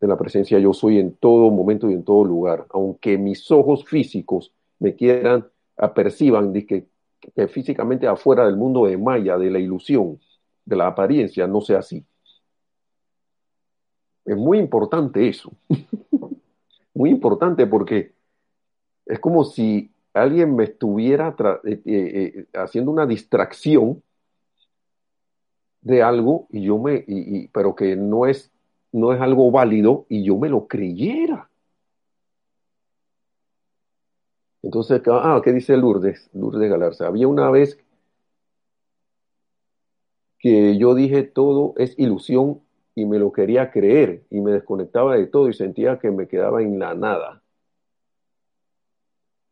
de 0.00 0.06
la 0.06 0.16
presencia 0.16 0.58
yo 0.58 0.72
soy 0.72 0.98
en 0.98 1.14
todo 1.14 1.50
momento 1.50 1.90
y 1.90 1.94
en 1.94 2.04
todo 2.04 2.24
lugar, 2.24 2.66
aunque 2.70 3.18
mis 3.18 3.50
ojos 3.50 3.84
físicos 3.84 4.52
me 4.78 4.94
quieran 4.94 5.46
aperciban 5.76 6.52
que, 6.52 6.86
que 7.20 7.48
físicamente 7.48 8.06
afuera 8.06 8.46
del 8.46 8.56
mundo 8.56 8.86
de 8.86 8.96
Maya, 8.96 9.36
de 9.36 9.50
la 9.50 9.58
ilusión, 9.58 10.20
de 10.64 10.76
la 10.76 10.88
apariencia, 10.88 11.46
no 11.46 11.60
sea 11.60 11.78
así. 11.78 12.04
Es 14.24 14.36
muy 14.36 14.58
importante 14.58 15.26
eso. 15.26 15.52
muy 16.94 17.10
importante 17.10 17.66
porque 17.66 18.12
es 19.06 19.18
como 19.20 19.44
si 19.44 19.90
alguien 20.12 20.54
me 20.54 20.64
estuviera 20.64 21.34
eh, 21.64 21.80
eh, 21.84 22.32
eh, 22.36 22.46
haciendo 22.54 22.90
una 22.90 23.06
distracción 23.06 24.02
de 25.80 26.02
algo 26.02 26.46
y 26.50 26.62
yo 26.62 26.78
me, 26.78 27.04
y, 27.06 27.48
pero 27.48 27.74
que 27.74 27.96
no 27.96 28.26
es, 28.26 28.50
no 28.98 29.12
es 29.12 29.20
algo 29.20 29.50
válido 29.50 30.06
y 30.08 30.24
yo 30.24 30.36
me 30.38 30.48
lo 30.48 30.66
creyera. 30.66 31.48
Entonces, 34.62 35.00
ah, 35.06 35.40
¿qué 35.42 35.52
dice 35.52 35.76
Lourdes? 35.76 36.28
Lourdes 36.34 36.70
Galarza. 36.70 37.06
Había 37.06 37.28
una 37.28 37.50
vez 37.50 37.78
que 40.38 40.76
yo 40.78 40.94
dije 40.94 41.22
todo 41.22 41.74
es 41.76 41.98
ilusión 41.98 42.60
y 42.94 43.06
me 43.06 43.18
lo 43.18 43.32
quería 43.32 43.70
creer 43.70 44.24
y 44.30 44.40
me 44.40 44.52
desconectaba 44.52 45.16
de 45.16 45.26
todo 45.26 45.48
y 45.48 45.52
sentía 45.54 45.98
que 45.98 46.10
me 46.10 46.28
quedaba 46.28 46.62
en 46.62 46.78
la 46.78 46.94
nada. 46.94 47.42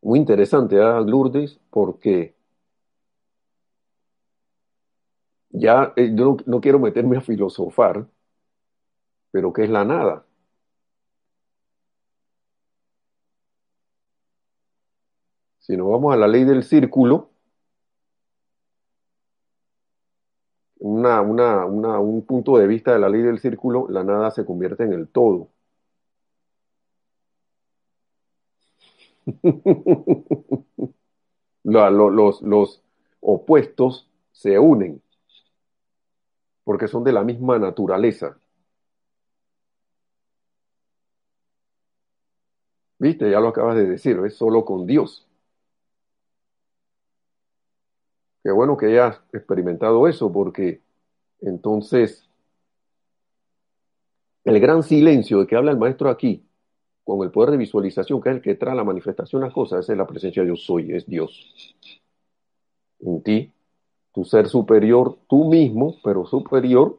Muy 0.02 0.18
interesante, 0.18 0.76
¿eh, 0.76 1.00
Lourdes? 1.04 1.58
Porque 1.70 2.34
ya 5.50 5.92
eh, 5.96 6.12
yo 6.14 6.24
no, 6.24 6.36
no 6.46 6.60
quiero 6.60 6.78
meterme 6.78 7.16
a 7.16 7.20
filosofar, 7.20 8.06
pero 9.36 9.52
¿qué 9.52 9.64
es 9.64 9.70
la 9.70 9.84
nada? 9.84 10.24
Si 15.58 15.76
nos 15.76 15.90
vamos 15.90 16.14
a 16.14 16.16
la 16.16 16.26
ley 16.26 16.44
del 16.44 16.62
círculo, 16.64 17.28
una, 20.78 21.20
una, 21.20 21.66
una, 21.66 21.98
un 22.00 22.24
punto 22.24 22.56
de 22.56 22.66
vista 22.66 22.94
de 22.94 22.98
la 22.98 23.10
ley 23.10 23.20
del 23.20 23.38
círculo, 23.38 23.86
la 23.90 24.02
nada 24.04 24.30
se 24.30 24.46
convierte 24.46 24.84
en 24.84 24.94
el 24.94 25.08
todo. 25.08 25.50
los, 31.64 32.40
los 32.40 32.82
opuestos 33.20 34.08
se 34.32 34.58
unen 34.58 35.02
porque 36.64 36.88
son 36.88 37.04
de 37.04 37.12
la 37.12 37.22
misma 37.22 37.58
naturaleza. 37.58 38.36
¿Viste? 42.98 43.30
Ya 43.30 43.40
lo 43.40 43.48
acabas 43.48 43.76
de 43.76 43.86
decir, 43.86 44.18
es 44.24 44.36
solo 44.36 44.64
con 44.64 44.86
Dios. 44.86 45.26
Qué 48.42 48.50
bueno 48.52 48.76
que 48.76 48.86
hayas 48.86 49.20
experimentado 49.32 50.06
eso, 50.06 50.32
porque 50.32 50.80
entonces 51.40 52.26
el 54.44 54.60
gran 54.60 54.82
silencio 54.82 55.40
de 55.40 55.46
que 55.46 55.56
habla 55.56 55.72
el 55.72 55.78
maestro 55.78 56.08
aquí, 56.08 56.46
con 57.06 57.22
el 57.22 57.30
poder 57.30 57.50
de 57.52 57.56
visualización, 57.56 58.20
que 58.20 58.30
es 58.30 58.36
el 58.36 58.42
que 58.42 58.56
trae 58.56 58.74
la 58.74 58.82
manifestación 58.82 59.42
a 59.42 59.46
las 59.46 59.54
cosas, 59.54 59.88
es 59.88 59.96
la 59.96 60.06
presencia 60.06 60.42
de 60.42 60.48
yo 60.48 60.56
soy, 60.56 60.92
es 60.92 61.06
Dios. 61.06 61.76
En 63.00 63.22
ti, 63.22 63.52
tu 64.12 64.24
ser 64.24 64.48
superior, 64.48 65.18
tú 65.28 65.44
mismo, 65.44 65.96
pero 66.02 66.26
superior, 66.26 66.98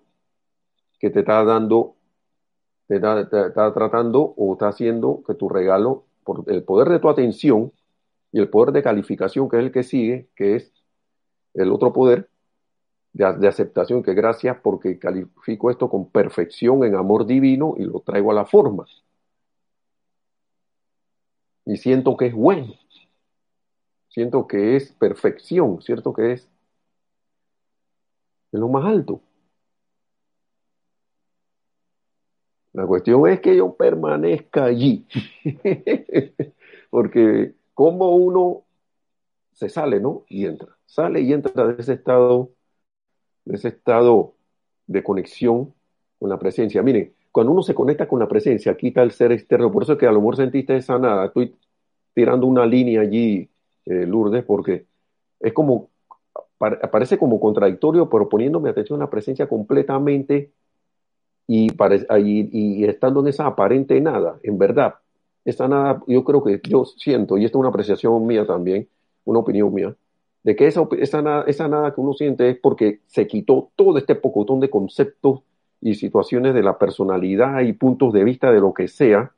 que 0.97 1.09
te 1.09 1.19
está 1.19 1.43
dando, 1.43 1.96
está, 2.89 3.73
tratando 3.73 4.33
o 4.38 4.53
está 4.53 4.69
haciendo 4.69 5.23
que 5.25 5.33
tu 5.33 5.49
regalo, 5.49 6.05
por 6.23 6.43
el 6.47 6.63
poder 6.63 6.89
de 6.89 6.99
tu 6.99 7.09
atención 7.09 7.71
y 8.31 8.39
el 8.39 8.49
poder 8.49 8.73
de 8.73 8.83
calificación, 8.83 9.49
que 9.49 9.57
es 9.57 9.63
el 9.63 9.71
que 9.71 9.83
sigue, 9.83 10.27
que 10.35 10.55
es 10.55 10.71
el 11.53 11.71
otro 11.71 11.93
poder, 11.93 12.29
de, 13.13 13.47
aceptación, 13.47 14.03
que 14.03 14.13
gracias 14.13 14.57
porque 14.61 14.99
califico 14.99 15.71
esto 15.71 15.89
con 15.89 16.09
perfección 16.09 16.83
en 16.83 16.95
amor 16.95 17.25
divino 17.25 17.75
y 17.77 17.83
lo 17.83 17.99
traigo 18.01 18.31
a 18.31 18.35
la 18.35 18.45
forma. 18.45 18.85
Y 21.65 21.77
siento 21.77 22.15
que 22.15 22.27
es 22.27 22.33
bueno. 22.33 22.73
Siento 24.09 24.47
que 24.47 24.75
es 24.75 24.91
perfección, 24.93 25.81
cierto 25.81 26.13
que 26.13 26.33
es, 26.33 26.41
es 28.51 28.59
lo 28.59 28.67
más 28.67 28.85
alto. 28.85 29.21
La 32.78 32.86
cuestión 32.86 33.28
es 33.28 33.39
que 33.39 33.55
yo 33.55 33.73
permanezca 33.73 34.65
allí. 34.65 35.07
Porque 36.91 37.55
como 37.73 38.15
uno 38.15 38.65
se 39.51 39.67
sale, 39.67 39.99
¿no? 39.99 40.25
Y 40.30 40.45
entra. 40.45 40.78
Sale 40.86 41.21
y 41.21 41.34
entra 41.34 41.65
de 41.65 41.82
ese 41.82 41.93
estado 41.93 42.51
de 43.45 43.55
ese 43.55 43.69
estado 43.69 44.36
de 44.86 45.01
conexión 45.01 45.73
con 46.19 46.30
la 46.30 46.38
presencia. 46.38 46.84
Miren, 46.84 47.15
cuando 47.32 47.51
uno 47.51 47.63
se 47.63 47.73
conecta 47.73 48.07
con 48.07 48.19
la 48.19 48.28
presencia, 48.28 48.78
quita 48.78 49.01
el 49.01 49.09
ser 49.09 49.32
externo. 49.32 49.71
Por 49.71 49.82
eso 49.82 49.93
es 49.93 49.97
que 49.97 50.05
a 50.05 50.11
lo 50.11 50.19
mejor 50.19 50.36
sentiste 50.36 50.78
esa 50.78 50.99
nada. 50.99 51.25
Estoy 51.25 51.55
tirando 52.13 52.45
una 52.45 52.63
línea 52.67 53.01
allí, 53.01 53.49
eh, 53.86 54.05
Lourdes, 54.05 54.43
porque 54.43 54.86
es 55.39 55.51
como, 55.51 55.89
parece 56.59 57.17
como 57.17 57.39
contradictorio, 57.39 58.07
pero 58.07 58.30
poniéndome 58.30 58.69
atención 58.69 59.01
a 59.01 59.05
la 59.05 59.09
presencia 59.09 59.47
completamente 59.49 60.51
y, 61.47 61.69
y 62.51 62.83
estando 62.85 63.21
en 63.21 63.27
esa 63.27 63.47
aparente 63.47 63.99
nada, 64.01 64.39
en 64.43 64.57
verdad, 64.57 64.95
esa 65.45 65.67
nada, 65.67 66.03
yo 66.07 66.23
creo 66.25 66.43
que 66.43 66.59
yo 66.67 66.83
siento, 66.85 67.37
y 67.37 67.45
esta 67.45 67.57
es 67.57 67.59
una 67.59 67.69
apreciación 67.69 68.25
mía 68.27 68.45
también, 68.45 68.89
una 69.23 69.39
opinión 69.39 69.73
mía, 69.73 69.95
de 70.43 70.55
que 70.55 70.67
esa, 70.67 70.87
esa, 70.99 71.21
nada, 71.21 71.43
esa 71.47 71.67
nada 71.67 71.93
que 71.93 72.01
uno 72.01 72.13
siente 72.13 72.49
es 72.49 72.57
porque 72.57 72.99
se 73.07 73.27
quitó 73.27 73.69
todo 73.75 73.97
este 73.97 74.15
pocotón 74.15 74.59
de 74.59 74.69
conceptos 74.69 75.41
y 75.81 75.95
situaciones 75.95 76.53
de 76.53 76.63
la 76.63 76.77
personalidad 76.77 77.61
y 77.61 77.73
puntos 77.73 78.13
de 78.13 78.23
vista 78.23 78.51
de 78.51 78.59
lo 78.59 78.73
que 78.73 78.87
sea 78.87 79.31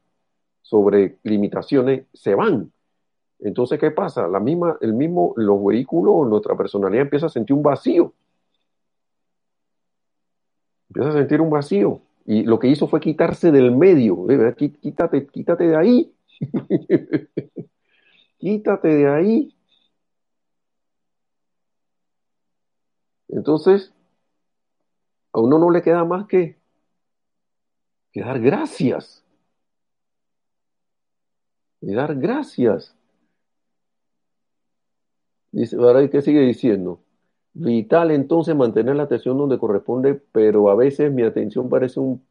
sobre 0.62 1.18
limitaciones, 1.24 2.06
se 2.14 2.36
van. 2.36 2.72
Entonces, 3.40 3.80
¿qué 3.80 3.92
pasa? 3.92 4.28
La 4.28 4.40
misma, 4.40 4.78
el 4.82 4.94
mismo, 4.94 5.34
los 5.38 5.64
vehículos, 5.64 6.28
nuestra 6.28 6.56
personalidad 6.56 7.04
empieza 7.04 7.28
a 7.28 7.30
sentir 7.30 7.56
un 7.56 7.64
vacío. 7.64 8.14
Empieza 10.90 11.10
a 11.10 11.14
sentir 11.14 11.42
un 11.42 11.50
vacío. 11.50 12.02
Y 12.26 12.44
lo 12.44 12.60
que 12.60 12.68
hizo 12.68 12.88
fue 12.88 13.00
quitarse 13.00 13.52
del 13.52 13.72
medio. 13.76 14.26
Quítate, 14.56 15.28
quítate 15.28 15.68
de 15.68 15.76
ahí. 15.76 16.14
quítate 18.38 18.88
de 18.88 19.08
ahí. 19.10 19.56
Entonces, 23.30 23.94
a 25.32 25.40
uno 25.40 25.60
no 25.60 25.70
le 25.70 25.82
queda 25.82 26.04
más 26.04 26.28
que, 26.28 26.58
dar 28.14 28.40
gracias. 28.40 29.24
Y 31.82 31.94
dar 31.94 32.16
gracias. 32.16 32.96
Dice, 35.52 35.76
ahora, 35.78 36.08
¿qué 36.10 36.22
sigue 36.22 36.42
diciendo? 36.42 37.00
Vital 37.54 38.12
entonces 38.12 38.56
mantener 38.56 38.96
la 38.96 39.04
atención 39.04 39.38
donde 39.38 39.58
corresponde, 39.58 40.16
pero 40.32 40.70
a 40.70 40.76
veces 40.76 41.12
mi 41.12 41.24
atención 41.24 41.68
parece 41.70 42.00
un 42.00 42.24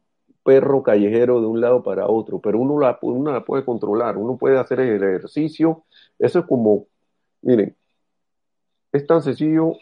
perro 0.43 0.81
callejero 0.81 1.41
de 1.41 1.47
un 1.47 1.61
lado 1.61 1.83
para 1.83 2.07
otro, 2.07 2.39
pero 2.39 2.59
uno 2.59 2.79
la, 2.79 2.97
uno 3.01 3.31
la 3.31 3.43
puede 3.43 3.65
controlar, 3.65 4.17
uno 4.17 4.37
puede 4.37 4.57
hacer 4.57 4.79
el 4.79 5.03
ejercicio. 5.03 5.83
Eso 6.17 6.39
es 6.39 6.45
como, 6.45 6.87
miren, 7.41 7.75
es 8.91 9.05
tan 9.05 9.21
sencillo 9.21 9.73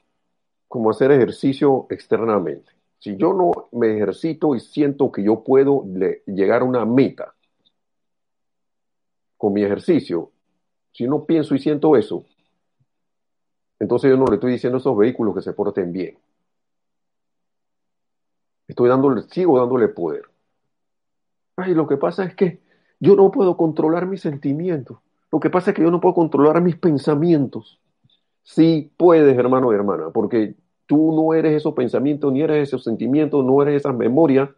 como 0.67 0.89
hacer 0.89 1.11
ejercicio 1.11 1.87
externamente. 1.89 2.71
Si 2.99 3.15
yo 3.15 3.33
no 3.33 3.69
me 3.71 3.95
ejercito 3.95 4.55
y 4.55 4.59
siento 4.59 5.11
que 5.11 5.23
yo 5.23 5.43
puedo 5.43 5.85
llegar 6.25 6.61
a 6.61 6.65
una 6.65 6.85
meta 6.85 7.35
con 9.37 9.53
mi 9.53 9.63
ejercicio, 9.63 10.31
si 10.91 11.05
no 11.05 11.25
pienso 11.25 11.53
y 11.53 11.59
siento 11.59 11.95
eso, 11.95 12.25
entonces 13.79 14.09
yo 14.09 14.17
no 14.17 14.25
le 14.25 14.35
estoy 14.35 14.51
diciendo 14.51 14.77
a 14.77 14.79
esos 14.79 14.97
vehículos 14.97 15.35
que 15.35 15.41
se 15.41 15.53
porten 15.53 15.91
bien. 15.91 16.17
Estoy 18.67 18.89
dándole, 18.89 19.23
sigo 19.23 19.59
dándole 19.59 19.87
poder. 19.87 20.23
Ay, 21.55 21.73
lo 21.73 21.87
que 21.87 21.97
pasa 21.97 22.23
es 22.23 22.35
que 22.35 22.59
yo 22.99 23.15
no 23.15 23.31
puedo 23.31 23.57
controlar 23.57 24.05
mis 24.05 24.21
sentimientos. 24.21 24.97
Lo 25.31 25.39
que 25.39 25.49
pasa 25.49 25.71
es 25.71 25.75
que 25.75 25.83
yo 25.83 25.91
no 25.91 26.01
puedo 26.01 26.15
controlar 26.15 26.61
mis 26.61 26.75
pensamientos. 26.75 27.79
Sí 28.43 28.91
puedes, 28.97 29.37
hermano 29.37 29.71
y 29.71 29.75
hermana, 29.75 30.09
porque 30.11 30.55
tú 30.85 31.13
no 31.13 31.33
eres 31.33 31.53
esos 31.53 31.73
pensamientos, 31.73 32.31
ni 32.31 32.41
eres 32.41 32.67
esos 32.67 32.83
sentimientos, 32.83 33.43
no 33.43 33.61
eres 33.61 33.81
esas 33.81 33.95
memorias, 33.95 34.49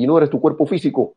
y 0.00 0.06
no 0.06 0.16
eres 0.16 0.30
tu 0.30 0.40
cuerpo 0.40 0.64
físico. 0.64 1.14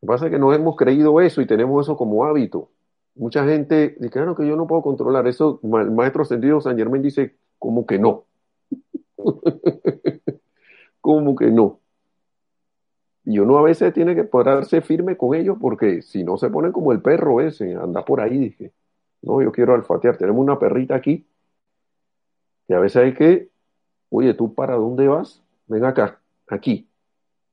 Lo 0.00 0.06
que 0.06 0.06
pasa 0.06 0.26
es 0.26 0.32
que 0.32 0.38
nos 0.38 0.54
hemos 0.54 0.76
creído 0.76 1.18
eso 1.20 1.40
y 1.40 1.46
tenemos 1.46 1.86
eso 1.86 1.96
como 1.96 2.26
hábito. 2.26 2.68
Mucha 3.14 3.44
gente 3.44 3.96
dice, 3.98 4.10
claro 4.10 4.34
que 4.34 4.46
yo 4.46 4.56
no 4.56 4.66
puedo 4.66 4.82
controlar 4.82 5.26
eso. 5.26 5.60
El 5.62 5.90
maestro 5.90 6.22
ascendido 6.22 6.60
San 6.60 6.76
Germán 6.76 7.02
dice, 7.02 7.36
¿cómo 7.58 7.86
que 7.86 7.98
no? 7.98 8.24
¿Cómo 11.00 11.36
que 11.36 11.50
no? 11.50 11.80
Y 13.24 13.38
uno 13.38 13.58
a 13.58 13.62
veces 13.62 13.92
tiene 13.92 14.14
que 14.14 14.24
pararse 14.24 14.80
firme 14.80 15.16
con 15.16 15.34
ellos 15.34 15.56
porque 15.60 16.02
si 16.02 16.24
no 16.24 16.36
se 16.36 16.50
ponen 16.50 16.72
como 16.72 16.92
el 16.92 17.00
perro 17.02 17.40
ese, 17.40 17.74
anda 17.74 18.04
por 18.04 18.20
ahí, 18.20 18.36
dije, 18.38 18.72
no, 19.22 19.40
yo 19.40 19.52
quiero 19.52 19.74
alfatear, 19.74 20.16
tenemos 20.16 20.42
una 20.42 20.58
perrita 20.58 20.96
aquí, 20.96 21.26
que 22.66 22.74
a 22.74 22.80
veces 22.80 23.02
hay 23.02 23.14
que, 23.14 23.50
oye, 24.10 24.34
¿tú 24.34 24.54
para 24.54 24.74
dónde 24.74 25.06
vas? 25.06 25.42
Ven 25.66 25.84
acá, 25.84 26.20
aquí. 26.48 26.88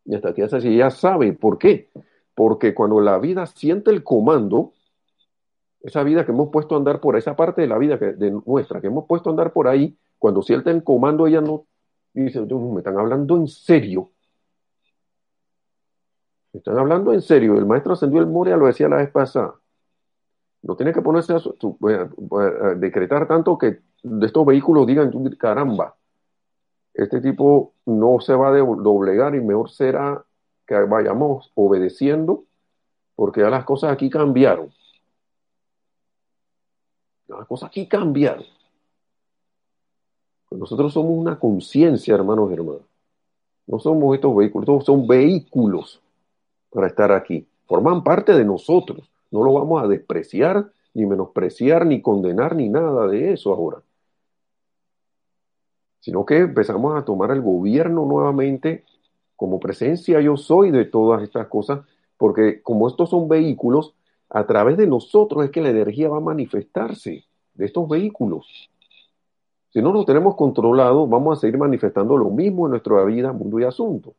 Y 0.06 0.16
hasta 0.16 0.34
que 0.34 0.44
así, 0.44 0.76
ya 0.76 0.90
sabe, 0.90 1.34
¿por 1.34 1.60
qué? 1.60 1.90
Porque 2.34 2.74
cuando 2.74 3.00
la 3.00 3.20
vida 3.20 3.46
siente 3.46 3.92
el 3.92 4.04
comando, 4.04 4.74
esa 5.82 6.04
vida 6.04 6.26
que 6.26 6.32
hemos 6.32 6.50
puesto 6.50 6.76
a 6.76 6.78
andar 6.78 7.00
por 7.00 7.18
esa 7.18 7.36
parte 7.36 7.62
de 7.62 7.68
la 7.68 7.78
vida 7.78 7.98
que, 7.98 8.14
de 8.14 8.32
nuestra, 8.46 8.82
que 8.82 8.88
hemos 8.88 9.06
puesto 9.06 9.30
a 9.30 9.34
andar 9.34 9.54
por 9.54 9.68
ahí, 9.68 9.98
cuando 10.18 10.42
siente 10.42 10.70
el 10.72 10.84
comando, 10.84 11.28
ella 11.28 11.42
no 11.42 11.66
dice, 12.14 12.42
me 12.42 12.80
están 12.80 12.98
hablando 12.98 13.38
en 13.38 13.48
serio. 13.48 14.12
Están 16.52 16.78
hablando 16.78 17.14
en 17.14 17.22
serio. 17.22 17.56
El 17.58 17.66
maestro 17.66 17.94
ascendió 17.94 18.20
el 18.20 18.28
Moria 18.28 18.58
lo 18.58 18.66
decía 18.66 18.90
la 18.90 18.98
vez 18.98 19.12
pasada. 19.12 19.56
No 20.62 20.76
tiene 20.76 20.92
que 20.92 21.02
ponerse 21.02 21.34
a, 21.34 21.38
a, 21.38 22.76
decretar 22.76 23.28
tanto 23.28 23.58
que 23.58 23.80
de 24.04 24.26
estos 24.26 24.46
vehículos 24.46 24.88
digan, 24.88 25.12
caramba, 25.38 25.96
este 26.94 27.22
tipo 27.22 27.74
no 27.86 28.20
se 28.20 28.34
va 28.34 28.50
a 28.50 28.58
doblegar 28.58 29.36
y 29.36 29.42
mejor 29.42 29.70
será 29.70 30.26
que 30.68 30.76
vayamos 30.76 31.52
obedeciendo 31.56 32.44
porque 33.16 33.42
ya 33.42 33.50
las 33.50 33.64
cosas 33.64 33.92
aquí 33.92 34.10
cambiaron. 34.10 34.74
Las 37.30 37.48
cosas 37.48 37.68
aquí 37.70 37.88
cambiaron. 37.88 38.46
Nosotros 40.52 40.94
somos 40.94 41.12
una 41.12 41.40
conciencia, 41.40 42.16
hermanos 42.16 42.50
y 42.50 42.54
hermanas. 42.54 42.82
No 43.68 43.80
somos 43.80 44.16
estos 44.16 44.36
vehículos, 44.36 44.66
todos 44.66 44.86
son 44.86 45.08
vehículos 45.08 46.02
para 46.72 46.88
estar 46.88 47.12
aquí. 47.12 47.48
Forman 47.68 48.04
parte 48.04 48.34
de 48.34 48.44
nosotros. 48.44 49.12
No 49.30 49.44
lo 49.44 49.54
vamos 49.54 49.84
a 49.84 49.88
despreciar, 49.88 50.72
ni 50.96 51.06
menospreciar, 51.06 51.86
ni 51.86 52.02
condenar, 52.02 52.56
ni 52.56 52.68
nada 52.68 53.08
de 53.08 53.34
eso 53.34 53.54
ahora. 53.54 53.84
Sino 56.00 56.26
que 56.26 56.40
empezamos 56.40 56.98
a 56.98 57.06
tomar 57.06 57.30
el 57.30 57.42
gobierno 57.42 58.06
nuevamente 58.06 58.86
como 59.36 59.60
presencia 59.60 60.20
yo 60.20 60.36
soy 60.36 60.72
de 60.72 60.86
todas 60.86 61.22
estas 61.22 61.48
cosas, 61.48 61.82
porque 62.18 62.62
como 62.62 62.88
estos 62.88 63.12
son 63.12 63.30
vehículos, 63.30 63.94
a 64.30 64.46
través 64.46 64.78
de 64.78 64.88
nosotros 64.88 65.44
es 65.46 65.52
que 65.52 65.62
la 65.62 65.70
energía 65.70 66.10
va 66.10 66.18
a 66.18 66.22
manifestarse 66.22 67.26
de 67.54 67.66
estos 67.66 67.88
vehículos. 67.88 68.70
Si 69.72 69.82
no 69.82 69.92
lo 69.92 70.06
tenemos 70.06 70.36
controlado, 70.36 71.08
vamos 71.08 71.38
a 71.38 71.42
seguir 71.42 71.58
manifestando 71.58 72.18
lo 72.18 72.30
mismo 72.30 72.66
en 72.66 72.72
nuestra 72.72 73.04
vida, 73.06 73.34
mundo 73.34 73.60
y 73.60 73.64
asunto. 73.64 74.16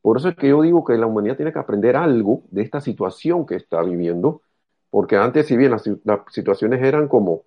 Por 0.00 0.16
eso 0.16 0.28
es 0.28 0.36
que 0.36 0.48
yo 0.48 0.62
digo 0.62 0.84
que 0.84 0.96
la 0.96 1.06
humanidad 1.06 1.36
tiene 1.36 1.52
que 1.52 1.58
aprender 1.60 1.96
algo 1.96 2.42
de 2.50 2.62
esta 2.62 2.80
situación 2.80 3.46
que 3.46 3.54
está 3.54 3.82
viviendo, 3.82 4.42
porque 4.90 5.16
antes, 5.16 5.46
si 5.46 5.56
bien 5.56 5.70
las, 5.70 5.84
situaciones 6.30 6.82
eran 6.82 7.08
como 7.08 7.42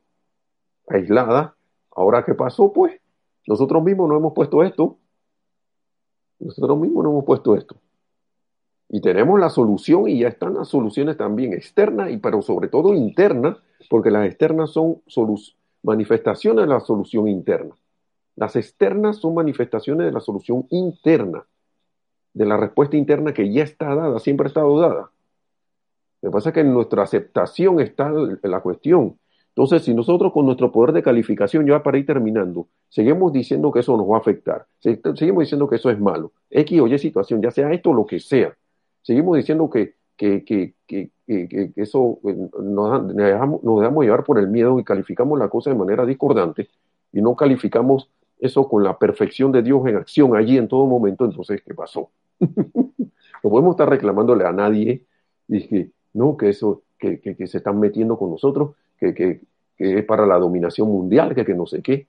aisladas, 0.88 1.51
ahora 1.91 2.23
¿qué 2.23 2.33
pasó? 2.33 2.71
Pues 2.71 2.99
nosotros 3.45 3.83
mismos 3.83 4.09
no 4.09 4.17
hemos 4.17 4.33
puesto 4.33 4.63
esto. 4.63 4.97
Nosotros 6.39 6.79
mismos 6.79 7.03
no 7.03 7.11
hemos 7.11 7.25
puesto 7.25 7.55
esto. 7.55 7.75
Y 8.89 9.01
tenemos 9.01 9.39
la 9.39 9.49
solución 9.49 10.07
y 10.07 10.19
ya 10.19 10.27
están 10.27 10.53
las 10.53 10.67
soluciones 10.67 11.17
también 11.17 11.53
externas, 11.53 12.11
y 12.11 12.17
pero 12.17 12.41
sobre 12.41 12.67
todo 12.67 12.93
internas, 12.93 13.57
porque 13.89 14.11
las 14.11 14.25
externas 14.25 14.71
son 14.71 15.01
manifestaciones 15.83 16.65
de 16.65 16.73
la 16.73 16.79
solución 16.79 17.27
interna. 17.27 17.75
Las 18.36 18.55
externas 18.55 19.17
son 19.17 19.33
manifestaciones 19.33 20.05
de 20.05 20.11
la 20.11 20.19
solución 20.19 20.67
interna, 20.69 21.45
de 22.33 22.45
la 22.45 22.57
respuesta 22.57 22.97
interna 22.97 23.33
que 23.33 23.51
ya 23.51 23.63
está 23.63 23.95
dada, 23.95 24.19
siempre 24.19 24.45
ha 24.45 24.49
estado 24.49 24.79
dada. 24.79 25.11
Lo 26.21 26.29
que 26.29 26.33
pasa 26.33 26.49
es 26.49 26.53
que 26.53 26.61
en 26.61 26.73
nuestra 26.73 27.03
aceptación 27.03 27.79
está 27.79 28.11
la 28.11 28.59
cuestión. 28.59 29.17
Entonces, 29.49 29.83
si 29.83 29.93
nosotros 29.93 30.33
con 30.33 30.45
nuestro 30.45 30.69
poder 30.69 30.91
de 30.91 31.01
calificación, 31.01 31.65
ya 31.65 31.81
para 31.81 31.97
ir 31.97 32.05
terminando, 32.05 32.67
seguimos 32.89 33.31
diciendo 33.31 33.71
que 33.71 33.79
eso 33.79 33.95
nos 33.95 34.05
va 34.05 34.17
a 34.17 34.19
afectar, 34.19 34.65
seguimos 34.81 35.43
diciendo 35.43 35.69
que 35.69 35.77
eso 35.77 35.89
es 35.89 35.97
malo, 35.97 36.33
X 36.49 36.81
o 36.81 36.88
Y 36.88 36.99
situación, 36.99 37.41
ya 37.41 37.51
sea 37.51 37.71
esto 37.71 37.91
o 37.91 37.93
lo 37.93 38.05
que 38.05 38.19
sea, 38.19 38.53
seguimos 39.06 39.38
diciendo 39.38 39.70
que, 39.70 39.93
que, 40.18 40.43
que, 40.43 40.74
que, 40.88 41.72
eso 41.76 42.20
eh, 42.28 42.36
nos, 42.62 43.16
dejamos, 43.16 43.64
nos 43.64 43.80
dejamos 43.80 44.03
llevar 44.03 44.24
por 44.24 44.39
el 44.39 44.47
miedo 44.47 44.80
y 44.80 44.84
calificamos 44.84 45.38
la 45.38 45.47
cosa 45.47 45.70
de 45.70 45.76
manera 45.76 46.06
discordante 46.06 46.70
y 47.14 47.22
no 47.22 47.36
calificamos 47.36 48.10
eso 48.39 48.68
con 48.68 48.84
la 48.84 48.97
perfección 48.97 49.51
de 49.51 49.62
Dios 49.62 49.86
en 49.88 49.97
acción 49.97 50.36
allí 50.36 50.58
en 50.58 50.68
todo 50.68 50.88
momento, 50.88 51.24
entonces, 51.24 51.62
¿qué 51.62 51.74
pasó? 51.74 52.10
no 52.39 53.49
podemos 53.49 53.76
estar 53.76 53.89
reclamándole 53.89 54.45
a 54.45 54.51
nadie 54.51 55.03
y 55.47 55.68
que 55.68 55.91
no, 56.14 56.36
que 56.36 56.49
eso, 56.49 56.82
que, 56.97 57.20
que 57.20 57.47
se 57.47 57.58
están 57.58 57.80
metiendo 57.80 58.18
con 58.18 58.32
nosotros 58.32 58.76
que, 58.97 59.41
es 59.78 60.06
para 60.06 60.26
la 60.26 60.38
dominación 60.38 60.88
mundial, 60.88 61.36
que, 61.36 61.45
que 61.45 61.53
no 61.53 61.66
sé 61.66 61.82
qué. 61.82 62.08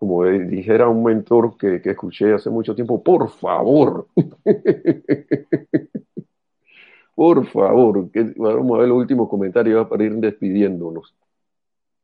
Como 0.00 0.24
dijera 0.24 0.88
un 0.88 1.04
mentor 1.04 1.58
que, 1.58 1.82
escuché 1.84 2.32
hace 2.32 2.48
mucho 2.48 2.74
tiempo, 2.74 3.02
por 3.02 3.28
favor, 3.28 4.08
por 7.14 7.46
favor, 7.46 8.10
que, 8.10 8.32
vamos 8.34 8.78
a 8.78 8.80
ver 8.80 8.88
los 8.88 8.96
últimos 8.96 9.28
comentarios 9.28 9.86
para 9.88 10.02
ir 10.02 10.14
despidiéndonos. 10.14 11.14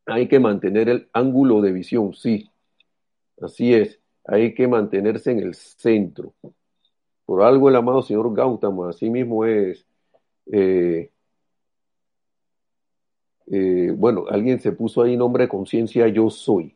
Hay 0.05 0.29
que 0.29 0.39
mantener 0.39 0.91
el 0.91 1.09
ángulo 1.15 1.63
de 1.63 1.73
visión, 1.73 2.13
sí, 2.13 2.51
así 3.41 3.73
es, 3.73 3.99
hay 4.27 4.53
que 4.53 4.69
mantenerse 4.69 5.31
en 5.31 5.39
el 5.39 5.55
centro. 5.55 6.35
Por 7.25 7.43
algo 7.43 7.71
el 7.71 7.77
amado 7.77 8.03
señor 8.03 8.31
Gautama, 8.35 8.91
así 8.91 9.09
mismo 9.09 9.47
es 9.47 9.87
eh, 10.53 11.11
eh, 13.47 13.91
bueno, 13.97 14.27
alguien 14.29 14.61
se 14.61 14.73
puso 14.73 15.03
ahí 15.03 15.17
nombre 15.17 15.45
de 15.45 15.49
conciencia, 15.49 16.07
yo 16.09 16.29
soy. 16.29 16.76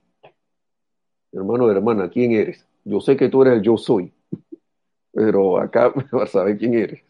Hermano 1.32 1.70
hermana, 1.70 2.08
¿quién 2.10 2.32
eres? 2.32 2.66
Yo 2.84 3.00
sé 3.00 3.16
que 3.16 3.28
tú 3.28 3.42
eres 3.42 3.54
el 3.54 3.62
yo 3.62 3.76
soy, 3.76 4.12
pero 5.12 5.58
acá 5.58 5.88
vas 6.12 6.22
a 6.22 6.26
saber 6.26 6.58
quién 6.58 6.74
eres. 6.74 7.02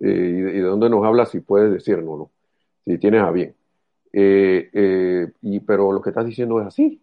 Eh, 0.00 0.08
y, 0.08 0.40
de, 0.42 0.60
dónde 0.62 0.90
nos 0.90 1.04
hablas 1.04 1.30
si 1.30 1.40
puedes 1.40 1.72
decirnos, 1.72 2.18
¿no? 2.18 2.30
Si 2.84 2.98
tienes 2.98 3.22
a 3.22 3.30
bien. 3.30 3.54
Eh, 4.12 5.30
y, 5.42 5.60
pero 5.60 5.92
lo 5.92 6.00
que 6.00 6.10
estás 6.10 6.26
diciendo 6.26 6.60
es 6.60 6.66
así. 6.66 7.00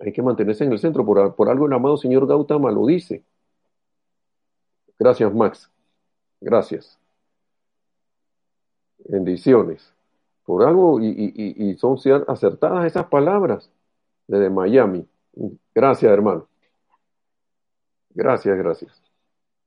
Hay 0.00 0.12
que 0.12 0.22
mantenerse 0.22 0.64
en 0.64 0.72
el 0.72 0.78
centro. 0.78 1.04
Por, 1.04 1.34
por 1.34 1.48
algo 1.48 1.66
el 1.66 1.72
amado 1.72 1.96
señor 1.96 2.26
Gautama 2.26 2.70
lo 2.72 2.86
dice. 2.86 3.24
Gracias, 4.98 5.32
Max. 5.34 5.70
Gracias. 6.40 6.98
Bendiciones 8.98 9.94
por 10.44 10.62
algo 10.64 11.00
y, 11.00 11.76
son 11.78 11.98
acertadas 12.28 12.86
esas 12.86 13.06
palabras 13.06 13.70
desde 14.26 14.50
Miami. 14.50 15.06
Gracias, 15.74 16.12
hermano. 16.12 16.48
Gracias, 18.10 18.56
gracias. 18.56 19.02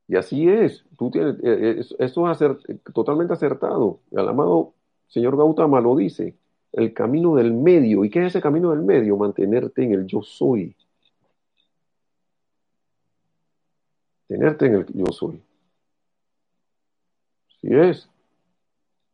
Y 0.08 0.16
así 0.16 0.48
es, 0.48 0.84
tú 0.96 1.10
tienes, 1.10 1.36
eh, 1.42 1.80
eh, 1.80 1.84
eso 1.98 2.30
es 2.30 2.48
totalmente 2.94 3.34
acertado. 3.34 4.00
El 4.10 4.26
amado 4.26 4.72
señor 5.06 5.36
Gautama 5.36 5.80
lo 5.80 5.96
dice, 5.96 6.34
el 6.72 6.94
camino 6.94 7.36
del 7.36 7.52
medio. 7.52 8.04
¿Y 8.04 8.10
qué 8.10 8.20
es 8.20 8.28
ese 8.28 8.40
camino 8.40 8.70
del 8.70 8.82
medio? 8.82 9.16
Mantenerte 9.16 9.84
en 9.84 9.92
el 9.92 10.06
yo 10.06 10.22
soy. 10.22 10.74
Tenerte 14.28 14.66
en 14.66 14.74
el 14.76 14.86
yo 14.94 15.06
soy. 15.12 15.42
Sí 17.60 17.68
es. 17.70 18.08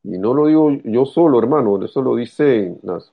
Y 0.05 0.19
no 0.19 0.35
lo 0.35 0.47
digo 0.47 0.71
yo 0.85 1.07
solo, 1.07 1.39
hermano, 1.39 1.83
eso 1.83 2.03
lo 2.03 2.15
dicen 2.15 2.79
las... 2.83 3.13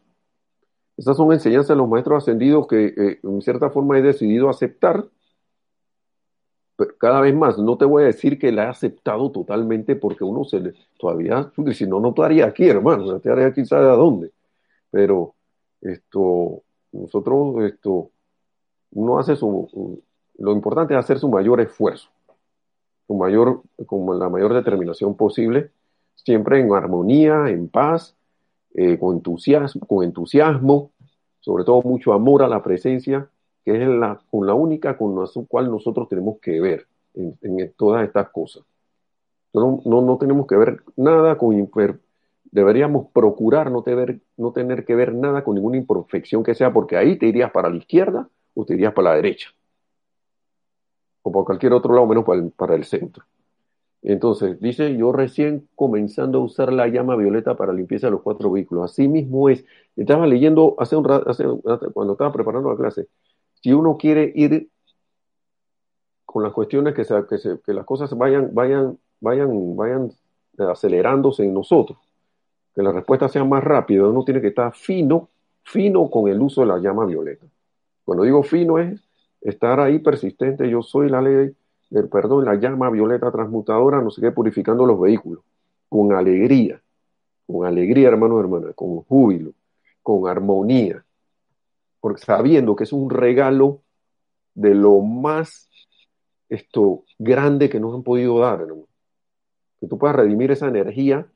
Esas 1.02 1.18
son 1.18 1.34
enseñanzas 1.34 1.70
de 1.70 1.78
los 1.78 1.90
maestros 1.90 2.22
ascendidos 2.22 2.68
que 2.68 2.86
eh, 2.86 3.20
en 3.24 3.42
cierta 3.42 3.72
forma 3.72 3.98
he 3.98 4.04
decidido 4.04 4.52
aceptar. 4.52 5.04
Pero 6.76 6.96
cada 7.00 7.22
vez 7.22 7.34
más, 7.34 7.58
no 7.58 7.76
te 7.76 7.86
voy 7.86 8.04
a 8.04 8.06
decir 8.06 8.38
que 8.38 8.52
la 8.52 8.66
he 8.66 8.68
aceptado 8.68 9.32
totalmente 9.32 9.96
porque 9.96 10.24
uno 10.24 10.44
se 10.44 10.60
le, 10.60 10.74
todavía, 11.00 11.52
si 11.74 11.88
no, 11.88 12.00
no 12.00 12.10
estaría 12.10 12.46
aquí, 12.46 12.68
hermano, 12.70 13.04
no 13.06 13.16
estaría 13.16 13.66
sabe 13.66 13.90
a 13.90 13.96
dónde. 13.96 14.32
Pero 14.92 15.34
esto, 15.82 16.62
nosotros, 16.92 17.64
esto, 17.64 18.12
uno 18.92 19.18
hace 19.18 19.36
su, 19.36 20.04
lo 20.38 20.52
importante 20.52 20.94
es 20.94 21.00
hacer 21.00 21.18
su 21.18 21.30
mayor 21.30 21.62
esfuerzo, 21.62 22.10
su 23.08 23.16
mayor, 23.16 23.64
con 23.88 24.20
la 24.20 24.30
mayor 24.30 24.54
determinación 24.54 25.16
posible 25.16 25.72
siempre 26.14 26.60
en 26.60 26.72
armonía, 26.72 27.50
en 27.50 27.70
paz, 27.70 28.16
eh, 28.74 28.98
con, 28.98 29.18
entusiasmo, 29.18 29.86
con 29.88 30.04
entusiasmo, 30.04 30.92
sobre 31.40 31.64
todo 31.64 31.82
mucho 31.82 32.14
amor 32.14 32.44
a 32.44 32.48
la 32.48 32.64
presencia, 32.64 33.30
que 33.66 33.82
es 33.82 33.88
la, 33.88 34.20
con 34.30 34.48
la 34.48 34.54
única 34.54 34.98
con 34.98 35.16
la 35.16 35.28
cual 35.48 35.70
nosotros 35.70 36.08
tenemos 36.08 36.40
que 36.40 36.60
ver 36.60 36.88
en, 37.14 37.74
todas 37.78 38.06
estas 38.06 38.30
cosas. 38.30 38.64
No, 39.54 39.82
no, 39.84 40.18
tenemos 40.18 40.48
que 40.48 40.56
ver 40.56 40.82
nada 40.96 41.38
con 41.38 41.70
deberíamos 42.52 43.08
procurar 43.14 43.70
no 43.70 43.84
tener, 43.84 44.22
no 44.38 44.52
tener 44.54 44.86
que 44.86 44.96
ver 44.96 45.14
nada 45.14 45.44
con 45.44 45.56
ninguna 45.56 45.78
imperfección 45.78 46.44
que 46.44 46.56
sea, 46.56 46.72
porque 46.72 46.96
ahí 46.96 47.18
te 47.18 47.26
irías 47.26 47.52
para 47.52 47.70
la 47.70 47.76
izquierda 47.76 48.30
o 48.54 48.66
te 48.66 48.74
irías 48.76 48.94
para 48.94 49.10
la 49.10 49.16
derecha, 49.16 49.50
o 51.22 51.32
por 51.32 51.46
cualquier 51.46 51.74
otro 51.74 51.94
lado 51.94 52.08
menos 52.08 52.26
para 52.56 52.76
el 52.76 52.86
centro. 52.86 53.26
Entonces, 54.04 54.60
dice, 54.60 54.98
yo 54.98 55.12
recién 55.12 55.68
comenzando 55.76 56.40
a 56.40 56.42
usar 56.42 56.74
la 56.74 56.88
llama 56.88 57.16
violeta 57.16 57.56
para 57.56 57.72
limpieza 57.72 58.08
de 58.08 58.12
los 58.12 58.22
cuatro 58.22 58.52
vehículos. 58.52 58.92
Así 58.92 59.08
mismo 59.08 59.50
es. 59.50 59.64
Estaba 59.96 60.26
leyendo 60.26 60.76
hace 60.80 60.96
un 60.96 61.04
rato, 61.04 61.32
cuando 61.94 62.14
estaba 62.14 62.32
preparando 62.32 62.72
la 62.72 62.78
clase, 62.78 63.08
si 63.62 63.72
uno 63.74 63.98
quiere 63.98 64.32
ir 64.36 64.70
con 66.26 66.44
las 66.44 66.54
cuestiones 66.54 66.96
que, 66.96 67.04
que, 67.64 67.74
las 67.74 67.86
cosas 67.86 68.18
vayan, 68.18 68.50
vayan, 68.54 68.98
vayan, 69.20 69.76
vayan 69.76 70.12
acelerándose 70.58 71.44
en 71.44 71.54
nosotros, 71.54 72.00
que 72.74 72.82
la 72.82 72.92
respuesta 72.92 73.28
sea 73.28 73.44
más 73.44 73.64
rápida, 73.64 74.08
uno 74.08 74.24
tiene 74.24 74.42
que 74.42 74.48
estar 74.48 74.74
fino, 74.74 75.30
fino 75.64 76.10
con 76.10 76.30
el 76.30 76.42
uso 76.42 76.62
de 76.62 76.68
la 76.68 76.80
llama 76.80 77.06
violeta. 77.06 77.46
Cuando 78.06 78.24
digo 78.24 78.44
fino 78.44 78.80
es 78.80 79.02
estar 79.42 79.80
ahí 79.80 80.00
persistente, 80.00 80.70
yo 80.70 80.82
soy 80.82 81.10
la 81.10 81.22
ley, 81.22 81.54
perdón, 81.92 82.46
la 82.46 82.56
llama 82.56 82.90
violeta 82.90 83.32
transmutadora 83.32 84.02
nos 84.02 84.16
sigue 84.16 84.32
purificando 84.32 84.86
los 84.86 85.00
vehículos. 85.00 85.44
Con 85.90 86.14
alegría, 86.14 86.82
con 87.46 87.66
alegría, 87.66 88.08
hermanos 88.08 88.38
y 88.38 88.40
hermanas, 88.42 88.76
con 88.76 89.02
júbilo, 89.02 89.52
con 90.02 90.28
armonía, 90.30 91.04
porque 92.00 92.22
sabiendo 92.22 92.76
que 92.76 92.86
es 92.86 92.94
un 92.94 93.10
regalo 93.10 93.82
de 94.54 94.74
lo 94.74 95.00
más 95.02 95.70
esto 96.48 97.04
grande 97.20 97.70
que 97.70 97.80
nos 97.80 97.94
han 97.94 98.04
podido 98.04 98.40
dar, 98.40 98.62
hermano. 98.62 98.88
Que 99.80 99.88
tú 99.88 99.98
puedas 99.98 100.16
redimir 100.16 100.52
esa 100.52 100.68
energía 100.68 101.28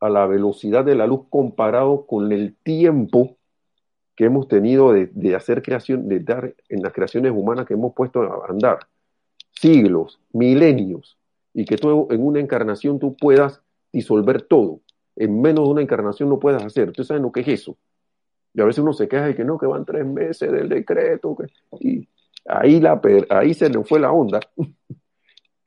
a 0.00 0.08
la 0.10 0.26
velocidad 0.26 0.84
de 0.84 0.96
la 0.96 1.06
luz 1.06 1.22
comparado 1.30 2.06
con 2.06 2.30
el 2.32 2.56
tiempo 2.62 3.36
que 4.16 4.24
hemos 4.24 4.48
tenido 4.48 4.92
de, 4.92 5.06
de 5.06 5.34
hacer 5.34 5.62
creación, 5.62 6.08
de 6.08 6.20
dar 6.20 6.54
en 6.68 6.82
las 6.82 6.92
creaciones 6.92 7.32
humanas 7.32 7.66
que 7.66 7.74
hemos 7.74 7.94
puesto 7.94 8.20
a 8.20 8.50
andar 8.50 8.80
siglos, 9.52 10.20
milenios, 10.32 11.18
y 11.54 11.64
que 11.64 11.76
tú 11.76 12.08
en 12.10 12.24
una 12.24 12.40
encarnación 12.40 12.98
tú 12.98 13.16
puedas 13.16 13.60
disolver 13.92 14.42
todo. 14.42 14.80
En 15.16 15.40
menos 15.40 15.66
de 15.66 15.70
una 15.70 15.82
encarnación 15.82 16.28
no 16.28 16.38
puedas 16.38 16.64
hacer. 16.64 16.92
¿Tú 16.92 17.04
sabes 17.04 17.22
lo 17.22 17.30
que 17.30 17.40
es 17.40 17.48
eso? 17.48 17.76
Y 18.54 18.60
a 18.60 18.64
veces 18.64 18.82
uno 18.82 18.92
se 18.92 19.08
queja 19.08 19.26
de 19.26 19.34
que 19.34 19.44
no, 19.44 19.58
que 19.58 19.66
van 19.66 19.84
tres 19.84 20.06
meses 20.06 20.50
del 20.50 20.68
decreto. 20.68 21.36
y 21.80 22.08
ahí, 22.46 22.80
la, 22.80 23.00
ahí 23.30 23.54
se 23.54 23.68
le 23.68 23.82
fue 23.84 24.00
la 24.00 24.12
onda. 24.12 24.40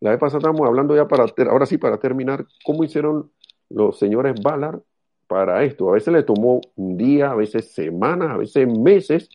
La 0.01 0.11
vez 0.11 0.19
pasada 0.19 0.39
estábamos 0.39 0.67
hablando 0.67 0.95
ya 0.95 1.07
para, 1.07 1.25
ahora 1.49 1.65
sí, 1.65 1.77
para 1.79 1.97
terminar, 1.97 2.45
cómo 2.63 2.83
hicieron 2.83 3.31
los 3.69 3.97
señores 3.97 4.35
Ballard 4.39 4.81
para 5.25 5.63
esto. 5.63 5.89
A 5.89 5.93
veces 5.93 6.13
le 6.13 6.21
tomó 6.21 6.61
un 6.75 6.97
día, 6.97 7.31
a 7.31 7.35
veces 7.35 7.73
semanas, 7.73 8.29
a 8.29 8.37
veces 8.37 8.67
meses, 8.67 9.29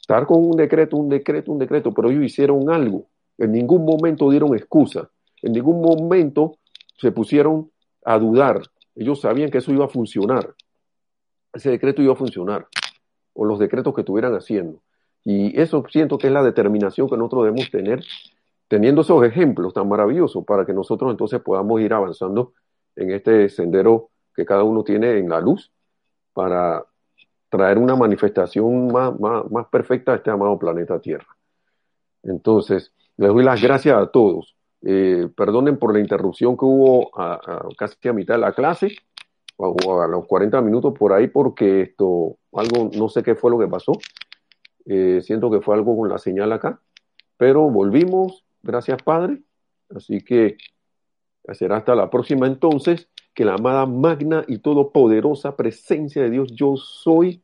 estar 0.00 0.26
con 0.26 0.44
un 0.44 0.56
decreto, 0.56 0.96
un 0.96 1.08
decreto, 1.08 1.50
un 1.50 1.58
decreto, 1.58 1.92
pero 1.92 2.10
ellos 2.10 2.22
hicieron 2.22 2.70
algo. 2.70 3.06
En 3.38 3.52
ningún 3.52 3.84
momento 3.84 4.28
dieron 4.30 4.54
excusa, 4.54 5.10
en 5.42 5.52
ningún 5.52 5.80
momento 5.80 6.58
se 6.98 7.12
pusieron 7.12 7.70
a 8.04 8.18
dudar. 8.18 8.62
Ellos 8.94 9.20
sabían 9.20 9.50
que 9.50 9.58
eso 9.58 9.72
iba 9.72 9.84
a 9.84 9.88
funcionar. 9.88 10.54
Ese 11.52 11.70
decreto 11.70 12.02
iba 12.02 12.12
a 12.12 12.16
funcionar, 12.16 12.66
o 13.32 13.44
los 13.44 13.58
decretos 13.58 13.94
que 13.94 14.02
estuvieran 14.02 14.34
haciendo. 14.34 14.82
Y 15.24 15.58
eso 15.60 15.84
siento 15.90 16.18
que 16.18 16.26
es 16.26 16.32
la 16.32 16.42
determinación 16.42 17.08
que 17.08 17.16
nosotros 17.16 17.44
debemos 17.44 17.70
tener, 17.70 18.04
teniendo 18.66 19.02
esos 19.02 19.22
ejemplos 19.24 19.72
tan 19.72 19.88
maravillosos 19.88 20.44
para 20.44 20.66
que 20.66 20.72
nosotros 20.72 21.10
entonces 21.10 21.40
podamos 21.40 21.80
ir 21.80 21.92
avanzando 21.94 22.52
en 22.96 23.10
este 23.12 23.48
sendero 23.48 24.10
que 24.34 24.44
cada 24.44 24.62
uno 24.64 24.84
tiene 24.84 25.18
en 25.18 25.28
la 25.28 25.40
luz 25.40 25.72
para 26.32 26.84
traer 27.48 27.78
una 27.78 27.96
manifestación 27.96 28.88
más, 28.92 29.66
perfecta 29.70 30.12
a 30.12 30.16
este 30.16 30.30
amado 30.30 30.58
planeta 30.58 31.00
Tierra. 31.00 31.36
Entonces, 32.22 32.92
les 33.18 33.28
doy 33.28 33.44
las 33.44 33.60
gracias 33.60 33.96
a 33.96 34.06
todos. 34.06 34.56
Eh, 34.80 35.28
perdonen 35.36 35.76
por 35.76 35.92
la 35.92 36.00
interrupción 36.00 36.56
que 36.56 36.64
hubo 36.64 37.10
casi 37.76 38.08
a 38.08 38.12
mitad 38.12 38.34
de 38.34 38.40
la 38.40 38.52
clase, 38.52 38.96
o 39.56 40.00
a 40.00 40.06
los 40.06 40.24
40 40.26 40.62
minutos 40.62 40.94
por 40.96 41.12
ahí, 41.12 41.26
porque 41.26 41.82
esto, 41.82 42.36
algo, 42.52 42.90
no 42.96 43.08
sé 43.08 43.24
qué 43.24 43.34
fue 43.34 43.50
lo 43.50 43.58
que 43.58 43.66
pasó. 43.66 43.92
Eh, 44.86 45.20
siento 45.22 45.50
que 45.50 45.60
fue 45.60 45.74
algo 45.74 45.96
con 45.98 46.08
la 46.08 46.18
señal 46.18 46.52
acá, 46.52 46.80
pero 47.36 47.68
volvimos, 47.68 48.44
gracias 48.62 49.02
Padre. 49.02 49.42
Así 49.94 50.20
que 50.20 50.56
será 51.52 51.78
hasta 51.78 51.96
la 51.96 52.08
próxima 52.08 52.46
entonces 52.46 53.08
que 53.34 53.44
la 53.44 53.54
amada 53.54 53.84
magna 53.86 54.44
y 54.46 54.58
todopoderosa 54.58 55.56
presencia 55.56 56.22
de 56.22 56.30
Dios 56.30 56.52
yo 56.54 56.76
soy 56.76 57.42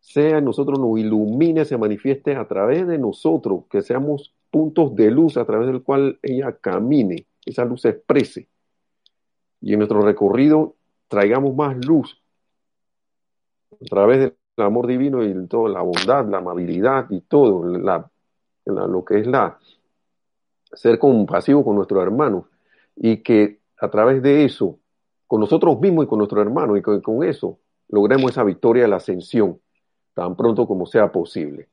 sea 0.00 0.38
en 0.38 0.44
nosotros, 0.44 0.78
nos 0.78 0.98
ilumine, 0.98 1.64
se 1.64 1.78
manifieste 1.78 2.36
a 2.36 2.46
través 2.46 2.86
de 2.86 2.98
nosotros, 2.98 3.64
que 3.70 3.80
seamos 3.80 4.34
puntos 4.52 4.94
de 4.94 5.10
luz 5.10 5.38
a 5.38 5.46
través 5.46 5.66
del 5.66 5.82
cual 5.82 6.18
ella 6.22 6.56
camine, 6.60 7.26
esa 7.44 7.64
luz 7.64 7.80
se 7.80 7.88
exprese. 7.88 8.48
Y 9.62 9.72
en 9.72 9.78
nuestro 9.78 10.02
recorrido 10.02 10.76
traigamos 11.08 11.56
más 11.56 11.82
luz 11.84 12.22
a 13.72 13.84
través 13.86 14.18
del 14.18 14.36
amor 14.58 14.86
divino 14.86 15.24
y 15.24 15.46
toda 15.48 15.70
la 15.70 15.80
bondad, 15.80 16.28
la 16.28 16.38
amabilidad 16.38 17.06
y 17.10 17.22
todo, 17.22 17.64
lo 17.64 19.04
que 19.04 19.20
es 19.20 19.26
la 19.26 19.58
ser 20.72 20.98
compasivo 20.98 21.64
con 21.64 21.76
nuestros 21.76 22.02
hermanos 22.02 22.44
y 22.94 23.22
que 23.22 23.60
a 23.78 23.90
través 23.90 24.22
de 24.22 24.44
eso 24.44 24.78
con 25.26 25.40
nosotros 25.40 25.80
mismos 25.80 26.04
y 26.04 26.08
con 26.08 26.18
nuestro 26.18 26.42
hermano, 26.42 26.76
y 26.76 26.82
con, 26.82 27.00
con 27.00 27.24
eso 27.24 27.58
logremos 27.88 28.30
esa 28.30 28.44
victoria 28.44 28.82
de 28.82 28.88
la 28.88 28.96
ascensión 28.96 29.58
tan 30.12 30.36
pronto 30.36 30.66
como 30.66 30.84
sea 30.84 31.10
posible. 31.10 31.68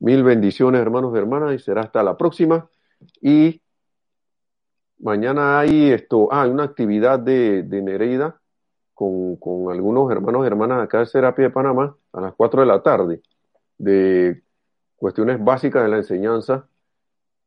Mil 0.00 0.22
bendiciones, 0.22 0.80
hermanos 0.80 1.12
y 1.14 1.18
hermanas, 1.18 1.54
y 1.54 1.58
será 1.58 1.82
hasta 1.82 2.02
la 2.02 2.16
próxima. 2.16 2.68
Y 3.20 3.62
mañana 4.98 5.58
hay 5.58 5.90
esto, 5.90 6.28
ah, 6.32 6.42
hay 6.42 6.50
una 6.50 6.64
actividad 6.64 7.18
de, 7.18 7.62
de 7.62 7.82
Nereida 7.82 8.40
con, 8.92 9.36
con, 9.36 9.70
algunos 9.70 10.10
hermanos 10.10 10.44
y 10.44 10.46
hermanas 10.46 10.82
acá 10.82 11.00
de 11.00 11.06
Serapia 11.06 11.44
de 11.44 11.50
Panamá 11.50 11.96
a 12.12 12.20
las 12.20 12.34
4 12.34 12.60
de 12.60 12.66
la 12.66 12.82
tarde, 12.82 13.22
de 13.78 14.42
cuestiones 14.96 15.42
básicas 15.42 15.82
de 15.82 15.88
la 15.88 15.96
enseñanza, 15.98 16.68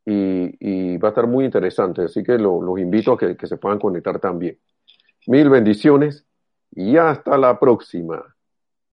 y, 0.06 0.56
y 0.60 0.98
va 0.98 1.10
a 1.10 1.12
estar 1.12 1.28
muy 1.28 1.44
interesante, 1.44 2.04
así 2.04 2.24
que 2.24 2.38
los 2.38 2.80
invito 2.80 3.14
a 3.14 3.18
que 3.18 3.48
se 3.48 3.58
puedan 3.58 3.78
conectar 3.78 4.20
también. 4.20 4.58
Mil 5.28 5.50
bendiciones 5.50 6.26
y 6.72 6.96
hasta 6.96 7.38
la 7.38 7.60
próxima. 7.60 8.37